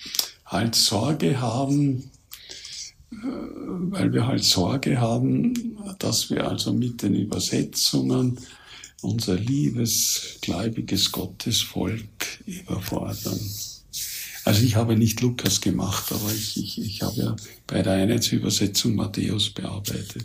halt 0.47 0.74
Sorge 0.74 1.41
haben, 1.41 2.11
äh, 3.11 3.16
weil 3.16 4.12
wir 4.12 4.27
halt 4.27 4.45
Sorge 4.45 5.01
haben, 5.01 5.79
dass 5.99 6.31
wir 6.31 6.47
also 6.47 6.72
mit 6.72 7.03
den 7.03 7.14
Übersetzungen 7.14 8.39
unser 9.03 9.37
liebes, 9.37 10.39
gläubiges 10.41 11.12
Gottesvolk 11.12 12.41
überfordern. 12.47 13.41
Also 14.45 14.62
ich 14.62 14.77
habe 14.77 14.97
nicht 14.97 15.20
Lukas 15.22 15.61
gemacht, 15.61 16.12
aber 16.12 16.33
ich, 16.33 16.57
ich, 16.57 16.79
ich 16.81 17.03
habe 17.03 17.16
ja 17.16 17.37
bei 17.66 17.83
der 17.83 17.95
Einheitsübersetzung 17.95 18.95
Matthäus 18.95 19.51
bearbeitet. 19.51 20.24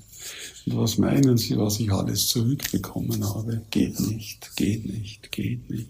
Und 0.65 0.77
was 0.77 0.97
meinen 0.97 1.37
Sie, 1.37 1.57
was 1.57 1.79
ich 1.79 1.91
alles 1.91 2.27
zurückbekommen 2.27 3.23
habe? 3.27 3.61
Geht 3.71 3.99
nicht, 3.99 4.55
geht 4.55 4.85
nicht, 4.85 5.31
geht 5.31 5.69
nicht. 5.69 5.89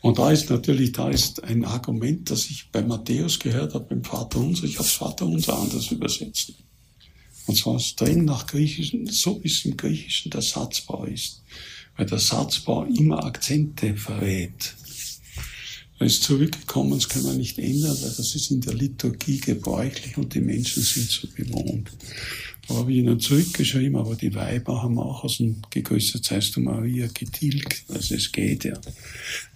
Und 0.00 0.18
da 0.18 0.30
ist 0.30 0.50
natürlich, 0.50 0.92
da 0.92 1.10
ist 1.10 1.44
ein 1.44 1.64
Argument, 1.64 2.30
das 2.30 2.46
ich 2.50 2.68
bei 2.70 2.82
Matthäus 2.82 3.38
gehört 3.38 3.74
habe, 3.74 3.86
beim 3.86 4.04
Vater 4.04 4.38
Unser. 4.38 4.64
Ich 4.64 4.74
habe 4.74 4.84
das 4.84 4.92
Vater 4.92 5.26
Unser 5.26 5.58
anders 5.58 5.90
übersetzt. 5.90 6.52
Und 7.46 7.56
zwar 7.56 7.78
streng 7.78 8.24
nach 8.24 8.46
Griechischen, 8.46 9.06
so 9.06 9.42
wie 9.42 9.48
es 9.48 9.64
im 9.64 9.76
Griechischen 9.76 10.30
der 10.30 10.42
Satzbau 10.42 11.04
ist. 11.04 11.42
Weil 11.96 12.06
der 12.06 12.18
Satzbau 12.18 12.84
immer 12.84 13.24
Akzente 13.24 13.94
verrät. 13.96 14.74
Er 15.98 16.06
ist 16.06 16.22
zurückgekommen, 16.22 16.92
das 16.92 17.08
können 17.08 17.26
wir 17.26 17.34
nicht 17.34 17.58
ändern, 17.58 17.96
weil 18.02 18.14
das 18.16 18.34
ist 18.34 18.50
in 18.50 18.60
der 18.60 18.74
Liturgie 18.74 19.38
gebräuchlich 19.38 20.16
und 20.16 20.34
die 20.34 20.40
Menschen 20.40 20.82
sind 20.82 21.08
so 21.08 21.28
gewohnt 21.28 21.90
habe 22.68 22.92
ich 22.92 22.98
ihnen 22.98 23.20
zurückgeschrieben, 23.20 23.96
aber 23.96 24.14
die 24.14 24.34
Weiber 24.34 24.82
haben 24.82 24.98
auch 24.98 25.24
aus 25.24 25.38
dem 25.38 25.62
Gegrüßet 25.70 26.24
seist 26.24 26.56
du 26.56 26.60
Maria 26.60 27.08
getilgt. 27.12 27.84
Also 27.88 28.14
es 28.14 28.32
geht 28.32 28.64
ja. 28.64 28.78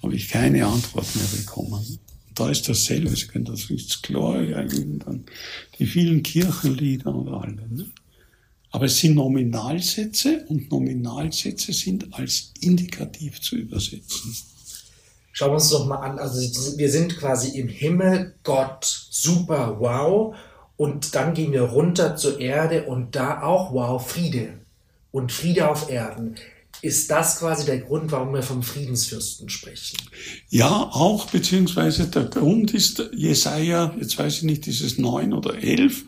Habe 0.03 0.15
ich 0.15 0.29
keine 0.29 0.67
Antwort 0.67 1.07
mehr 1.17 1.27
bekommen. 1.39 1.99
Da 2.35 2.51
ist 2.51 2.69
dasselbe, 2.69 3.15
Sie 3.17 3.27
können 3.27 3.47
das 3.47 3.69
nicht 3.69 4.03
Gloria 4.03 4.63
dann 4.63 5.25
die 5.79 5.87
vielen 5.87 6.23
Kirchenlieder 6.23 7.13
und 7.13 7.29
alle. 7.29 7.67
Ne? 7.69 7.87
Aber 8.71 8.85
es 8.85 8.99
sind 8.99 9.15
Nominalsätze 9.15 10.45
und 10.49 10.71
Nominalsätze 10.71 11.73
sind 11.73 12.15
als 12.15 12.53
indikativ 12.61 13.41
zu 13.41 13.57
übersetzen. 13.57 14.37
Schauen 15.33 15.51
wir 15.51 15.55
uns 15.55 15.71
doch 15.71 15.87
mal 15.87 15.97
an. 15.97 16.19
Also 16.19 16.79
wir 16.79 16.91
sind 16.91 17.17
quasi 17.17 17.59
im 17.59 17.69
Himmel, 17.69 18.35
Gott, 18.43 18.85
super, 19.11 19.77
wow. 19.81 20.35
Und 20.79 21.17
dann 21.17 21.35
gehen 21.35 21.53
wir 21.53 21.63
runter 21.63 22.17
zur 22.17 22.39
Erde 22.39 22.85
und 22.85 23.17
da 23.17 23.43
auch, 23.43 23.73
wow, 23.75 24.01
Friede. 24.01 24.55
Und 25.11 25.33
Friede 25.33 25.69
auf 25.69 25.91
Erden. 25.91 26.37
Ist 26.81 27.11
das 27.11 27.41
quasi 27.41 27.67
der 27.67 27.81
Grund, 27.81 28.13
warum 28.13 28.33
wir 28.33 28.45
vom 28.45 28.63
Friedensfürsten 28.63 29.49
sprechen? 29.49 29.99
Ja, 30.49 30.71
auch, 30.71 31.27
beziehungsweise 31.27 32.07
der 32.07 32.27
Grund 32.27 32.73
ist 32.73 33.11
Jesaja, 33.13 33.93
jetzt 33.99 34.17
weiß 34.17 34.37
ich 34.37 34.43
nicht, 34.45 34.69
ist 34.69 34.83
es 34.83 34.99
neun 34.99 35.33
oder 35.33 35.61
elf, 35.61 36.05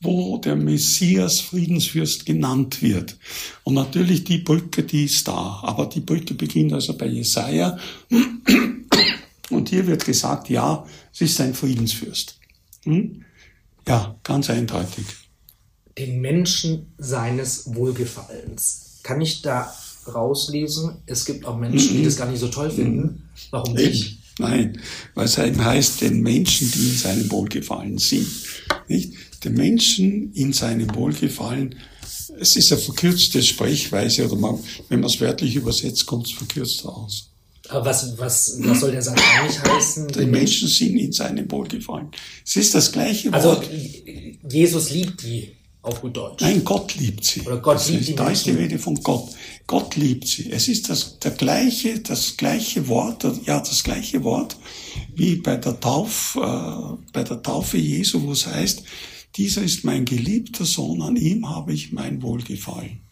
wo 0.00 0.38
der 0.38 0.56
Messias 0.56 1.40
Friedensfürst 1.40 2.24
genannt 2.24 2.80
wird. 2.80 3.18
Und 3.64 3.74
natürlich 3.74 4.24
die 4.24 4.38
Brücke, 4.38 4.84
die 4.84 5.04
ist 5.04 5.28
da. 5.28 5.60
Aber 5.62 5.84
die 5.84 6.00
Brücke 6.00 6.32
beginnt 6.32 6.72
also 6.72 6.96
bei 6.96 7.06
Jesaja. 7.06 7.76
Und 9.50 9.68
hier 9.68 9.86
wird 9.86 10.06
gesagt, 10.06 10.48
ja, 10.48 10.86
es 11.12 11.20
ist 11.20 11.38
ein 11.42 11.52
Friedensfürst. 11.52 12.38
Hm? 12.84 13.25
Ja, 13.88 14.18
ganz 14.22 14.50
eindeutig. 14.50 15.04
Den 15.96 16.20
Menschen 16.20 16.92
seines 16.98 17.74
Wohlgefallens. 17.74 19.00
Kann 19.02 19.20
ich 19.20 19.42
da 19.42 19.72
rauslesen, 20.12 21.02
es 21.06 21.24
gibt 21.24 21.44
auch 21.44 21.56
Menschen, 21.56 21.96
die 21.96 22.04
das 22.04 22.16
gar 22.16 22.28
nicht 22.30 22.40
so 22.40 22.48
toll 22.48 22.70
finden. 22.70 23.28
Warum 23.50 23.74
nicht? 23.74 24.18
Nein, 24.38 24.80
weil 25.14 25.24
es 25.24 25.38
eben 25.38 25.64
heißt, 25.64 26.02
den 26.02 26.20
Menschen, 26.20 26.70
die 26.70 26.90
in 26.90 26.96
seinem 26.96 27.30
Wohlgefallen 27.30 27.98
sind. 27.98 28.26
Nicht? 28.88 29.14
Den 29.44 29.54
Menschen 29.54 30.32
in 30.34 30.52
seinem 30.52 30.94
Wohlgefallen, 30.94 31.76
es 32.38 32.56
ist 32.56 32.72
eine 32.72 32.80
verkürzte 32.80 33.42
Sprechweise, 33.42 34.26
oder 34.26 34.36
man, 34.36 34.58
wenn 34.88 35.00
man 35.00 35.08
es 35.08 35.20
wörtlich 35.20 35.56
übersetzt, 35.56 36.04
kommt 36.04 36.26
es 36.26 36.32
verkürzt 36.32 36.84
raus. 36.84 37.30
Aber 37.68 37.86
was, 37.86 38.18
was, 38.18 38.58
was 38.62 38.80
soll 38.80 38.92
der 38.92 39.02
Satz 39.02 39.20
eigentlich 39.20 39.62
heißen? 39.62 40.08
Die 40.08 40.26
Menschen 40.26 40.68
sind 40.68 40.96
in 40.96 41.12
seinem 41.12 41.50
Wohlgefallen. 41.50 42.08
Es 42.44 42.56
ist 42.56 42.74
das 42.74 42.92
gleiche 42.92 43.32
also, 43.32 43.48
Wort. 43.48 43.68
Also 43.68 44.48
Jesus 44.48 44.90
liebt 44.90 45.22
die 45.22 45.56
auf 45.86 46.00
gut 46.00 46.16
Deutsch. 46.16 46.42
Nein, 46.42 46.64
Gott 46.64 46.96
liebt 46.96 47.24
sie. 47.24 47.42
Oder 47.42 47.58
Gott 47.58 47.76
das 47.76 47.88
liebt 47.88 48.00
ist, 48.00 48.08
die 48.08 48.14
Da 48.16 48.30
ist 48.30 48.46
die 48.46 48.50
Rede 48.50 48.78
von 48.78 48.96
Gott. 49.02 49.28
Gott 49.66 49.96
liebt 49.96 50.26
sie. 50.26 50.50
Es 50.50 50.68
ist 50.68 50.88
das, 50.88 51.18
der 51.20 51.30
gleiche, 51.30 52.00
das 52.00 52.36
gleiche 52.36 52.88
Wort, 52.88 53.24
ja, 53.44 53.60
das 53.60 53.84
gleiche 53.84 54.24
Wort 54.24 54.56
wie 55.14 55.36
bei 55.36 55.56
der 55.56 55.78
Taufe, 55.78 56.40
äh, 56.40 57.12
bei 57.12 57.22
der 57.22 57.42
Taufe 57.42 57.78
Jesu, 57.78 58.22
wo 58.22 58.32
es 58.32 58.46
heißt, 58.46 58.82
dieser 59.36 59.62
ist 59.62 59.84
mein 59.84 60.04
geliebter 60.04 60.64
Sohn, 60.64 61.02
an 61.02 61.16
ihm 61.16 61.48
habe 61.48 61.72
ich 61.72 61.92
mein 61.92 62.22
Wohlgefallen. 62.22 63.05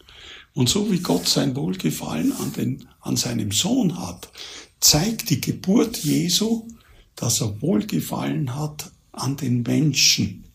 Und 0.55 0.69
so 0.69 0.89
wie 0.89 0.99
Gott 0.99 1.27
sein 1.27 1.53
Wohlgefallen 1.55 2.31
an, 2.31 2.53
den, 2.53 2.87
an 3.01 3.17
seinem 3.17 3.51
Sohn 3.51 3.99
hat, 3.99 4.29
zeigt 4.79 5.29
die 5.29 5.41
Geburt 5.41 5.97
Jesu, 5.97 6.69
dass 7.17 7.41
er 7.41 7.61
Wohlgefallen 7.61 8.55
hat 8.55 8.89
an 9.11 9.35
den 9.35 9.63
Menschen. 9.63 10.45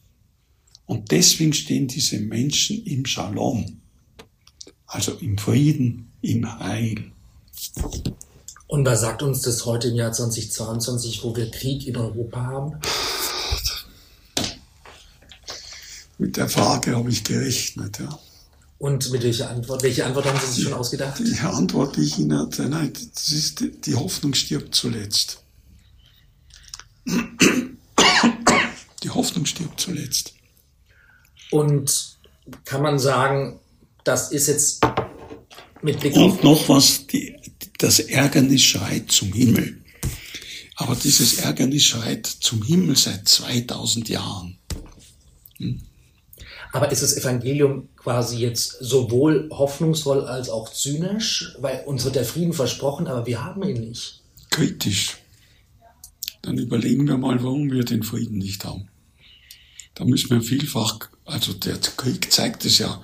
Und 0.87 1.11
deswegen 1.11 1.53
stehen 1.53 1.87
diese 1.87 2.19
Menschen 2.19 2.83
im 2.85 3.05
Shalom, 3.05 3.81
also 4.87 5.13
im 5.13 5.37
Frieden, 5.37 6.11
im 6.23 6.59
Heil. 6.59 7.13
Und 8.69 8.87
was 8.87 9.03
sagt 9.03 9.23
uns 9.23 9.43
das 9.43 9.67
heute 9.67 9.89
im 9.89 9.97
Jahr 9.97 10.13
2022, 10.13 11.23
wo 11.23 11.37
wir 11.37 11.51
Krieg 11.51 11.87
in 11.87 11.97
Europa 11.97 12.41
haben? 12.41 12.73
Mit 16.17 16.39
der 16.39 16.49
Frage 16.49 16.97
habe 16.97 17.11
ich 17.11 17.23
gerechnet, 17.23 17.99
ja. 17.99 18.19
Und 18.81 19.11
mit 19.11 19.23
welcher 19.23 19.51
Antwort? 19.51 19.83
Welche 19.83 20.07
Antwort 20.07 20.25
haben 20.25 20.41
Sie 20.41 20.55
sich 20.55 20.65
schon 20.65 20.73
ausgedacht? 20.73 21.21
Die 21.21 21.39
Antwort, 21.41 21.99
die 21.99 22.01
ich 22.01 22.19
Ihnen 22.19 22.39
hatte, 22.39 22.67
nein, 22.67 22.91
das 23.15 23.29
ist, 23.29 23.63
die 23.85 23.95
Hoffnung 23.95 24.33
stirbt 24.33 24.75
zuletzt. 24.75 25.43
Die 29.03 29.11
Hoffnung 29.11 29.45
stirbt 29.45 29.79
zuletzt. 29.79 30.33
Und 31.51 32.17
kann 32.65 32.81
man 32.81 32.99
sagen, 32.99 33.61
das 34.05 34.33
ist 34.33 34.47
jetzt 34.47 34.81
mit 35.83 36.01
Blick 36.01 36.17
Und 36.17 36.43
noch 36.43 36.67
was, 36.71 37.07
die, 37.07 37.37
das 37.77 37.99
Ärgernis 37.99 38.63
schreit 38.63 39.13
zum 39.13 39.31
Himmel. 39.35 39.77
Aber 40.77 40.97
dieses 40.97 41.35
Ärgernis 41.35 41.85
schreit 41.85 42.27
zum 42.27 42.63
Himmel 42.63 42.97
seit 42.97 43.29
2000 43.29 44.09
Jahren. 44.09 44.57
Hm? 45.59 45.83
Aber 46.73 46.93
ist 46.93 47.03
das 47.03 47.17
Evangelium 47.17 47.89
quasi 47.97 48.39
jetzt 48.39 48.77
sowohl 48.81 49.49
hoffnungsvoll 49.51 50.25
als 50.25 50.49
auch 50.49 50.73
zynisch? 50.73 51.57
Weil 51.59 51.83
uns 51.87 52.05
wird 52.05 52.17
der 52.17 52.25
Frieden 52.25 52.53
versprochen, 52.53 53.07
aber 53.09 53.27
wir 53.27 53.45
haben 53.45 53.63
ihn 53.63 53.81
nicht. 53.81 54.23
Kritisch. 54.51 55.17
Dann 56.43 56.59
überlegen 56.59 57.07
wir 57.07 57.19
mal, 57.19 57.43
warum 57.43 57.71
wir 57.71 57.85
den 57.85 58.03
Frieden 58.03 58.39
nicht 58.39 58.65
haben. 58.65 58.89
Da 59.95 60.05
müssen 60.05 60.31
wir 60.31 60.43
vielfach, 60.43 61.11
also 61.25 61.53
der 61.53 61.77
Krieg 61.77 62.33
zeigt 62.33 62.65
es 62.65 62.79
ja, 62.79 63.03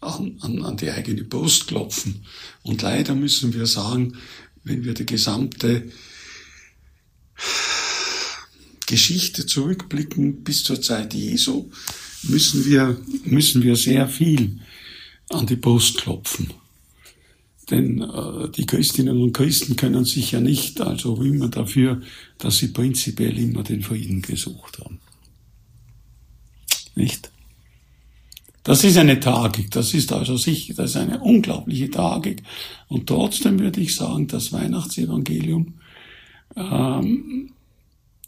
an, 0.00 0.38
an, 0.40 0.62
an 0.62 0.76
die 0.76 0.90
eigene 0.90 1.24
Brust 1.24 1.68
klopfen. 1.68 2.24
Und 2.62 2.82
leider 2.82 3.14
müssen 3.14 3.54
wir 3.54 3.66
sagen, 3.66 4.16
wenn 4.62 4.84
wir 4.84 4.94
die 4.94 5.06
gesamte 5.06 5.90
Geschichte 8.86 9.46
zurückblicken 9.46 10.44
bis 10.44 10.62
zur 10.62 10.80
Zeit 10.80 11.14
Jesu, 11.14 11.70
müssen 12.28 12.64
wir, 12.66 12.96
müssen 13.24 13.62
wir 13.62 13.76
sehr 13.76 14.08
viel 14.08 14.60
an 15.30 15.46
die 15.46 15.56
Brust 15.56 15.98
klopfen. 15.98 16.52
Denn 17.70 18.00
äh, 18.00 18.48
die 18.50 18.66
Christinnen 18.66 19.20
und 19.20 19.32
Christen 19.32 19.74
können 19.74 20.04
sich 20.04 20.32
ja 20.32 20.40
nicht 20.40 20.80
also 20.80 21.14
rühmen 21.14 21.50
dafür, 21.50 22.00
dass 22.38 22.58
sie 22.58 22.68
prinzipiell 22.68 23.36
immer 23.38 23.64
den 23.64 23.82
Frieden 23.82 24.22
gesucht 24.22 24.78
haben. 24.78 25.00
Nicht? 26.94 27.30
Das 28.62 28.82
ist 28.82 28.96
eine 28.96 29.20
Tragik, 29.20 29.70
das 29.70 29.94
ist 29.94 30.12
also 30.12 30.36
sicher, 30.36 30.74
das 30.74 30.90
ist 30.90 30.96
eine 30.96 31.20
unglaubliche 31.20 31.90
Tragik. 31.90 32.42
Und 32.88 33.06
trotzdem 33.06 33.60
würde 33.60 33.80
ich 33.80 33.94
sagen, 33.94 34.26
das 34.26 34.52
Weihnachtsevangelium 34.52 35.74
ähm, 36.56 37.52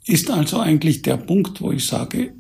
ist 0.05 0.31
also 0.31 0.61
eigentlich 0.61 1.03
der 1.03 1.17
Punkt, 1.17 1.61
wo 1.61 1.73
ich 1.73 1.87
sage, 1.87 2.35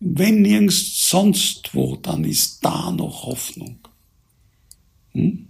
wenn 0.00 0.42
nirgends 0.42 1.08
sonst 1.08 1.74
wo, 1.74 1.96
dann 1.96 2.24
ist 2.24 2.64
da 2.64 2.90
noch 2.90 3.24
Hoffnung. 3.24 3.78
Hm? 5.12 5.48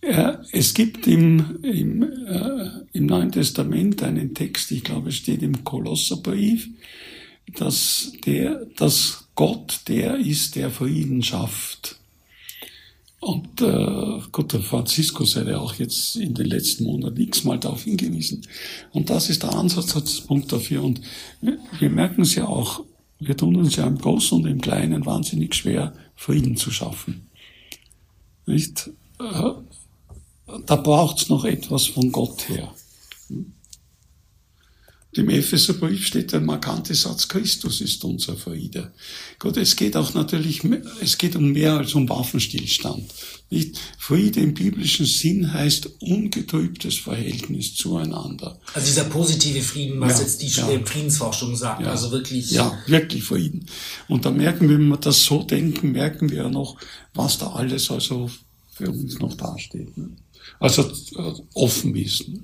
Äh, 0.00 0.34
es 0.52 0.72
gibt 0.74 1.06
im, 1.06 1.58
im, 1.62 2.02
äh, 2.02 2.70
im 2.92 3.06
Neuen 3.06 3.32
Testament 3.32 4.02
einen 4.02 4.34
Text, 4.34 4.70
ich 4.70 4.84
glaube, 4.84 5.10
es 5.10 5.16
steht 5.16 5.42
im 5.42 5.64
Kolosserbrief, 5.64 6.68
dass, 7.56 8.12
der, 8.24 8.66
dass 8.76 9.28
Gott 9.34 9.82
der 9.88 10.16
ist, 10.18 10.56
der 10.56 10.70
Frieden 10.70 11.22
schafft. 11.22 11.96
Und 13.20 13.60
äh, 13.60 14.18
Gott, 14.32 14.52
der 14.52 14.60
Franziskus 14.60 15.36
hat 15.36 15.46
ja 15.46 15.58
auch 15.58 15.74
jetzt 15.74 16.16
in 16.16 16.34
den 16.34 16.46
letzten 16.46 16.84
Monaten 16.84 17.20
x-mal 17.20 17.58
darauf 17.58 17.84
hingewiesen. 17.84 18.44
Und 18.90 19.10
das 19.10 19.30
ist 19.30 19.44
der 19.44 19.54
Ansatzpunkt 19.54 20.52
dafür. 20.52 20.82
Und 20.82 21.00
wir 21.78 21.90
merken 21.90 22.22
es 22.22 22.34
ja 22.34 22.46
auch, 22.46 22.84
wir 23.26 23.36
tun 23.36 23.56
uns 23.56 23.76
ja 23.76 23.86
im 23.86 23.98
Großen 23.98 24.38
und 24.38 24.46
im 24.46 24.60
Kleinen 24.60 25.06
wahnsinnig 25.06 25.54
schwer, 25.54 25.92
Frieden 26.14 26.56
zu 26.56 26.70
schaffen. 26.70 27.28
Nicht? 28.46 28.90
Äh, 29.18 29.52
da 30.66 30.76
braucht's 30.76 31.28
noch 31.28 31.44
etwas 31.44 31.86
von 31.86 32.12
Gott 32.12 32.48
her. 32.48 32.72
Im 35.14 35.28
Epheserbrief 35.28 36.06
steht 36.06 36.32
der 36.32 36.40
markante 36.40 36.94
Satz, 36.94 37.28
Christus 37.28 37.82
ist 37.82 38.02
unser 38.02 38.34
Friede. 38.34 38.92
Gut, 39.38 39.58
es 39.58 39.76
geht 39.76 39.94
auch 39.94 40.14
natürlich, 40.14 40.62
es 41.02 41.18
geht 41.18 41.36
um 41.36 41.52
mehr 41.52 41.74
als 41.74 41.94
um 41.94 42.08
Waffenstillstand. 42.08 43.04
Nicht? 43.50 43.78
Friede 43.98 44.40
im 44.40 44.54
biblischen 44.54 45.04
Sinn 45.04 45.52
heißt 45.52 46.00
ungetrübtes 46.00 46.96
Verhältnis 46.96 47.74
zueinander. 47.74 48.58
Also 48.72 48.86
dieser 48.86 49.04
positive 49.04 49.60
Frieden, 49.60 50.00
was 50.00 50.14
ja, 50.14 50.20
jetzt 50.22 50.40
die 50.40 50.46
ja. 50.48 50.66
Friedensforschung 50.86 51.56
sagt, 51.56 51.82
ja, 51.82 51.90
also 51.90 52.10
wirklich. 52.10 52.50
Ja, 52.50 52.78
wirklich 52.86 53.22
Frieden. 53.22 53.66
Und 54.08 54.24
da 54.24 54.30
merken 54.30 54.70
wir, 54.70 54.78
wenn 54.78 54.88
wir 54.88 54.96
das 54.96 55.22
so 55.22 55.42
denken, 55.42 55.92
merken 55.92 56.30
wir 56.30 56.38
ja 56.38 56.48
noch, 56.48 56.78
was 57.12 57.36
da 57.36 57.48
alles 57.48 57.90
also 57.90 58.30
für 58.72 58.90
uns 58.90 59.18
noch 59.18 59.36
dasteht. 59.36 59.94
Ne? 59.98 60.08
Also 60.58 60.90
äh, 61.16 61.32
offen 61.52 61.94
ist. 61.96 62.26
Ne? 62.28 62.40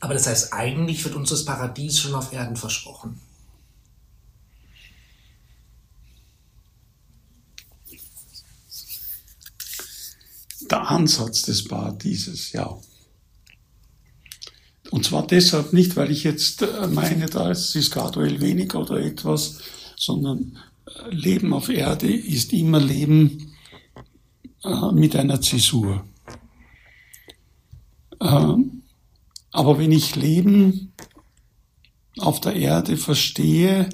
Aber 0.00 0.14
das 0.14 0.26
heißt, 0.26 0.52
eigentlich 0.52 1.04
wird 1.04 1.14
uns 1.14 1.30
das 1.30 1.44
Paradies 1.44 1.98
schon 1.98 2.14
auf 2.14 2.32
Erden 2.32 2.56
versprochen. 2.56 3.20
Der 10.70 10.90
Ansatz 10.90 11.42
des 11.42 11.64
Paradieses, 11.64 12.52
ja. 12.52 12.76
Und 14.90 15.04
zwar 15.04 15.26
deshalb 15.26 15.72
nicht, 15.72 15.96
weil 15.96 16.10
ich 16.10 16.24
jetzt 16.24 16.62
äh, 16.62 16.86
meine, 16.88 17.26
da 17.26 17.50
ist 17.50 17.74
es 17.74 17.90
graduell 17.90 18.40
weniger 18.40 18.80
oder 18.80 19.00
etwas, 19.00 19.58
sondern 19.96 20.58
äh, 20.86 21.10
Leben 21.10 21.52
auf 21.52 21.68
Erde 21.68 22.12
ist 22.12 22.52
immer 22.52 22.80
Leben 22.80 23.52
äh, 24.62 24.92
mit 24.92 25.16
einer 25.16 25.40
Zäsur. 25.40 26.04
Aber 29.56 29.78
wenn 29.78 29.90
ich 29.90 30.16
Leben 30.16 30.92
auf 32.18 32.42
der 32.42 32.56
Erde 32.56 32.98
verstehe 32.98 33.88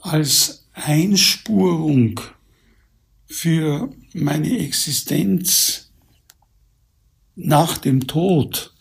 als 0.00 0.68
Einspurung 0.74 2.20
für 3.26 3.90
meine 4.12 4.60
Existenz 4.60 5.90
nach 7.34 7.78
dem 7.78 8.06
Tod 8.06 8.74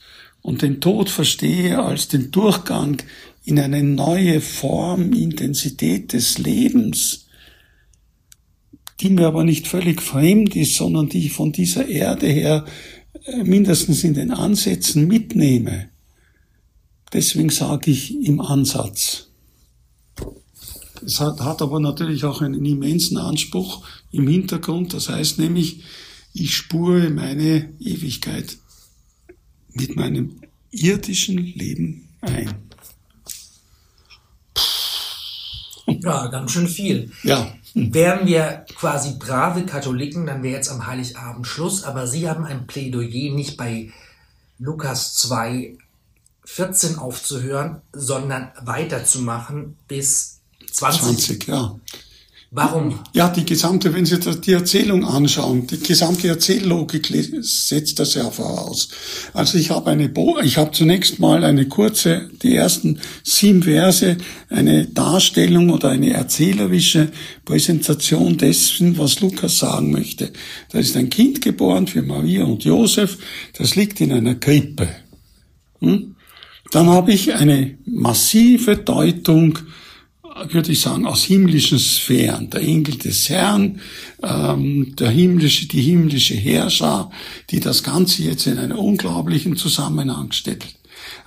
und 0.43 0.61
den 0.61 0.79
Tod 0.79 1.09
verstehe 1.09 1.81
als 1.81 2.07
den 2.07 2.29
Durchgang 2.29 3.01
in 3.43 3.57
eine 3.57 3.81
neue 3.81 4.41
Form, 4.41 5.11
Intensität 5.11 6.13
des 6.13 6.37
Lebens, 6.37 7.25
die 8.99 9.09
mir 9.09 9.25
aber 9.25 9.43
nicht 9.43 9.67
völlig 9.67 10.03
fremd 10.03 10.55
ist, 10.55 10.75
sondern 10.75 11.09
die 11.09 11.25
ich 11.25 11.33
von 11.33 11.51
dieser 11.51 11.87
Erde 11.87 12.27
her 12.27 12.65
äh, 13.25 13.43
mindestens 13.43 14.03
in 14.03 14.13
den 14.13 14.29
Ansätzen 14.29 15.07
mitnehme, 15.07 15.89
Deswegen 17.13 17.49
sage 17.49 17.91
ich 17.91 18.15
im 18.25 18.41
Ansatz. 18.41 19.27
Es 21.05 21.19
hat, 21.19 21.39
hat 21.41 21.61
aber 21.61 21.79
natürlich 21.79 22.23
auch 22.25 22.41
einen 22.41 22.65
immensen 22.65 23.17
Anspruch 23.17 23.85
im 24.11 24.27
Hintergrund. 24.27 24.93
Das 24.93 25.09
heißt 25.09 25.39
nämlich, 25.39 25.83
ich 26.33 26.55
spure 26.55 27.09
meine 27.09 27.73
Ewigkeit 27.79 28.57
mit 29.73 29.95
meinem 29.95 30.41
irdischen 30.71 31.37
Leben 31.37 32.09
ein. 32.21 32.53
Ja, 35.87 36.27
ganz 36.27 36.51
schön 36.51 36.67
viel. 36.67 37.11
Ja. 37.23 37.53
Wären 37.73 38.25
wir 38.25 38.65
quasi 38.75 39.17
brave 39.19 39.65
Katholiken, 39.65 40.25
dann 40.25 40.43
wäre 40.43 40.55
jetzt 40.55 40.69
am 40.69 40.87
Heiligabend 40.87 41.45
Schluss. 41.45 41.83
Aber 41.83 42.07
Sie 42.07 42.27
haben 42.27 42.45
ein 42.45 42.67
Plädoyer 42.67 43.33
nicht 43.33 43.57
bei 43.57 43.91
Lukas 44.57 45.15
2 45.15 45.77
14 46.45 46.97
aufzuhören, 46.97 47.81
sondern 47.93 48.51
weiterzumachen 48.61 49.77
bis 49.87 50.41
20. 50.71 51.01
20, 51.01 51.47
ja. 51.47 51.75
Warum? 52.57 52.99
Ja, 53.11 53.27
die 53.27 53.43
gesamte, 53.43 53.93
wenn 53.93 54.05
Sie 54.05 54.17
die 54.17 54.53
Erzählung 54.53 55.03
anschauen, 55.03 55.67
die 55.67 55.77
gesamte 55.77 56.29
Erzähllogik 56.29 57.11
setzt 57.41 57.99
das 57.99 58.13
ja 58.13 58.31
voraus. 58.31 58.87
Also 59.33 59.57
ich 59.57 59.71
habe 59.71 59.91
eine, 59.91 60.07
Bo 60.07 60.39
ich 60.41 60.57
habe 60.57 60.71
zunächst 60.71 61.19
mal 61.19 61.43
eine 61.43 61.67
kurze, 61.67 62.29
die 62.43 62.55
ersten 62.55 63.01
sieben 63.23 63.63
Verse, 63.63 64.15
eine 64.47 64.85
Darstellung 64.85 65.69
oder 65.69 65.89
eine 65.89 66.13
erzählerische 66.13 67.11
Präsentation 67.43 68.37
dessen, 68.37 68.97
was 68.97 69.19
Lukas 69.19 69.57
sagen 69.57 69.91
möchte. 69.91 70.31
Da 70.71 70.79
ist 70.79 70.95
ein 70.95 71.09
Kind 71.09 71.41
geboren 71.41 71.87
für 71.87 72.03
Maria 72.03 72.45
und 72.45 72.63
Josef, 72.63 73.17
das 73.57 73.75
liegt 73.75 73.99
in 73.99 74.13
einer 74.13 74.35
Krippe. 74.35 74.87
Hm? 75.79 76.14
Dann 76.75 76.89
habe 76.89 77.13
ich 77.13 77.33
eine 77.33 77.77
massive 77.85 78.75
Deutung, 78.75 79.59
würde 80.49 80.73
ich 80.73 80.81
sagen, 80.81 81.05
aus 81.05 81.23
himmlischen 81.23 81.79
Sphären. 81.79 82.49
Der 82.49 82.63
Engel 82.63 82.97
des 82.97 83.29
Herrn, 83.29 83.79
ähm, 84.21 84.93
der 84.97 85.09
himmlische, 85.09 85.69
die 85.69 85.81
himmlische 85.81 86.35
Herrscher, 86.35 87.11
die 87.49 87.61
das 87.61 87.81
Ganze 87.81 88.23
jetzt 88.23 88.45
in 88.45 88.57
einen 88.57 88.73
unglaublichen 88.73 89.55
Zusammenhang 89.55 90.33
stellt. 90.33 90.65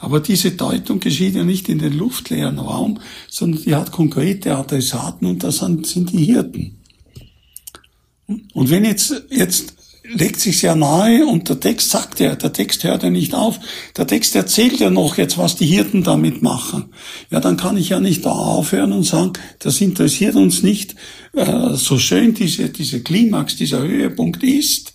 Aber 0.00 0.20
diese 0.20 0.50
Deutung 0.50 1.00
geschieht 1.00 1.34
ja 1.34 1.44
nicht 1.44 1.70
in 1.70 1.78
den 1.78 1.96
luftleeren 1.96 2.58
Raum, 2.58 3.00
sondern 3.30 3.62
die 3.62 3.74
hat 3.74 3.90
konkrete 3.90 4.54
Adressaten 4.54 5.26
und 5.26 5.44
das 5.44 5.60
sind 5.60 6.12
die 6.12 6.26
Hirten. 6.26 6.76
Und 8.52 8.68
wenn 8.68 8.84
jetzt, 8.84 9.14
jetzt 9.30 9.77
legt 10.08 10.40
sich 10.40 10.58
sehr 10.58 10.74
nahe 10.74 11.26
und 11.26 11.48
der 11.48 11.60
Text 11.60 11.90
sagt 11.90 12.20
ja, 12.20 12.34
der 12.34 12.52
Text 12.52 12.84
hört 12.84 13.02
ja 13.02 13.10
nicht 13.10 13.34
auf. 13.34 13.60
Der 13.96 14.06
Text 14.06 14.34
erzählt 14.34 14.80
ja 14.80 14.90
noch 14.90 15.18
jetzt, 15.18 15.38
was 15.38 15.56
die 15.56 15.66
Hirten 15.66 16.02
damit 16.02 16.42
machen. 16.42 16.92
Ja, 17.30 17.40
dann 17.40 17.56
kann 17.56 17.76
ich 17.76 17.90
ja 17.90 18.00
nicht 18.00 18.24
da 18.24 18.30
aufhören 18.30 18.92
und 18.92 19.04
sagen, 19.04 19.34
das 19.58 19.80
interessiert 19.80 20.36
uns 20.36 20.62
nicht, 20.62 20.94
äh, 21.34 21.74
so 21.74 21.98
schön 21.98 22.34
diese, 22.34 22.70
diese 22.70 23.02
Klimax, 23.02 23.56
dieser 23.56 23.82
Höhepunkt 23.82 24.42
ist. 24.42 24.94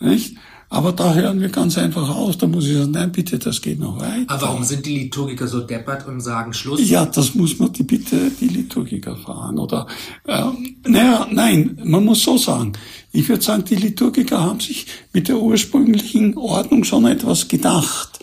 Nicht? 0.00 0.36
Aber 0.72 0.92
da 0.92 1.12
hören 1.12 1.38
wir 1.38 1.50
ganz 1.50 1.76
einfach 1.76 2.08
aus. 2.08 2.38
Da 2.38 2.46
muss 2.46 2.66
ich 2.66 2.74
sagen, 2.74 2.92
nein, 2.92 3.12
bitte, 3.12 3.38
das 3.38 3.60
geht 3.60 3.78
noch 3.78 4.00
weiter. 4.00 4.24
Aber 4.28 4.40
warum 4.40 4.64
sind 4.64 4.86
die 4.86 5.00
Liturgiker 5.00 5.46
so 5.46 5.60
deppert 5.60 6.06
und 6.08 6.22
sagen 6.22 6.54
Schluss? 6.54 6.88
Ja, 6.88 7.04
das 7.04 7.34
muss 7.34 7.58
man 7.58 7.74
die, 7.74 7.82
bitte 7.82 8.30
die 8.40 8.48
Liturgiker 8.48 9.14
fragen. 9.16 9.58
Oder, 9.58 9.86
ähm, 10.26 10.76
naja, 10.86 11.28
nein, 11.30 11.78
man 11.84 12.06
muss 12.06 12.22
so 12.22 12.38
sagen. 12.38 12.72
Ich 13.12 13.28
würde 13.28 13.42
sagen, 13.42 13.66
die 13.66 13.76
Liturgiker 13.76 14.40
haben 14.40 14.60
sich 14.60 14.86
mit 15.12 15.28
der 15.28 15.42
ursprünglichen 15.42 16.38
Ordnung 16.38 16.84
schon 16.84 17.04
etwas 17.04 17.48
gedacht, 17.48 18.20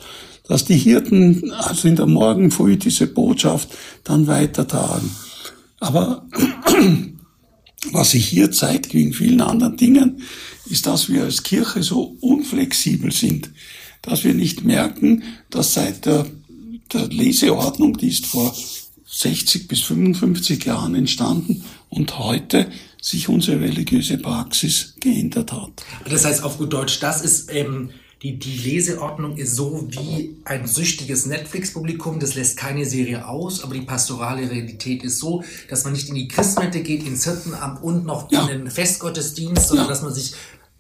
dass 0.47 0.65
die 0.65 0.77
Hirten 0.77 1.51
also 1.51 1.87
in 1.87 1.97
der 1.97 2.07
Morgenfrüh 2.07 2.77
diese 2.77 3.05
Botschaft 3.05 3.69
dann 4.03 4.25
weitertragen. 4.25 5.11
Aber 5.79 6.25
was 7.91 8.09
sich 8.09 8.25
hier 8.25 8.51
zeigt, 8.51 8.95
wie 8.95 9.03
in 9.03 9.13
vielen 9.13 9.41
anderen 9.41 9.77
Dingen, 9.77 10.23
ist, 10.69 10.85
dass 10.85 11.09
wir 11.09 11.23
als 11.23 11.43
Kirche 11.43 11.83
so 11.83 12.15
unflexibel 12.21 13.11
sind. 13.11 13.51
dass 14.01 14.23
wir 14.23 14.33
nicht 14.33 14.63
merken, 14.63 15.23
dass 15.49 15.73
seit 15.73 16.05
der, 16.05 16.25
der 16.93 17.07
Leseordnung, 17.07 17.97
die 17.97 18.07
ist 18.07 18.25
vor 18.25 18.55
60 19.05 19.67
bis 19.67 19.81
55 19.81 20.63
Jahren 20.63 20.95
entstanden 20.95 21.65
und 21.89 22.17
heute 22.17 22.71
sich 23.01 23.27
unsere 23.27 23.59
religiöse 23.59 24.17
Praxis 24.17 24.95
geändert 24.99 25.51
hat. 25.51 25.83
Das 26.09 26.23
heißt 26.25 26.43
auf 26.43 26.57
gut 26.57 26.71
Deutsch, 26.71 26.99
das 27.01 27.21
ist 27.21 27.53
ähm, 27.53 27.89
die, 28.21 28.37
die 28.37 28.57
Leseordnung 28.57 29.37
ist 29.37 29.55
so 29.55 29.87
wie 29.89 30.37
ein 30.43 30.67
süchtiges 30.67 31.25
Netflix-Publikum, 31.25 32.19
das 32.19 32.35
lässt 32.35 32.57
keine 32.57 32.85
Serie 32.85 33.25
aus, 33.25 33.63
aber 33.63 33.73
die 33.73 33.81
pastorale 33.81 34.49
Realität 34.49 35.03
ist 35.03 35.19
so, 35.19 35.43
dass 35.69 35.85
man 35.85 35.93
nicht 35.93 36.09
in 36.09 36.15
die 36.15 36.27
Christmette 36.27 36.81
geht, 36.81 37.07
ins 37.07 37.23
Hirtenamt 37.23 37.81
und 37.81 38.05
noch 38.05 38.29
ja. 38.29 38.41
in 38.41 38.47
den 38.47 38.71
Festgottesdienst, 38.71 39.69
sondern 39.69 39.85
ja. 39.85 39.89
dass 39.89 40.01
man 40.01 40.13
sich 40.13 40.33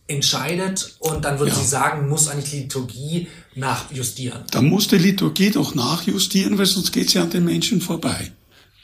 entscheidet 0.09 0.95
und 0.99 1.23
dann 1.23 1.39
würden 1.39 1.49
ja. 1.49 1.55
Sie 1.55 1.65
sagen, 1.65 2.09
muss 2.09 2.27
eigentlich 2.27 2.51
die 2.51 2.59
Liturgie 2.61 3.27
nachjustieren. 3.55 4.43
Da 4.51 4.61
muss 4.61 4.87
die 4.87 4.97
Liturgie 4.97 5.51
doch 5.51 5.75
nachjustieren, 5.75 6.57
weil 6.57 6.65
sonst 6.65 6.91
geht 6.91 7.09
sie 7.09 7.19
an 7.19 7.29
den 7.29 7.45
Menschen 7.45 7.79
vorbei. 7.79 8.31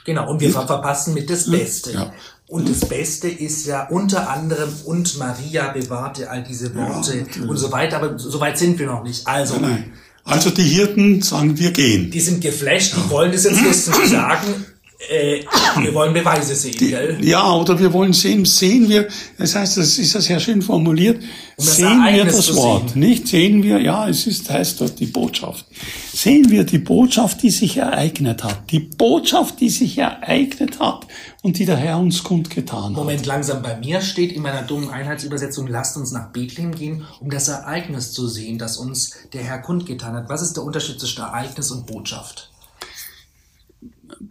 Genau, 0.05 0.29
und 0.29 0.39
wir 0.39 0.51
verpassen 0.51 1.15
mit 1.15 1.29
das 1.29 1.49
Beste. 1.49 1.93
Ja. 1.93 2.13
Und 2.47 2.69
das 2.69 2.87
Beste 2.87 3.27
ist 3.27 3.65
ja 3.65 3.87
unter 3.87 4.29
anderem, 4.29 4.71
und 4.85 5.17
Maria 5.17 5.69
bewahrte 5.69 6.29
all 6.29 6.43
diese 6.43 6.75
Worte 6.75 7.17
ja, 7.17 7.47
und 7.47 7.57
so 7.57 7.71
weiter, 7.71 7.97
aber 7.97 8.19
so 8.19 8.39
weit 8.39 8.59
sind 8.59 8.77
wir 8.77 8.85
noch 8.85 9.03
nicht. 9.03 9.25
Also, 9.25 9.57
nein, 9.57 9.93
also 10.23 10.51
die 10.51 10.63
Hirten 10.63 11.23
sagen, 11.23 11.57
wir 11.57 11.71
gehen. 11.71 12.11
Die 12.11 12.21
sind 12.21 12.41
geflasht, 12.41 12.95
die 12.95 13.09
wollen 13.09 13.31
das 13.31 13.45
jetzt 13.45 13.89
die 14.03 14.07
sagen, 14.07 14.65
äh, 15.09 15.43
wir 15.77 15.93
wollen 15.93 16.13
Beweise 16.13 16.55
sehen, 16.55 16.75
die, 16.79 16.89
gell? 16.89 17.17
Ja, 17.21 17.53
oder 17.53 17.77
wir 17.77 17.91
wollen 17.91 18.13
sehen, 18.13 18.45
sehen 18.45 18.87
wir, 18.89 19.07
das 19.37 19.55
heißt, 19.55 19.77
das 19.77 19.97
ist 19.97 20.13
ja 20.13 20.21
sehr 20.21 20.39
schön 20.39 20.61
formuliert, 20.61 21.21
um 21.57 21.65
sehen 21.65 22.03
wir 22.03 22.25
das 22.25 22.55
Wort, 22.55 22.91
sehen. 22.91 22.99
nicht 22.99 23.27
sehen 23.27 23.61
wir, 23.61 23.81
ja, 23.81 24.07
es 24.07 24.25
ist, 24.25 24.49
heißt 24.49 24.79
dort 24.79 24.99
die 24.99 25.07
Botschaft. 25.07 25.65
Sehen 26.13 26.49
wir 26.49 26.63
die 26.63 26.77
Botschaft, 26.77 27.43
die 27.43 27.49
sich 27.49 27.77
ereignet 27.77 28.43
hat, 28.43 28.71
die 28.71 28.79
Botschaft, 28.79 29.59
die 29.59 29.69
sich 29.69 29.97
ereignet 29.97 30.79
hat 30.79 31.05
und 31.41 31.59
die 31.59 31.65
der 31.65 31.77
Herr 31.77 31.99
uns 31.99 32.23
kundgetan 32.23 32.83
hat. 32.83 32.91
Moment, 32.93 33.25
langsam, 33.25 33.61
bei 33.61 33.75
mir 33.77 34.01
steht 34.01 34.31
in 34.31 34.41
meiner 34.41 34.61
dummen 34.61 34.89
Einheitsübersetzung, 34.89 35.67
lasst 35.67 35.97
uns 35.97 36.11
nach 36.13 36.31
Bethlehem 36.31 36.73
gehen, 36.73 37.05
um 37.19 37.29
das 37.29 37.49
Ereignis 37.49 38.13
zu 38.13 38.27
sehen, 38.27 38.57
das 38.57 38.77
uns 38.77 39.11
der 39.33 39.43
Herr 39.43 39.59
kundgetan 39.59 40.15
hat. 40.15 40.29
Was 40.29 40.41
ist 40.41 40.53
der 40.53 40.63
Unterschied 40.63 40.99
zwischen 40.99 41.21
Ereignis 41.21 41.69
und 41.71 41.85
Botschaft? 41.85 42.49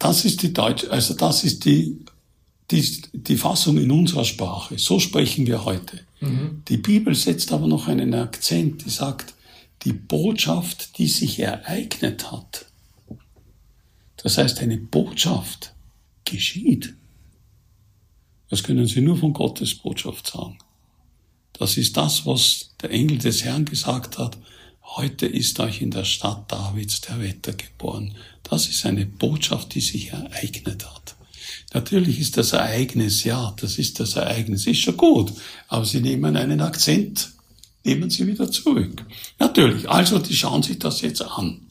Das 0.04 0.26
ist 0.26 0.42
die 0.42 0.52
Deutsch, 0.52 0.84
also 0.90 1.14
das 1.14 1.44
ist 1.44 1.64
die, 1.64 1.96
die, 2.70 3.02
die 3.14 3.38
Fassung 3.38 3.78
in 3.78 3.90
unserer 3.90 4.26
Sprache. 4.26 4.78
So 4.78 5.00
sprechen 5.00 5.46
wir 5.46 5.64
heute. 5.64 6.00
Mhm. 6.20 6.62
Die 6.68 6.76
Bibel 6.76 7.14
setzt 7.14 7.52
aber 7.52 7.66
noch 7.66 7.88
einen 7.88 8.12
Akzent, 8.12 8.84
die 8.84 8.90
sagt, 8.90 9.32
die 9.84 9.94
Botschaft, 9.94 10.98
die 10.98 11.08
sich 11.08 11.38
ereignet 11.38 12.30
hat. 12.30 12.66
Das 14.18 14.36
heißt, 14.36 14.60
eine 14.60 14.76
Botschaft 14.76 15.72
geschieht. 16.26 16.92
Das 18.50 18.62
können 18.62 18.86
Sie 18.86 19.00
nur 19.00 19.16
von 19.16 19.32
Gottes 19.32 19.74
Botschaft 19.74 20.26
sagen. 20.26 20.58
Das 21.54 21.78
ist 21.78 21.96
das, 21.96 22.26
was 22.26 22.74
der 22.82 22.90
Engel 22.90 23.16
des 23.16 23.42
Herrn 23.42 23.64
gesagt 23.64 24.18
hat. 24.18 24.36
Heute 24.82 25.24
ist 25.26 25.60
euch 25.60 25.80
in 25.80 25.90
der 25.90 26.04
Stadt 26.04 26.52
Davids 26.52 27.00
der 27.00 27.22
Wetter 27.22 27.54
geboren. 27.54 28.14
Das 28.48 28.68
ist 28.68 28.84
eine 28.86 29.06
Botschaft, 29.06 29.74
die 29.74 29.80
sich 29.80 30.12
ereignet 30.12 30.86
hat. 30.86 31.16
Natürlich 31.72 32.20
ist 32.20 32.36
das 32.36 32.52
Ereignis, 32.52 33.24
ja, 33.24 33.54
das 33.60 33.78
ist 33.78 33.98
das 33.98 34.14
Ereignis, 34.14 34.66
ist 34.66 34.78
schon 34.78 34.96
gut, 34.96 35.32
aber 35.66 35.84
Sie 35.84 36.00
nehmen 36.00 36.36
einen 36.36 36.60
Akzent, 36.60 37.30
nehmen 37.82 38.10
Sie 38.10 38.26
wieder 38.26 38.50
zurück. 38.50 39.04
Natürlich, 39.40 39.90
also 39.90 40.18
die 40.20 40.36
schauen 40.36 40.62
sich 40.62 40.78
das 40.78 41.00
jetzt 41.00 41.22
an. 41.22 41.66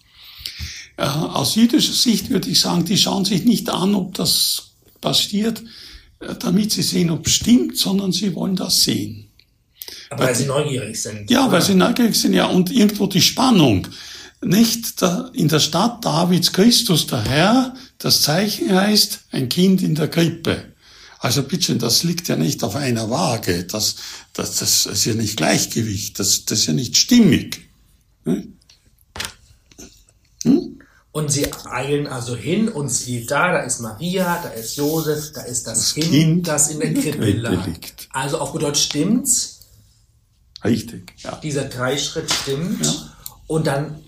Äh, 0.98 1.06
aus 1.06 1.56
jüdischer 1.56 1.94
Sicht 1.94 2.30
würde 2.30 2.50
ich 2.50 2.60
sagen, 2.60 2.86
die 2.86 2.98
schauen 2.98 3.26
sich 3.26 3.46
nicht 3.46 3.70
an, 3.70 3.96
ob 3.96 4.14
das 4.14 4.72
passiert, 5.02 5.64
äh, 6.20 6.36
damit 6.38 6.72
sie 6.72 6.84
sehen, 6.84 7.10
ob 7.10 7.26
es 7.26 7.34
stimmt, 7.34 7.78
sondern 7.78 8.12
sie 8.12 8.36
wollen 8.36 8.56
das 8.56 8.84
sehen. 8.84 9.30
Aber 10.10 10.26
weil 10.26 10.36
sie 10.36 10.46
neugierig 10.46 11.02
sind. 11.02 11.30
Ja, 11.32 11.52
weil 11.52 11.62
sie 11.62 11.76
neugierig 11.76 12.16
sind, 12.16 12.34
ja, 12.34 12.46
und 12.46 12.72
irgendwo 12.72 13.08
die 13.08 13.22
Spannung 13.22 13.88
nicht 14.46 15.02
in 15.34 15.48
der 15.48 15.60
Stadt 15.60 16.04
Davids 16.04 16.52
Christus 16.52 17.08
der 17.08 17.24
Herr, 17.24 17.74
das 17.98 18.22
Zeichen 18.22 18.74
heißt 18.74 19.22
ein 19.32 19.50
Kind 19.50 19.82
in 19.82 19.96
der 19.96 20.08
Krippe. 20.08 20.74
Also 21.20 21.44
bitte, 21.44 21.78
das 21.78 22.04
liegt 22.04 22.28
ja 22.28 22.36
nicht 22.36 22.64
auf 22.64 22.76
einer 22.76 23.10
Waage, 23.10 23.64
das, 23.64 23.96
das, 24.34 24.58
das 24.58 24.86
ist 24.86 25.06
ja 25.06 25.14
nicht 25.14 25.38
Gleichgewicht, 25.38 26.20
das, 26.20 26.44
das 26.44 26.60
ist 26.60 26.66
ja 26.66 26.74
nicht 26.74 26.98
stimmig. 26.98 27.70
Hm? 28.26 28.58
Hm? 30.44 30.80
Und 31.14 31.32
sie 31.32 31.48
eilen 31.66 32.08
also 32.08 32.36
hin 32.36 32.68
und 32.68 32.90
sieht 32.90 33.32
da, 33.32 33.54
da 33.54 33.60
ist 33.60 33.80
Maria, 33.80 34.42
da 34.44 34.50
ist 34.50 34.76
Josef, 34.76 35.32
da 35.32 35.44
ist 35.44 35.66
das, 35.66 35.78
das 35.78 35.94
kind, 35.94 36.10
kind, 36.10 36.48
das 36.48 36.70
in 36.70 36.82
der 36.82 36.94
Krippe 36.94 37.26
liegt. 37.26 38.10
Also 38.12 38.40
auf 38.40 38.52
Deutsch 38.52 38.84
stimmt's. 38.84 39.62
Richtig, 40.66 41.14
ja. 41.20 41.38
Dieser 41.38 41.66
Dreischritt 41.66 42.30
stimmt. 42.32 42.86
Ja. 42.86 43.16
Und 43.48 43.68
dann 43.68 44.03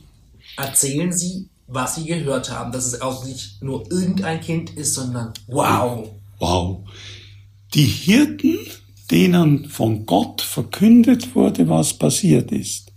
erzählen 0.58 1.12
sie, 1.12 1.50
was 1.68 1.96
sie 1.96 2.06
gehört 2.06 2.52
haben, 2.52 2.72
dass 2.72 2.86
es 2.86 3.02
auch 3.02 3.26
nicht 3.26 3.62
nur 3.62 3.90
irgendein 3.92 4.42
Kind 4.42 4.72
ist, 4.72 4.94
sondern 4.94 5.34
wow. 5.48 6.10
Wow. 6.40 6.88
Die 7.74 7.86
Hirten, 7.86 8.58
denen 9.12 9.66
von 9.70 10.06
Gott 10.06 10.42
verkündet 10.42 11.36
wurde, 11.36 11.68
was 11.68 11.94
passiert 11.94 12.52
ist, 12.52 12.92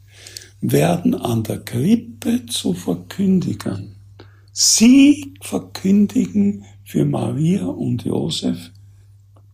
werden 0.60 1.14
an 1.14 1.42
der 1.42 1.60
Krippe 1.60 2.46
zu 2.46 2.74
Verkündigern. 2.74 3.94
Sie 4.52 5.34
verkündigen 5.40 6.64
für 6.84 7.04
Maria 7.04 7.66
und 7.66 8.04
Josef 8.04 8.70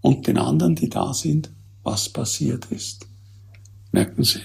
und 0.00 0.26
den 0.26 0.38
anderen, 0.38 0.74
die 0.74 0.88
da 0.88 1.12
sind, 1.12 1.50
was 1.82 2.08
passiert 2.08 2.66
ist. 2.70 3.06
Merken 3.92 4.24
Sie, 4.24 4.40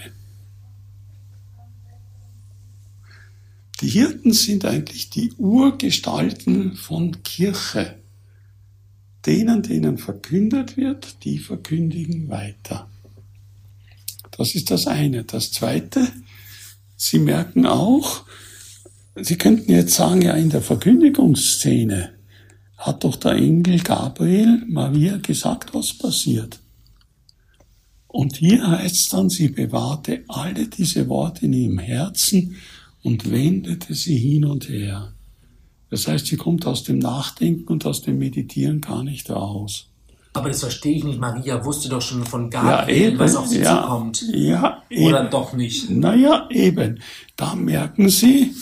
Die 3.82 3.88
Hirten 3.88 4.34
sind 4.34 4.66
eigentlich 4.66 5.10
die 5.10 5.32
Urgestalten 5.38 6.76
von 6.76 7.24
Kirche. 7.24 7.96
Denen, 9.26 9.64
denen 9.64 9.98
verkündet 9.98 10.76
wird, 10.76 11.24
die 11.24 11.40
verkündigen 11.40 12.30
weiter. 12.30 12.90
Das 14.38 14.56
ist 14.56 14.72
das 14.72 14.88
eine. 14.88 15.24
Das 15.24 15.52
zweite, 15.52 16.08
Sie 16.98 17.20
merken 17.20 17.66
auch, 17.66 18.26
Sie 19.16 19.38
könnten 19.38 19.72
jetzt 19.72 19.96
sagen, 19.96 20.22
ja, 20.22 20.34
in 20.34 20.50
der 20.50 20.62
Verkündigungsszene 20.62 22.14
hat 22.78 23.04
doch 23.04 23.18
der 23.18 23.34
Engel 23.34 23.80
Gabriel 23.80 24.64
Maria 24.68 25.18
gesagt, 25.18 25.74
was 25.74 25.94
passiert. 25.94 26.60
Und 28.08 28.38
hier 28.38 28.66
heißt 28.66 28.96
es 28.96 29.10
dann, 29.10 29.30
sie 29.30 29.50
bewahrte 29.50 30.24
alle 30.28 30.68
diese 30.68 31.08
Worte 31.10 31.46
in 31.46 31.54
ihrem 31.54 31.80
Herzen 31.80 32.56
und 33.04 33.32
wendete 33.32 33.94
sie 33.94 34.18
hin 34.18 34.46
und 34.46 34.70
her. 34.70 35.14
Das 35.90 36.08
heißt, 36.08 36.28
sie 36.28 36.38
kommt 36.38 36.66
aus 36.66 36.84
dem 36.84 37.00
Nachdenken 37.00 37.68
und 37.68 37.86
aus 37.86 38.02
dem 38.02 38.20
Meditieren 38.20 38.82
gar 38.82 39.04
nicht 39.04 39.30
raus. 39.30 39.88
Aber 40.34 40.50
das 40.50 40.60
verstehe 40.60 40.98
ich 40.98 41.04
nicht. 41.04 41.20
Maria 41.20 41.66
wusste 41.66 41.90
doch 41.90 42.02
schon 42.02 42.24
von 42.24 42.50
Gabriel, 42.50 42.98
ja, 42.98 43.08
eben, 43.08 43.20
was 43.20 43.36
auf 43.36 43.48
sie 43.48 43.62
ja, 43.62 43.82
zukommt. 43.82 44.24
Ja, 44.32 44.84
eben. 44.90 45.06
Oder 45.06 45.24
doch 45.26 45.54
nicht? 45.54 45.90
Naja, 45.90 46.48
eben. 46.52 47.02
Da 47.36 47.56
merken 47.56 48.10
Sie, 48.10 48.54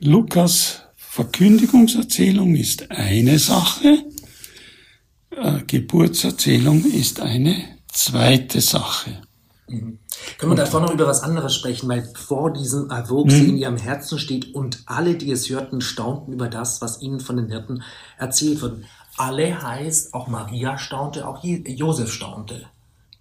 Lukas 0.00 0.82
Verkündigungserzählung 0.96 2.56
ist 2.56 2.90
eine 2.90 3.38
Sache, 3.38 4.04
äh, 5.30 5.60
Geburtserzählung 5.66 6.84
ist 6.84 7.20
eine 7.20 7.56
zweite 7.92 8.60
Sache. 8.60 9.20
Mhm. 9.68 9.98
Können 10.38 10.52
wir 10.52 10.56
davor 10.56 10.80
noch 10.80 10.92
über 10.92 11.06
was 11.06 11.22
anderes 11.22 11.54
sprechen, 11.54 11.88
weil 11.88 12.02
vor 12.14 12.52
diesem 12.52 12.90
Erwurf 12.90 13.30
sie 13.30 13.42
mhm. 13.42 13.48
in 13.50 13.56
ihrem 13.56 13.76
Herzen 13.76 14.18
steht 14.18 14.54
und 14.54 14.82
alle, 14.86 15.14
die 15.14 15.30
es 15.30 15.48
hörten, 15.48 15.80
staunten 15.80 16.32
über 16.32 16.48
das, 16.48 16.80
was 16.80 17.00
ihnen 17.02 17.20
von 17.20 17.36
den 17.36 17.48
Hirten 17.48 17.82
erzählt 18.18 18.60
wird. 18.62 18.84
Alle 19.16 19.62
heißt, 19.62 20.14
auch 20.14 20.28
Maria 20.28 20.78
staunte, 20.78 21.26
auch 21.26 21.42
Josef 21.42 22.12
staunte. 22.12 22.66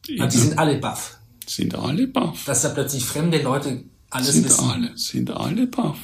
Ja. 0.08 0.28
Die 0.28 0.38
sind 0.38 0.58
alle 0.58 0.78
baff. 0.80 1.18
Sind 1.48 1.76
alle 1.76 2.08
baff. 2.08 2.46
Dass 2.46 2.62
da 2.62 2.70
plötzlich 2.70 3.06
fremde 3.06 3.41
Leute 3.41 3.84
alles 4.10 4.34
sind 4.34 4.46
wissen. 4.46 4.70
Alle, 4.70 4.98
sind 4.98 5.32
alle 5.32 5.68
baff. 5.68 5.98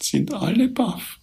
Sind 0.00 0.32
alle 0.32 0.68
baff. 0.68 1.18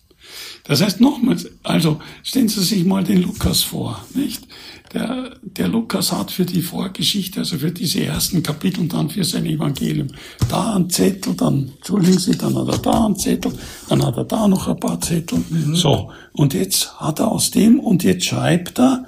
Das 0.70 0.84
heißt 0.84 1.02
nochmals, 1.02 1.50
also 1.64 2.00
stellen 2.22 2.48
Sie 2.48 2.64
sich 2.64 2.86
mal 2.86 3.04
den 3.04 3.24
Lukas 3.24 3.64
vor, 3.64 4.06
nicht? 4.14 4.48
Der, 4.94 5.32
der 5.42 5.68
Lukas 5.68 6.12
hat 6.12 6.30
für 6.30 6.46
die 6.46 6.62
Vorgeschichte, 6.62 7.40
also 7.40 7.58
für 7.58 7.72
diese 7.72 8.04
ersten 8.04 8.44
Kapitel 8.44 8.82
und 8.82 8.94
dann 8.94 9.10
für 9.10 9.24
sein 9.24 9.48
Evangelium, 9.48 10.10
da 10.48 10.76
ein 10.76 10.88
Zettel, 10.92 11.34
dann, 11.34 11.72
entschuldigen 11.76 12.20
Sie, 12.20 12.38
dann 12.38 12.56
hat 12.56 12.68
er 12.68 12.78
da 12.78 13.08
ein 13.08 13.16
Zettel, 13.16 13.52
dann 13.88 14.06
hat 14.06 14.16
er 14.18 14.26
da 14.26 14.48
noch 14.48 14.68
ein 14.68 14.80
paar 14.80 15.02
Zettel. 15.02 15.44
Mhm. 15.50 15.76
So. 15.76 16.12
Und 16.34 16.54
jetzt 16.54 17.00
hat 17.00 17.20
er 17.20 17.32
aus 17.32 17.50
dem, 17.50 17.80
und 17.80 18.04
jetzt 18.04 18.26
schreibt 18.26 18.80
er, 18.80 19.06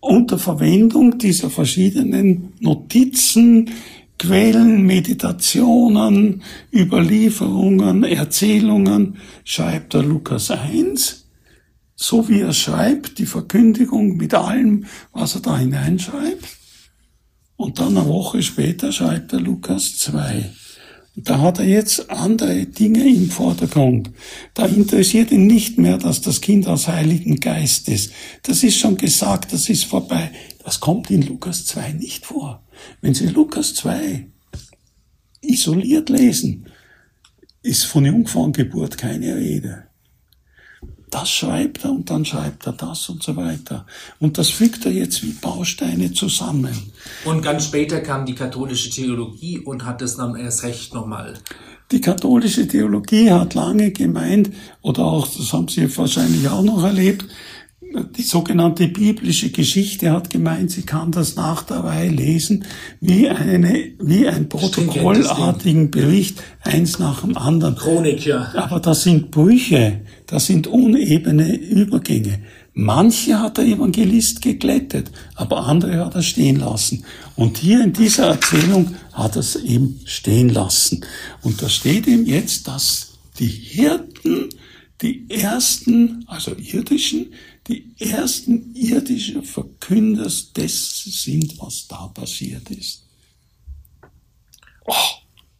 unter 0.00 0.38
Verwendung 0.38 1.16
dieser 1.16 1.48
verschiedenen 1.48 2.52
Notizen, 2.60 3.70
Quellen, 4.18 4.82
Meditationen, 4.82 6.42
Überlieferungen, 6.72 8.04
Erzählungen 8.04 9.18
schreibt 9.44 9.94
er 9.94 10.02
Lukas 10.02 10.50
1, 10.50 11.26
so 11.96 12.28
wie 12.28 12.40
er 12.40 12.52
schreibt, 12.52 13.18
die 13.18 13.26
Verkündigung 13.26 14.16
mit 14.16 14.34
allem, 14.34 14.86
was 15.12 15.34
er 15.34 15.40
da 15.42 15.58
hineinschreibt. 15.58 16.44
Und 17.56 17.78
dann 17.78 17.96
eine 17.96 18.08
Woche 18.08 18.42
später 18.42 18.92
schreibt 18.92 19.32
er 19.32 19.40
Lukas 19.40 19.96
2. 19.98 20.50
Da 21.16 21.40
hat 21.40 21.60
er 21.60 21.66
jetzt 21.66 22.10
andere 22.10 22.66
Dinge 22.66 23.06
im 23.06 23.30
Vordergrund. 23.30 24.10
Da 24.54 24.66
interessiert 24.66 25.30
ihn 25.30 25.46
nicht 25.46 25.78
mehr, 25.78 25.96
dass 25.96 26.20
das 26.20 26.40
Kind 26.40 26.66
aus 26.66 26.88
Heiligen 26.88 27.38
Geist 27.38 27.88
ist. 27.88 28.12
Das 28.42 28.64
ist 28.64 28.78
schon 28.78 28.96
gesagt, 28.96 29.52
das 29.52 29.68
ist 29.68 29.84
vorbei. 29.84 30.32
Das 30.64 30.80
kommt 30.80 31.10
in 31.10 31.22
Lukas 31.22 31.66
2 31.66 31.92
nicht 31.92 32.26
vor. 32.26 32.62
Wenn 33.00 33.14
Sie 33.14 33.26
Lukas 33.26 33.74
2 33.74 34.26
isoliert 35.42 36.08
lesen, 36.08 36.66
ist 37.62 37.84
von 37.84 38.04
Jungfrauengeburt 38.04 38.98
keine 38.98 39.36
Rede 39.36 39.84
das 41.14 41.30
schreibt 41.30 41.84
er 41.84 41.92
und 41.92 42.10
dann 42.10 42.24
schreibt 42.24 42.66
er 42.66 42.72
das 42.72 43.08
und 43.08 43.22
so 43.22 43.36
weiter. 43.36 43.86
Und 44.18 44.36
das 44.36 44.50
fügt 44.50 44.84
er 44.84 44.90
jetzt 44.90 45.22
wie 45.22 45.30
Bausteine 45.30 46.12
zusammen. 46.12 46.74
Und 47.24 47.40
ganz 47.40 47.66
später 47.66 48.00
kam 48.00 48.26
die 48.26 48.34
katholische 48.34 48.90
Theologie 48.90 49.60
und 49.60 49.84
hat 49.84 50.02
es 50.02 50.16
dann 50.16 50.34
erst 50.34 50.64
recht 50.64 50.92
nochmal. 50.92 51.34
Die 51.92 52.00
katholische 52.00 52.66
Theologie 52.66 53.30
hat 53.30 53.54
lange 53.54 53.92
gemeint, 53.92 54.50
oder 54.82 55.04
auch, 55.04 55.28
das 55.28 55.52
haben 55.52 55.68
Sie 55.68 55.96
wahrscheinlich 55.96 56.48
auch 56.48 56.62
noch 56.62 56.82
erlebt, 56.82 57.26
die 58.16 58.22
sogenannte 58.22 58.88
biblische 58.88 59.50
Geschichte 59.50 60.10
hat 60.10 60.30
gemeint, 60.30 60.70
sie 60.70 60.82
kann 60.82 61.12
das 61.12 61.36
nach 61.36 61.62
der 61.62 61.84
Weihe 61.84 62.10
lesen, 62.10 62.64
wie 63.00 63.28
eine, 63.28 63.92
wie 64.00 64.26
ein 64.26 64.48
protokollartigen 64.48 65.90
Bericht, 65.90 66.42
eins 66.62 66.98
nach 66.98 67.22
dem 67.22 67.36
anderen. 67.36 67.76
Chronik, 67.76 68.26
ja. 68.26 68.52
Aber 68.54 68.80
das 68.80 69.02
sind 69.02 69.30
Brüche, 69.30 70.00
das 70.26 70.46
sind 70.46 70.66
unebene 70.66 71.54
Übergänge. 71.54 72.40
Manche 72.76 73.38
hat 73.38 73.58
der 73.58 73.66
Evangelist 73.66 74.42
geglättet, 74.42 75.12
aber 75.36 75.66
andere 75.66 76.04
hat 76.04 76.16
er 76.16 76.22
stehen 76.22 76.58
lassen. 76.58 77.04
Und 77.36 77.58
hier 77.58 77.84
in 77.84 77.92
dieser 77.92 78.26
Erzählung 78.26 78.96
hat 79.12 79.36
er 79.36 79.40
es 79.40 79.54
eben 79.54 80.00
stehen 80.04 80.48
lassen. 80.48 81.04
Und 81.42 81.62
da 81.62 81.68
steht 81.68 82.08
ihm 82.08 82.26
jetzt, 82.26 82.66
dass 82.66 83.12
die 83.38 83.46
Hirten, 83.46 84.48
die 85.02 85.30
ersten, 85.30 86.24
also 86.26 86.52
irdischen, 86.56 87.26
die 87.66 87.94
ersten 87.98 88.74
irdischen 88.74 89.42
Verkünder 89.42 90.30
dessen 90.56 91.12
sind, 91.12 91.60
was 91.60 91.86
da 91.88 92.08
passiert 92.08 92.70
ist. 92.70 93.06
Oh, 94.84 94.92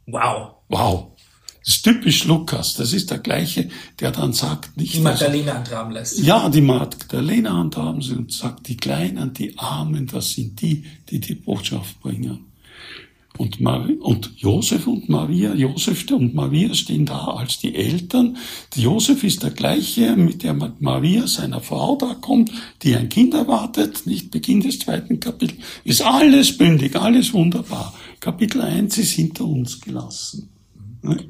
wow. 0.07 0.57
Wow. 0.69 1.15
Das 1.65 1.77
ist 1.77 1.83
typisch 1.83 2.25
Lukas. 2.25 2.75
Das 2.75 2.93
ist 2.93 3.11
der 3.11 3.19
gleiche, 3.19 3.71
der 3.99 4.11
dann 4.11 4.35
sagt, 4.35 4.77
nicht. 4.77 4.95
Die 4.95 5.01
Magdalena 5.01 5.55
handhaben 5.55 5.93
lässt. 5.95 6.19
Ja, 6.19 6.51
die 6.51 6.61
Magdalena 6.61 7.55
handhaben 7.55 8.03
sie 8.03 8.15
und 8.15 8.33
sagt, 8.33 8.69
die 8.69 8.77
Kleinen, 8.77 9.33
die 9.33 9.59
Armen, 9.59 10.07
das 10.07 10.33
sind 10.33 10.61
die, 10.61 10.85
die 11.09 11.21
die 11.21 11.35
Botschaft 11.35 12.01
bringen. 12.01 12.53
Und, 13.37 13.61
Mar 13.61 13.89
und 14.01 14.31
Josef 14.37 14.87
und 14.87 15.09
Maria, 15.09 15.55
Josef 15.55 16.09
und 16.13 16.35
Maria 16.35 16.73
stehen 16.73 17.05
da 17.05 17.25
als 17.25 17.59
die 17.59 17.75
Eltern. 17.75 18.37
Josef 18.77 19.25
ist 19.25 19.43
der 19.43 19.51
gleiche, 19.51 20.15
mit 20.15 20.45
der 20.45 20.55
Maria, 20.79 21.27
seiner 21.27 21.61
Frau, 21.61 21.97
da 21.97 22.15
kommt, 22.15 22.53
die 22.83 22.95
ein 22.95 23.09
Kind 23.09 23.35
erwartet, 23.35 24.07
nicht 24.07 24.31
Beginn 24.31 24.61
des 24.61 24.79
zweiten 24.79 25.19
Kapitels. 25.19 25.61
Ist 25.83 26.03
alles 26.03 26.57
bündig, 26.57 26.95
alles 26.95 27.33
wunderbar. 27.35 27.93
Kapitel 28.21 28.61
1 28.61 28.99
ist 28.99 29.13
hinter 29.13 29.47
uns 29.47 29.81
gelassen. 29.81 30.49
Ne? 31.03 31.25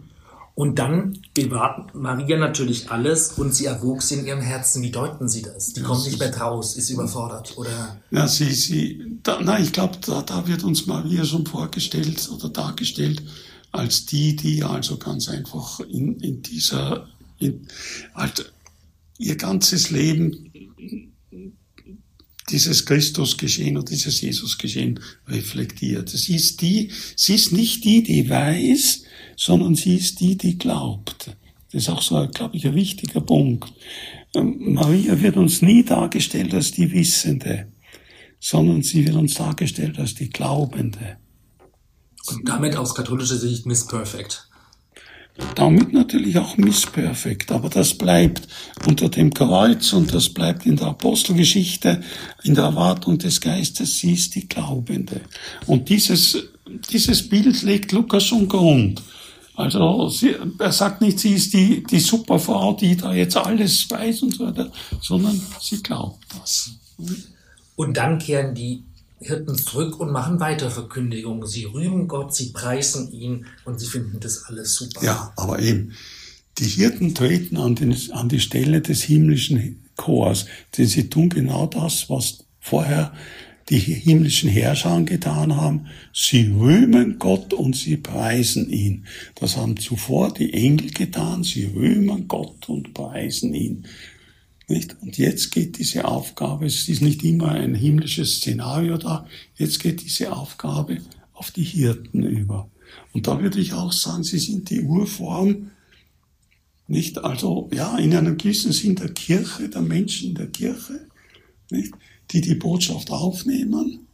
Und 0.57 0.79
dann 0.79 1.19
bewahrt 1.35 1.97
Maria 1.97 2.39
natürlich 2.39 2.89
alles 2.89 3.33
und 3.33 3.53
sie 3.53 3.65
erwuchs 3.65 4.13
in 4.13 4.25
ihrem 4.25 4.41
Herzen. 4.41 4.83
Wie 4.83 4.93
deuten 4.93 5.29
Sie 5.29 5.43
das? 5.43 5.73
Die 5.73 5.81
ja, 5.81 5.87
kommt 5.87 6.05
nicht 6.05 6.21
mehr 6.21 6.37
raus, 6.37 6.77
ist 6.77 6.91
überfordert, 6.91 7.59
oder? 7.59 8.01
Ja, 8.13 8.29
sie, 8.29 8.53
sie, 8.53 9.19
da, 9.25 9.41
na, 9.43 9.59
ich 9.59 9.73
glaube, 9.73 9.99
da, 10.07 10.23
da 10.23 10.47
wird 10.47 10.63
uns 10.63 10.87
Maria 10.87 11.25
schon 11.25 11.45
vorgestellt 11.45 12.31
oder 12.33 12.49
dargestellt 12.51 13.23
als 13.73 14.07
die, 14.07 14.37
die 14.37 14.63
also 14.63 14.97
ganz 14.97 15.29
einfach 15.29 15.81
in, 15.81 16.21
in 16.21 16.43
dieser, 16.43 17.09
in, 17.41 17.67
halt 18.15 18.53
ihr 19.19 19.35
ganzes 19.37 19.91
Leben 19.91 20.53
dieses 22.51 22.87
Christusgeschehen 22.87 23.77
oder 23.77 23.87
dieses 23.87 24.21
Jesusgeschehen 24.21 25.01
reflektiert. 25.27 26.11
Sie 26.11 26.37
ist 26.37 26.61
die, 26.61 26.93
sie 27.17 27.35
ist 27.35 27.53
nicht 27.53 27.85
die, 27.85 28.05
die 28.05 28.29
weiß, 28.29 29.03
sondern 29.37 29.75
sie 29.75 29.97
ist 29.97 30.21
die, 30.21 30.37
die 30.37 30.59
glaubt. 30.59 31.37
Das 31.73 31.83
ist 31.83 31.89
auch 31.89 32.03
so, 32.03 32.29
glaube 32.29 32.57
ich, 32.57 32.67
ein 32.67 32.75
wichtiger 32.75 33.21
Punkt. 33.21 33.73
Ähm, 34.35 34.75
Maria 34.75 35.21
wird 35.21 35.37
uns 35.37 35.63
nie 35.63 35.85
dargestellt 35.85 36.55
als 36.55 36.73
die 36.73 36.93
Wissende, 36.93 37.73
sondern 38.41 38.83
sie 38.83 39.07
wird 39.07 39.17
uns 39.17 39.35
dargestellt 39.35 39.99
als 39.99 40.15
die 40.15 40.31
Glaubende. 40.31 41.17
Und 42.27 42.49
damit 42.49 42.77
aus 42.77 42.95
katholischer 42.95 43.37
Sicht 43.37 43.67
Miss 43.67 43.87
Perfect. 43.87 44.49
Damit 45.57 45.93
natürlich 45.93 46.39
auch 46.39 46.57
Miss 46.57 46.87
Perfect, 46.87 47.51
aber 47.51 47.69
das 47.69 47.95
bleibt 47.95 48.47
unter 48.87 49.09
dem 49.09 49.35
Kreuz 49.35 49.93
und 49.93 50.15
das 50.15 50.29
bleibt 50.29 50.65
in 50.65 50.77
der 50.77 50.89
Apostelgeschichte, 50.89 52.03
in 52.45 52.55
der 52.55 52.65
Erwartung 52.65 53.19
des 53.19 53.41
Geistes, 53.41 53.99
sie 53.99 54.13
ist 54.13 54.37
die 54.37 54.49
Glaubende. 54.49 55.23
Und 55.67 55.89
dieses, 55.89 56.51
dieses 56.89 57.29
Bild 57.29 57.63
legt 57.63 57.91
Lukas 57.91 58.25
schon 58.25 58.47
Grund. 58.47 59.03
Also 59.57 60.09
sie, 60.09 60.35
er 60.59 60.73
sagt 60.73 61.01
nicht, 61.01 61.21
sie 61.21 61.35
ist 61.35 61.53
die, 61.53 61.85
die 61.85 62.01
Superfrau, 62.01 62.75
die 62.75 62.97
da 62.97 63.13
jetzt 63.13 63.37
alles 63.37 63.89
weiß 63.89 64.23
und 64.23 64.35
so 64.35 64.47
weiter, 64.47 64.73
sondern 65.01 65.41
sie 65.61 65.83
glaubt 65.83 66.25
das. 66.39 66.71
Und 67.77 67.97
dann 67.97 68.19
kehren 68.19 68.55
die 68.55 68.85
Hirten 69.21 69.57
zurück 69.57 70.01
und 70.01 70.11
machen 70.11 70.41
weiter 70.41 70.71
Verkündigungen. 70.71 71.47
Sie 71.47 71.65
rühmen 71.65 72.09
Gott, 72.09 72.35
sie 72.35 72.51
preisen 72.51 73.13
ihn 73.13 73.47
und 73.65 73.81
sie 73.81 73.87
finden 73.87 74.19
das 74.21 74.45
alles 74.45 74.75
super. 74.75 75.05
Ja, 75.05 75.33
aber 75.37 75.61
eben, 75.61 75.93
die 76.59 76.67
Hirten 76.67 77.15
treten 77.15 77.57
an, 77.57 77.75
den, 77.75 77.97
an 78.13 78.29
die 78.29 78.41
Stelle 78.41 78.81
des 78.81 79.03
himmlischen 79.03 79.85
Chors, 79.97 80.47
denn 80.77 80.87
sie 80.87 81.09
tun 81.09 81.29
genau 81.29 81.67
das, 81.67 82.11
was 82.11 82.45
vorher 82.61 83.13
die 83.71 83.79
himmlischen 83.79 84.51
Herrscher 84.51 85.01
getan 85.03 85.57
haben. 85.57 85.87
Sie 86.13 86.53
rühmen 86.53 87.19
Gott 87.19 87.53
und 87.55 87.77
sie 87.77 87.97
preisen 87.97 88.69
ihn. 88.69 89.07
Das 89.37 89.57
haben 89.57 89.77
zuvor 89.77 90.35
die 90.35 90.53
Engel 90.53 90.91
getan. 90.91 91.45
Sie 91.45 91.65
rühmen 91.65 92.29
Gott 92.29 92.69
und 92.69 92.93
preisen 92.93 93.55
ihn. 93.55 93.87
Nicht? 94.69 94.97
Und 95.01 95.19
jetzt 95.19 95.51
geht 95.51 95.79
diese 95.79 96.07
Aufgabe, 96.07 96.67
es 96.67 96.89
ist 96.89 97.03
nicht 97.03 97.23
immer 97.23 97.51
ein 97.51 97.75
himmlisches 97.75 98.37
Szenario 98.37 98.97
da, 98.97 99.27
jetzt 99.57 99.81
geht 99.81 100.03
diese 100.03 100.33
Aufgabe 100.33 100.99
auf 101.35 101.51
die 101.51 101.65
Hirten 101.65 102.23
über. 102.23 102.71
Und 103.13 103.27
da 103.27 103.43
würde 103.43 103.61
ich 103.61 103.75
auch 103.75 103.93
sagen, 103.93 104.25
sie 104.25 104.39
sind 104.39 104.71
die 104.71 104.81
Urform, 104.81 105.71
nicht? 106.87 107.19
Also, 107.25 107.71
ja, 107.73 107.97
in 107.97 108.15
einem 108.15 108.37
gewissen 108.37 108.73
Sinn 108.73 108.95
der 108.95 109.13
Kirche, 109.13 109.69
der 109.69 109.81
Menschen 109.81 110.35
der 110.35 110.49
Kirche, 110.49 111.09
nicht? 111.71 111.95
Die 112.35 112.41
die 112.41 112.57
Botschaft 112.57 113.11
aufnehmen, 113.11 114.07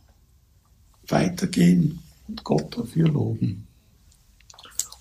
weitergehen 1.09 2.01
und 2.29 2.45
Gott 2.45 2.77
dafür 2.77 3.09
loben. 3.09 3.67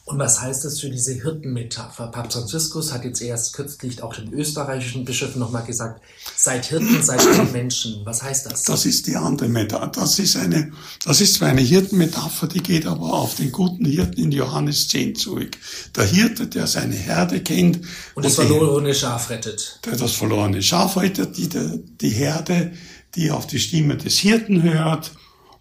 Und 0.09 0.17
was 0.17 0.41
heißt 0.41 0.65
das 0.65 0.79
für 0.79 0.89
diese 0.89 1.13
Hirtenmetapher? 1.13 2.07
Papst 2.07 2.35
Franziskus 2.35 2.91
hat 2.91 3.05
jetzt 3.05 3.21
erst 3.21 3.53
kürzlich 3.53 4.01
auch 4.01 4.15
den 4.15 4.33
österreichischen 4.33 5.05
Bischöfen 5.05 5.39
nochmal 5.39 5.63
gesagt, 5.63 6.01
seid 6.35 6.65
Hirten, 6.65 7.03
seid 7.03 7.21
Menschen. 7.53 8.01
Was 8.05 8.23
heißt 8.23 8.47
das? 8.47 8.63
Das 8.63 8.87
ist 8.87 9.05
die 9.05 9.15
andere 9.15 9.49
Metapher. 9.49 9.91
Das 9.93 10.17
ist 10.17 10.35
eine, 10.35 10.71
das 11.05 11.21
ist 11.21 11.35
zwar 11.35 11.49
eine 11.49 11.61
Hirtenmetapher, 11.61 12.47
die 12.47 12.63
geht 12.63 12.87
aber 12.87 13.13
auf 13.13 13.35
den 13.35 13.51
guten 13.51 13.85
Hirten 13.85 14.19
in 14.19 14.31
Johannes 14.31 14.87
10 14.87 15.13
zurück. 15.13 15.51
Der 15.95 16.05
Hirte, 16.05 16.47
der 16.47 16.65
seine 16.65 16.95
Herde 16.95 17.41
kennt. 17.41 17.81
Und 18.15 18.25
das 18.25 18.33
verlorene 18.33 18.95
Schaf 18.95 19.29
rettet. 19.29 19.79
Der 19.85 19.95
das 19.95 20.13
verlorene 20.13 20.63
Schaf 20.63 20.97
rettet, 20.97 21.37
die, 21.37 21.49
die 21.49 22.09
Herde 22.09 22.71
die 23.15 23.31
auf 23.31 23.47
die 23.47 23.59
Stimme 23.59 23.97
des 23.97 24.19
Hirten 24.19 24.63
hört, 24.63 25.11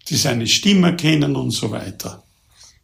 die 0.07 0.17
seine 0.17 0.47
Stimme 0.47 0.95
kennen 0.95 1.35
und 1.35 1.51
so 1.51 1.71
weiter. 1.71 2.23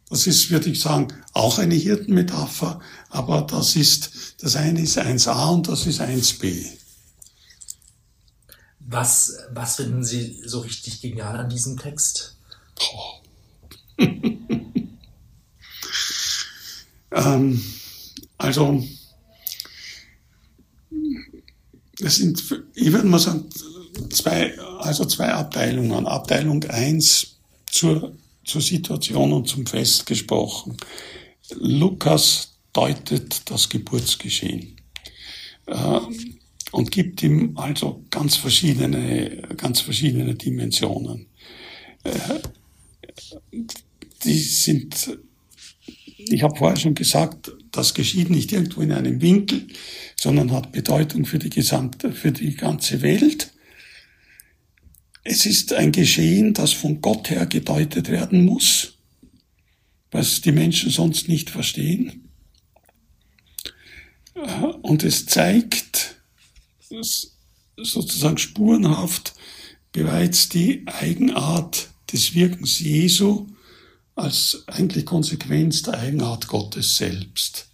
Das 0.08 0.26
ist, 0.26 0.50
würde 0.50 0.70
ich 0.70 0.80
sagen, 0.80 1.08
auch 1.32 1.58
eine 1.58 1.74
Hirtenmetapher, 1.74 2.80
aber 3.10 3.42
das 3.42 3.74
ist, 3.74 4.36
das 4.40 4.54
eine 4.56 4.80
ist 4.80 4.98
1a 4.98 5.52
und 5.52 5.68
das 5.68 5.86
ist 5.86 6.00
1b. 6.00 6.64
Was, 8.78 9.36
was 9.50 9.76
finden 9.76 10.04
Sie 10.04 10.40
so 10.46 10.60
richtig 10.60 11.00
genial 11.00 11.36
an 11.36 11.48
diesem 11.48 11.76
Text? 11.76 12.36
ähm, 17.10 17.64
also, 18.38 18.86
es 22.00 22.16
sind, 22.16 22.44
ich 22.74 22.92
würde 22.92 23.08
mal 23.08 23.18
sagen, 23.18 23.48
zwei, 24.10 24.58
also 24.78 25.04
zwei 25.04 25.32
Abteilungen. 25.32 26.06
Abteilung 26.06 26.64
eins 26.64 27.38
zur 27.70 28.12
zur 28.46 28.62
Situation 28.62 29.32
und 29.32 29.48
zum 29.48 29.66
Fest 29.66 30.06
gesprochen. 30.06 30.76
Lukas 31.58 32.52
deutet 32.72 33.50
das 33.50 33.68
Geburtsgeschehen 33.68 34.76
äh, 35.66 36.00
und 36.70 36.90
gibt 36.90 37.22
ihm 37.22 37.56
also 37.56 38.04
ganz 38.10 38.36
verschiedene, 38.36 39.42
ganz 39.56 39.80
verschiedene 39.80 40.34
Dimensionen. 40.34 41.26
Äh, 42.04 42.40
die 44.24 44.38
sind, 44.38 45.18
ich 46.18 46.42
habe 46.42 46.56
vorher 46.56 46.78
schon 46.78 46.94
gesagt, 46.94 47.52
das 47.72 47.94
geschieht 47.94 48.30
nicht 48.30 48.52
irgendwo 48.52 48.80
in 48.80 48.92
einem 48.92 49.20
Winkel, 49.20 49.66
sondern 50.16 50.52
hat 50.52 50.72
Bedeutung 50.72 51.24
für 51.24 51.38
die 51.38 51.50
gesamte, 51.50 52.12
für 52.12 52.32
die 52.32 52.54
ganze 52.54 53.02
Welt. 53.02 53.52
Es 55.28 55.44
ist 55.44 55.72
ein 55.72 55.90
Geschehen, 55.90 56.54
das 56.54 56.72
von 56.72 57.00
Gott 57.00 57.30
her 57.30 57.46
gedeutet 57.46 58.08
werden 58.08 58.44
muss, 58.44 58.92
was 60.12 60.40
die 60.40 60.52
Menschen 60.52 60.90
sonst 60.90 61.26
nicht 61.26 61.50
verstehen. 61.50 62.28
Und 64.82 65.02
es 65.02 65.26
zeigt 65.26 66.14
sozusagen 67.76 68.38
spurenhaft 68.38 69.34
bereits 69.90 70.48
die 70.48 70.84
Eigenart 70.86 71.88
des 72.12 72.34
Wirkens 72.36 72.78
Jesu 72.78 73.48
als 74.14 74.62
eigentlich 74.68 75.06
Konsequenz 75.06 75.82
der 75.82 75.98
Eigenart 75.98 76.46
Gottes 76.46 76.98
selbst. 76.98 77.66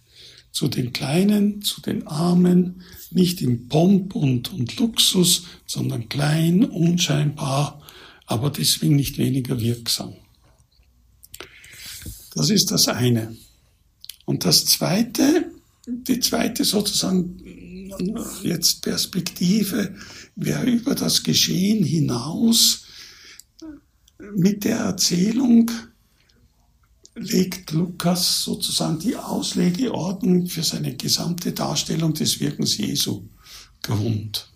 Zu 0.51 0.69
den 0.69 0.91
Kleinen, 0.91 1.61
zu 1.61 1.81
den 1.81 2.07
Armen, 2.07 2.81
nicht 3.15 3.41
im 3.41 3.67
Pomp 3.67 4.15
und, 4.15 4.51
und 4.53 4.77
Luxus, 4.77 5.45
sondern 5.65 6.09
klein, 6.09 6.63
unscheinbar, 6.65 7.81
aber 8.25 8.49
deswegen 8.49 8.95
nicht 8.95 9.17
weniger 9.17 9.59
wirksam. 9.59 10.15
Das 12.35 12.49
ist 12.49 12.71
das 12.71 12.87
eine. 12.87 13.35
Und 14.25 14.45
das 14.45 14.65
zweite, 14.65 15.51
die 15.85 16.19
zweite 16.19 16.63
sozusagen 16.63 17.91
jetzt 18.41 18.81
Perspektive 18.81 19.95
wäre 20.35 20.65
über 20.65 20.95
das 20.95 21.23
Geschehen 21.23 21.83
hinaus 21.83 22.85
mit 24.35 24.63
der 24.63 24.77
Erzählung 24.77 25.69
legt 27.15 27.71
Lukas 27.71 28.43
sozusagen 28.43 28.99
die 28.99 29.15
Auslegeordnung 29.15 30.47
für 30.47 30.63
seine 30.63 30.95
gesamte 30.95 31.51
Darstellung 31.51 32.13
des 32.13 32.39
Wirkens 32.39 32.77
Jesu 32.77 33.23
grund. 33.81 34.51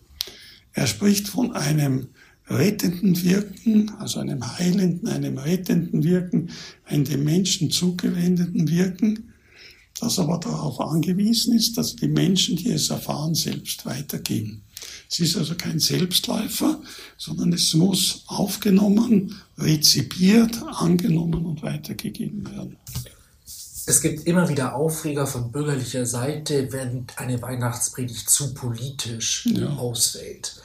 Er 0.74 0.88
spricht 0.88 1.28
von 1.28 1.53
einem 1.53 2.08
rettenden 2.47 3.22
Wirken, 3.24 3.91
also 3.99 4.20
einem 4.20 4.58
heilenden, 4.58 5.08
einem 5.10 5.38
rettenden 5.38 6.03
Wirken, 6.03 6.49
einem 6.86 7.03
dem 7.03 7.24
Menschen 7.24 7.70
zugewendeten 7.72 8.70
Wirken, 8.70 9.34
das 9.99 10.20
aber 10.20 10.38
darauf 10.38 10.80
angewiesen 10.80 11.55
ist, 11.55 11.78
dass 11.78 11.95
die 11.95 12.08
Menschen, 12.08 12.55
die 12.55 12.70
es 12.70 12.89
erfahren, 12.89 13.36
selbst 13.36 13.86
weitergeben. 13.86 14.64
Es 15.10 15.20
ist 15.20 15.38
also 15.38 15.55
kein 15.55 15.80
Selbstläufer, 15.80 16.82
sondern 17.18 17.53
es 17.53 17.74
muss 17.74 18.24
aufgenommen, 18.28 19.41
rezipiert, 19.58 20.62
angenommen 20.64 21.45
und 21.45 21.64
weitergegeben 21.64 22.49
werden. 22.51 22.78
Es 23.89 24.01
gibt 24.01 24.28
immer 24.28 24.49
wieder 24.49 24.76
Aufreger 24.76 25.26
von 25.26 25.49
bürgerlicher 25.51 26.05
Seite, 26.05 26.74
wenn 26.74 27.08
eine 27.16 27.41
Weihnachtspredigt 27.41 28.30
zu 28.30 28.53
politisch 28.53 29.45
ja. 29.45 29.70
ausfällt. 29.78 30.62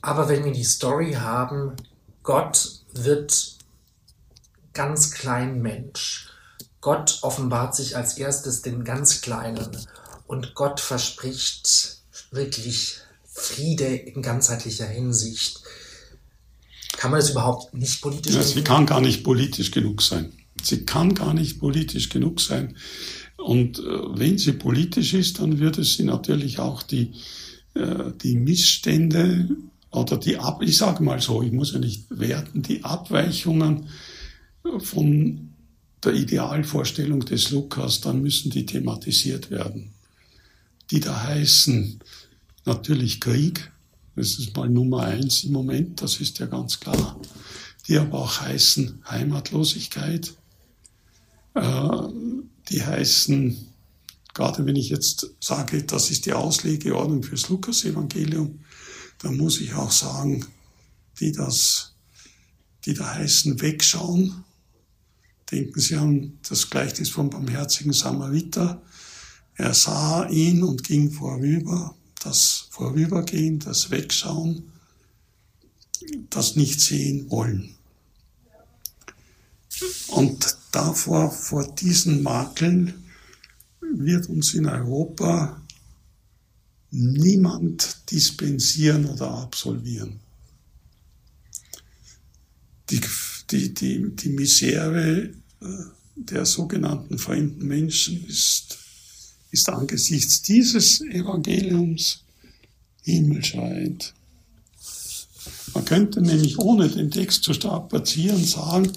Aber 0.00 0.30
wenn 0.30 0.44
wir 0.44 0.52
die 0.52 0.64
Story 0.64 1.12
haben, 1.12 1.72
Gott 2.22 2.80
wird 2.94 3.58
ganz 4.72 5.10
klein 5.10 5.60
Mensch. 5.60 6.30
Gott 6.80 7.18
offenbart 7.20 7.76
sich 7.76 7.96
als 7.96 8.16
erstes 8.16 8.62
den 8.62 8.84
ganz 8.84 9.20
Kleinen 9.20 9.76
und 10.26 10.54
Gott 10.54 10.80
verspricht 10.80 11.98
wirklich 12.30 13.01
Friede 13.32 13.86
in 13.86 14.22
ganzheitlicher 14.22 14.86
Hinsicht. 14.86 15.60
Kann 16.96 17.10
man 17.10 17.20
das 17.20 17.30
überhaupt 17.30 17.74
nicht 17.74 18.00
politisch? 18.00 18.34
Ja, 18.34 18.42
sie 18.42 18.62
kann 18.62 18.86
gar 18.86 19.00
nicht 19.00 19.24
politisch 19.24 19.70
genug 19.70 20.02
sein. 20.02 20.32
Sie 20.62 20.84
kann 20.84 21.14
gar 21.14 21.34
nicht 21.34 21.58
politisch 21.58 22.10
genug 22.10 22.40
sein. 22.40 22.76
Und 23.38 23.78
äh, 23.78 23.82
wenn 23.82 24.38
sie 24.38 24.52
politisch 24.52 25.14
ist, 25.14 25.40
dann 25.40 25.58
würde 25.58 25.82
sie 25.82 26.04
natürlich 26.04 26.58
auch 26.58 26.82
die, 26.82 27.12
äh, 27.74 28.12
die 28.22 28.36
Missstände 28.36 29.48
oder 29.90 30.16
die 30.16 30.36
Ab, 30.36 30.62
ich 30.62 30.76
sage 30.76 31.02
mal 31.02 31.20
so, 31.20 31.42
ich 31.42 31.52
muss 31.52 31.72
ja 31.72 31.78
nicht 31.78 32.04
werten, 32.10 32.62
die 32.62 32.84
Abweichungen 32.84 33.88
von 34.78 35.50
der 36.04 36.14
Idealvorstellung 36.14 37.24
des 37.24 37.50
Lukas, 37.50 38.00
dann 38.00 38.22
müssen 38.22 38.50
die 38.50 38.66
thematisiert 38.66 39.50
werden. 39.50 39.92
Die 40.90 41.00
da 41.00 41.24
heißen, 41.24 42.00
natürlich 42.64 43.20
Krieg, 43.20 43.72
das 44.14 44.38
ist 44.38 44.56
mal 44.56 44.68
Nummer 44.68 45.04
eins 45.04 45.44
im 45.44 45.52
Moment, 45.52 46.02
das 46.02 46.20
ist 46.20 46.38
ja 46.38 46.46
ganz 46.46 46.80
klar. 46.80 47.18
Die 47.88 47.98
aber 47.98 48.18
auch 48.20 48.40
heißen 48.40 49.02
Heimatlosigkeit, 49.08 50.34
äh, 51.54 51.88
die 52.68 52.84
heißen, 52.84 53.56
gerade 54.34 54.66
wenn 54.66 54.76
ich 54.76 54.90
jetzt 54.90 55.30
sage, 55.40 55.82
das 55.82 56.10
ist 56.10 56.26
die 56.26 56.32
Auslegeordnung 56.32 57.22
fürs 57.22 57.48
Lukas-Evangelium, 57.48 58.60
dann 59.18 59.36
muss 59.36 59.60
ich 59.60 59.74
auch 59.74 59.90
sagen, 59.90 60.44
die 61.20 61.32
das, 61.32 61.94
die 62.84 62.94
da 62.94 63.14
heißen 63.14 63.60
wegschauen. 63.60 64.44
Denken 65.50 65.80
Sie 65.80 65.96
an 65.96 66.38
das 66.48 66.70
Gleichnis 66.70 67.10
vom 67.10 67.30
barmherzigen 67.30 67.92
Samariter. 67.92 68.82
Er 69.54 69.74
sah 69.74 70.28
ihn 70.28 70.62
und 70.62 70.82
ging 70.82 71.10
vorüber 71.10 71.94
das 72.24 72.68
Vorübergehen, 72.70 73.58
das 73.58 73.90
Wegschauen, 73.90 74.72
das 76.30 76.56
Nicht-Sehen 76.56 77.30
wollen. 77.30 77.74
Und 80.08 80.56
davor, 80.70 81.30
vor 81.30 81.66
diesen 81.74 82.22
Makeln, 82.22 83.04
wird 83.80 84.28
uns 84.28 84.54
in 84.54 84.66
Europa 84.66 85.60
niemand 86.90 88.10
dispensieren 88.10 89.06
oder 89.06 89.30
absolvieren. 89.30 90.20
Die, 92.90 93.00
die, 93.50 93.74
die, 93.74 94.14
die 94.14 94.28
Misere 94.28 95.32
äh, 95.60 95.66
der 96.14 96.44
sogenannten 96.44 97.18
fremden 97.18 97.66
Menschen 97.66 98.26
ist 98.26 98.81
ist 99.52 99.68
angesichts 99.68 100.42
dieses 100.42 101.02
Evangeliums 101.02 102.24
himmelschreiend. 103.02 104.14
Man 105.74 105.84
könnte 105.84 106.22
nämlich 106.22 106.58
ohne 106.58 106.88
den 106.88 107.10
Text 107.10 107.44
zu 107.44 107.52
strapazieren 107.52 108.44
sagen, 108.44 108.90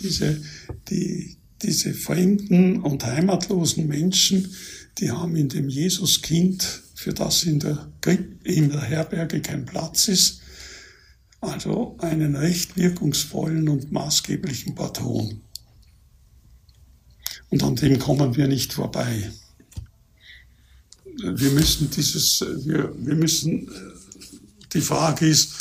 diese, 0.00 0.42
die, 0.88 1.36
diese 1.62 1.94
fremden 1.94 2.80
und 2.82 3.04
heimatlosen 3.04 3.86
Menschen, 3.86 4.54
die 4.98 5.10
haben 5.10 5.34
in 5.34 5.48
dem 5.48 5.68
Jesuskind, 5.68 6.82
für 6.94 7.14
das 7.14 7.44
in 7.44 7.58
der, 7.58 7.90
in 8.44 8.70
der 8.70 8.82
Herberge 8.82 9.40
kein 9.40 9.64
Platz 9.64 10.08
ist, 10.08 10.40
also 11.40 11.96
einen 11.98 12.36
recht 12.36 12.76
wirkungsvollen 12.76 13.68
und 13.68 13.90
maßgeblichen 13.90 14.74
Patron. 14.74 15.40
Und 17.50 17.62
an 17.62 17.76
dem 17.76 17.98
kommen 17.98 18.36
wir 18.36 18.46
nicht 18.46 18.72
vorbei 18.72 19.32
wir 21.18 21.50
müssen 21.50 21.90
dieses, 21.90 22.40
wir, 22.64 22.94
wir 22.98 23.14
müssen, 23.14 23.70
die 24.72 24.80
Frage 24.80 25.26
ist, 25.26 25.54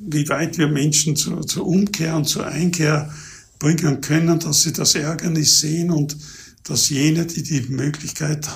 wie 0.00 0.28
weit 0.28 0.58
wir 0.58 0.68
Menschen 0.68 1.16
zur, 1.16 1.46
zur 1.46 1.66
Umkehr 1.66 2.16
und 2.16 2.26
zur 2.26 2.46
Einkehr 2.46 3.12
bringen 3.58 4.00
können, 4.00 4.38
dass 4.38 4.62
sie 4.62 4.72
das 4.72 4.94
Ärgernis 4.94 5.60
sehen 5.60 5.90
und 5.90 6.16
dass 6.64 6.88
jene, 6.88 7.26
die 7.26 7.42
die 7.42 7.62
Möglichkeit 7.62 8.48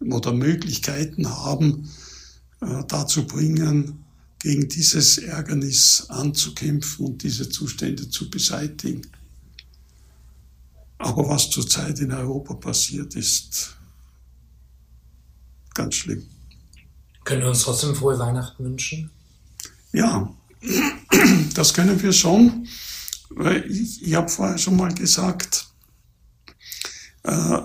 oder 0.00 0.32
Möglichkeiten 0.32 1.28
haben, 1.28 1.88
äh, 2.60 2.82
dazu 2.88 3.26
bringen, 3.26 4.04
gegen 4.38 4.68
dieses 4.68 5.18
Ärgernis 5.18 6.06
anzukämpfen 6.08 7.06
und 7.06 7.22
diese 7.22 7.48
Zustände 7.48 8.08
zu 8.10 8.30
beseitigen. 8.30 9.02
Aber 10.98 11.28
was 11.28 11.50
zurzeit 11.50 11.98
in 12.00 12.12
Europa 12.12 12.54
passiert, 12.54 13.16
ist 13.16 13.76
ganz 15.76 15.94
schlimm. 15.94 16.26
Können 17.24 17.42
wir 17.42 17.48
uns 17.48 17.62
trotzdem 17.62 17.94
frohe 17.94 18.18
Weihnachten 18.18 18.64
wünschen? 18.64 19.10
Ja, 19.92 20.34
das 21.54 21.74
können 21.74 22.02
wir 22.02 22.12
schon. 22.12 22.66
Ich, 23.68 24.02
ich 24.02 24.14
habe 24.14 24.28
vorher 24.28 24.58
schon 24.58 24.76
mal 24.76 24.92
gesagt, 24.94 25.66
äh, 27.22 27.58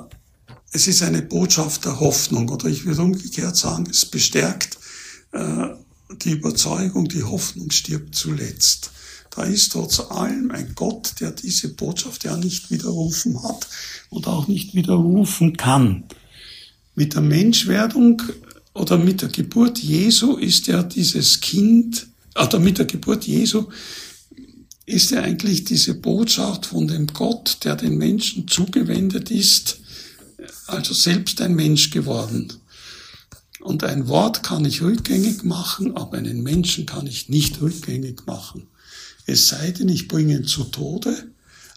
es 0.71 0.87
ist 0.87 1.03
eine 1.03 1.21
Botschaft 1.21 1.85
der 1.85 1.99
Hoffnung 1.99 2.49
oder 2.49 2.67
ich 2.67 2.85
würde 2.85 3.01
umgekehrt 3.01 3.55
sagen, 3.55 3.87
es 3.89 4.05
bestärkt 4.05 4.77
äh, 5.31 5.69
die 6.23 6.31
Überzeugung, 6.31 7.07
die 7.07 7.23
Hoffnung 7.23 7.71
stirbt 7.71 8.15
zuletzt. 8.15 8.91
da 9.29 9.43
ist 9.43 9.71
trotz 9.71 9.99
allem 9.99 10.51
ein 10.51 10.73
Gott, 10.75 11.15
der 11.19 11.31
diese 11.31 11.69
Botschaft 11.69 12.23
ja 12.23 12.35
nicht 12.35 12.71
widerrufen 12.71 13.41
hat 13.43 13.67
und 14.09 14.27
auch 14.27 14.47
nicht 14.47 14.73
widerrufen 14.73 15.55
kann. 15.55 16.05
Mit 16.95 17.13
der 17.13 17.21
Menschwerdung 17.21 18.21
oder 18.73 18.97
mit 18.97 19.21
der 19.21 19.29
Geburt 19.29 19.79
Jesu 19.79 20.37
ist 20.37 20.67
ja 20.67 20.83
dieses 20.83 21.41
Kind, 21.41 22.07
oder 22.35 22.59
mit 22.59 22.77
der 22.77 22.85
Geburt 22.85 23.25
Jesu 23.25 23.67
ist 24.85 25.11
ja 25.11 25.21
eigentlich 25.21 25.63
diese 25.63 25.93
Botschaft 25.93 26.65
von 26.65 26.87
dem 26.87 27.07
Gott, 27.07 27.59
der 27.63 27.75
den 27.75 27.97
Menschen 27.97 28.47
zugewendet 28.47 29.31
ist, 29.31 29.79
also 30.67 30.93
selbst 30.93 31.41
ein 31.41 31.55
Mensch 31.55 31.91
geworden. 31.91 32.51
Und 33.61 33.83
ein 33.83 34.07
Wort 34.07 34.43
kann 34.43 34.65
ich 34.65 34.81
rückgängig 34.81 35.43
machen, 35.43 35.95
aber 35.95 36.17
einen 36.17 36.41
Menschen 36.41 36.85
kann 36.85 37.05
ich 37.07 37.29
nicht 37.29 37.61
rückgängig 37.61 38.25
machen. 38.25 38.67
Es 39.27 39.47
sei 39.47 39.71
denn, 39.71 39.87
ich 39.87 40.07
bringe 40.07 40.37
ihn 40.37 40.45
zu 40.45 40.63
Tode, 40.65 41.31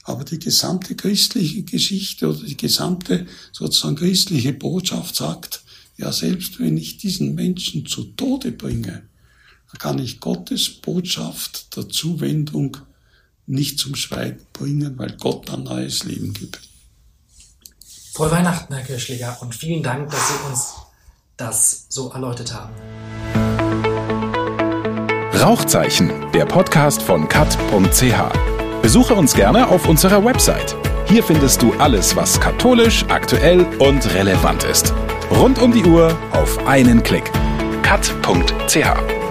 aber 0.05 0.25
die 0.25 0.39
gesamte 0.39 0.95
christliche 0.95 1.63
Geschichte 1.63 2.29
oder 2.29 2.45
die 2.45 2.57
gesamte 2.57 3.27
sozusagen 3.53 3.97
christliche 3.97 4.53
Botschaft 4.53 5.17
sagt, 5.17 5.63
ja, 5.97 6.13
selbst 6.13 6.61
wenn 6.61 6.77
ich 6.77 6.99
diesen 6.99 7.35
Menschen 7.35 7.87
zu 7.87 8.05
Tode 8.05 8.53
bringe, 8.53 9.09
kann 9.79 9.99
ich 9.99 10.21
Gottes 10.21 10.69
Botschaft 10.69 11.77
der 11.77 11.89
Zuwendung 11.89 12.77
nicht 13.47 13.79
zum 13.79 13.95
Schweigen 13.95 14.41
bringen, 14.53 14.97
weil 14.99 15.17
Gott 15.17 15.51
ein 15.51 15.65
neues 15.65 16.05
Leben 16.05 16.33
gibt. 16.33 16.61
Frohe 18.13 18.31
Weihnachten, 18.31 18.73
Herr 18.73 18.85
Kirschliger, 18.85 19.39
und 19.41 19.55
vielen 19.55 19.83
Dank, 19.83 20.11
dass 20.11 20.29
Sie 20.29 20.49
uns 20.49 20.75
das 21.37 21.87
so 21.89 22.11
erläutert 22.11 22.55
haben. 22.55 22.73
Rauchzeichen, 25.35 26.31
der 26.33 26.47
Podcast 26.47 27.03
von 27.03 27.29
kat.ch. 27.29 28.54
Besuche 28.85 29.15
uns 29.15 29.33
gerne 29.33 29.67
auf 29.69 29.89
unserer 29.89 30.23
Website. 30.23 30.77
Hier 31.07 31.25
findest 31.25 31.63
du 31.63 31.73
alles, 31.79 32.15
was 32.17 32.39
katholisch, 32.39 33.03
aktuell 33.09 33.65
und 33.79 34.15
relevant 34.15 34.65
ist. 34.65 34.93
Rund 35.31 35.59
um 35.63 35.73
die 35.73 35.87
Uhr 35.87 36.15
auf 36.33 36.67
einen 36.67 37.03
Klick. 37.03 37.33
kat.ch 37.83 39.24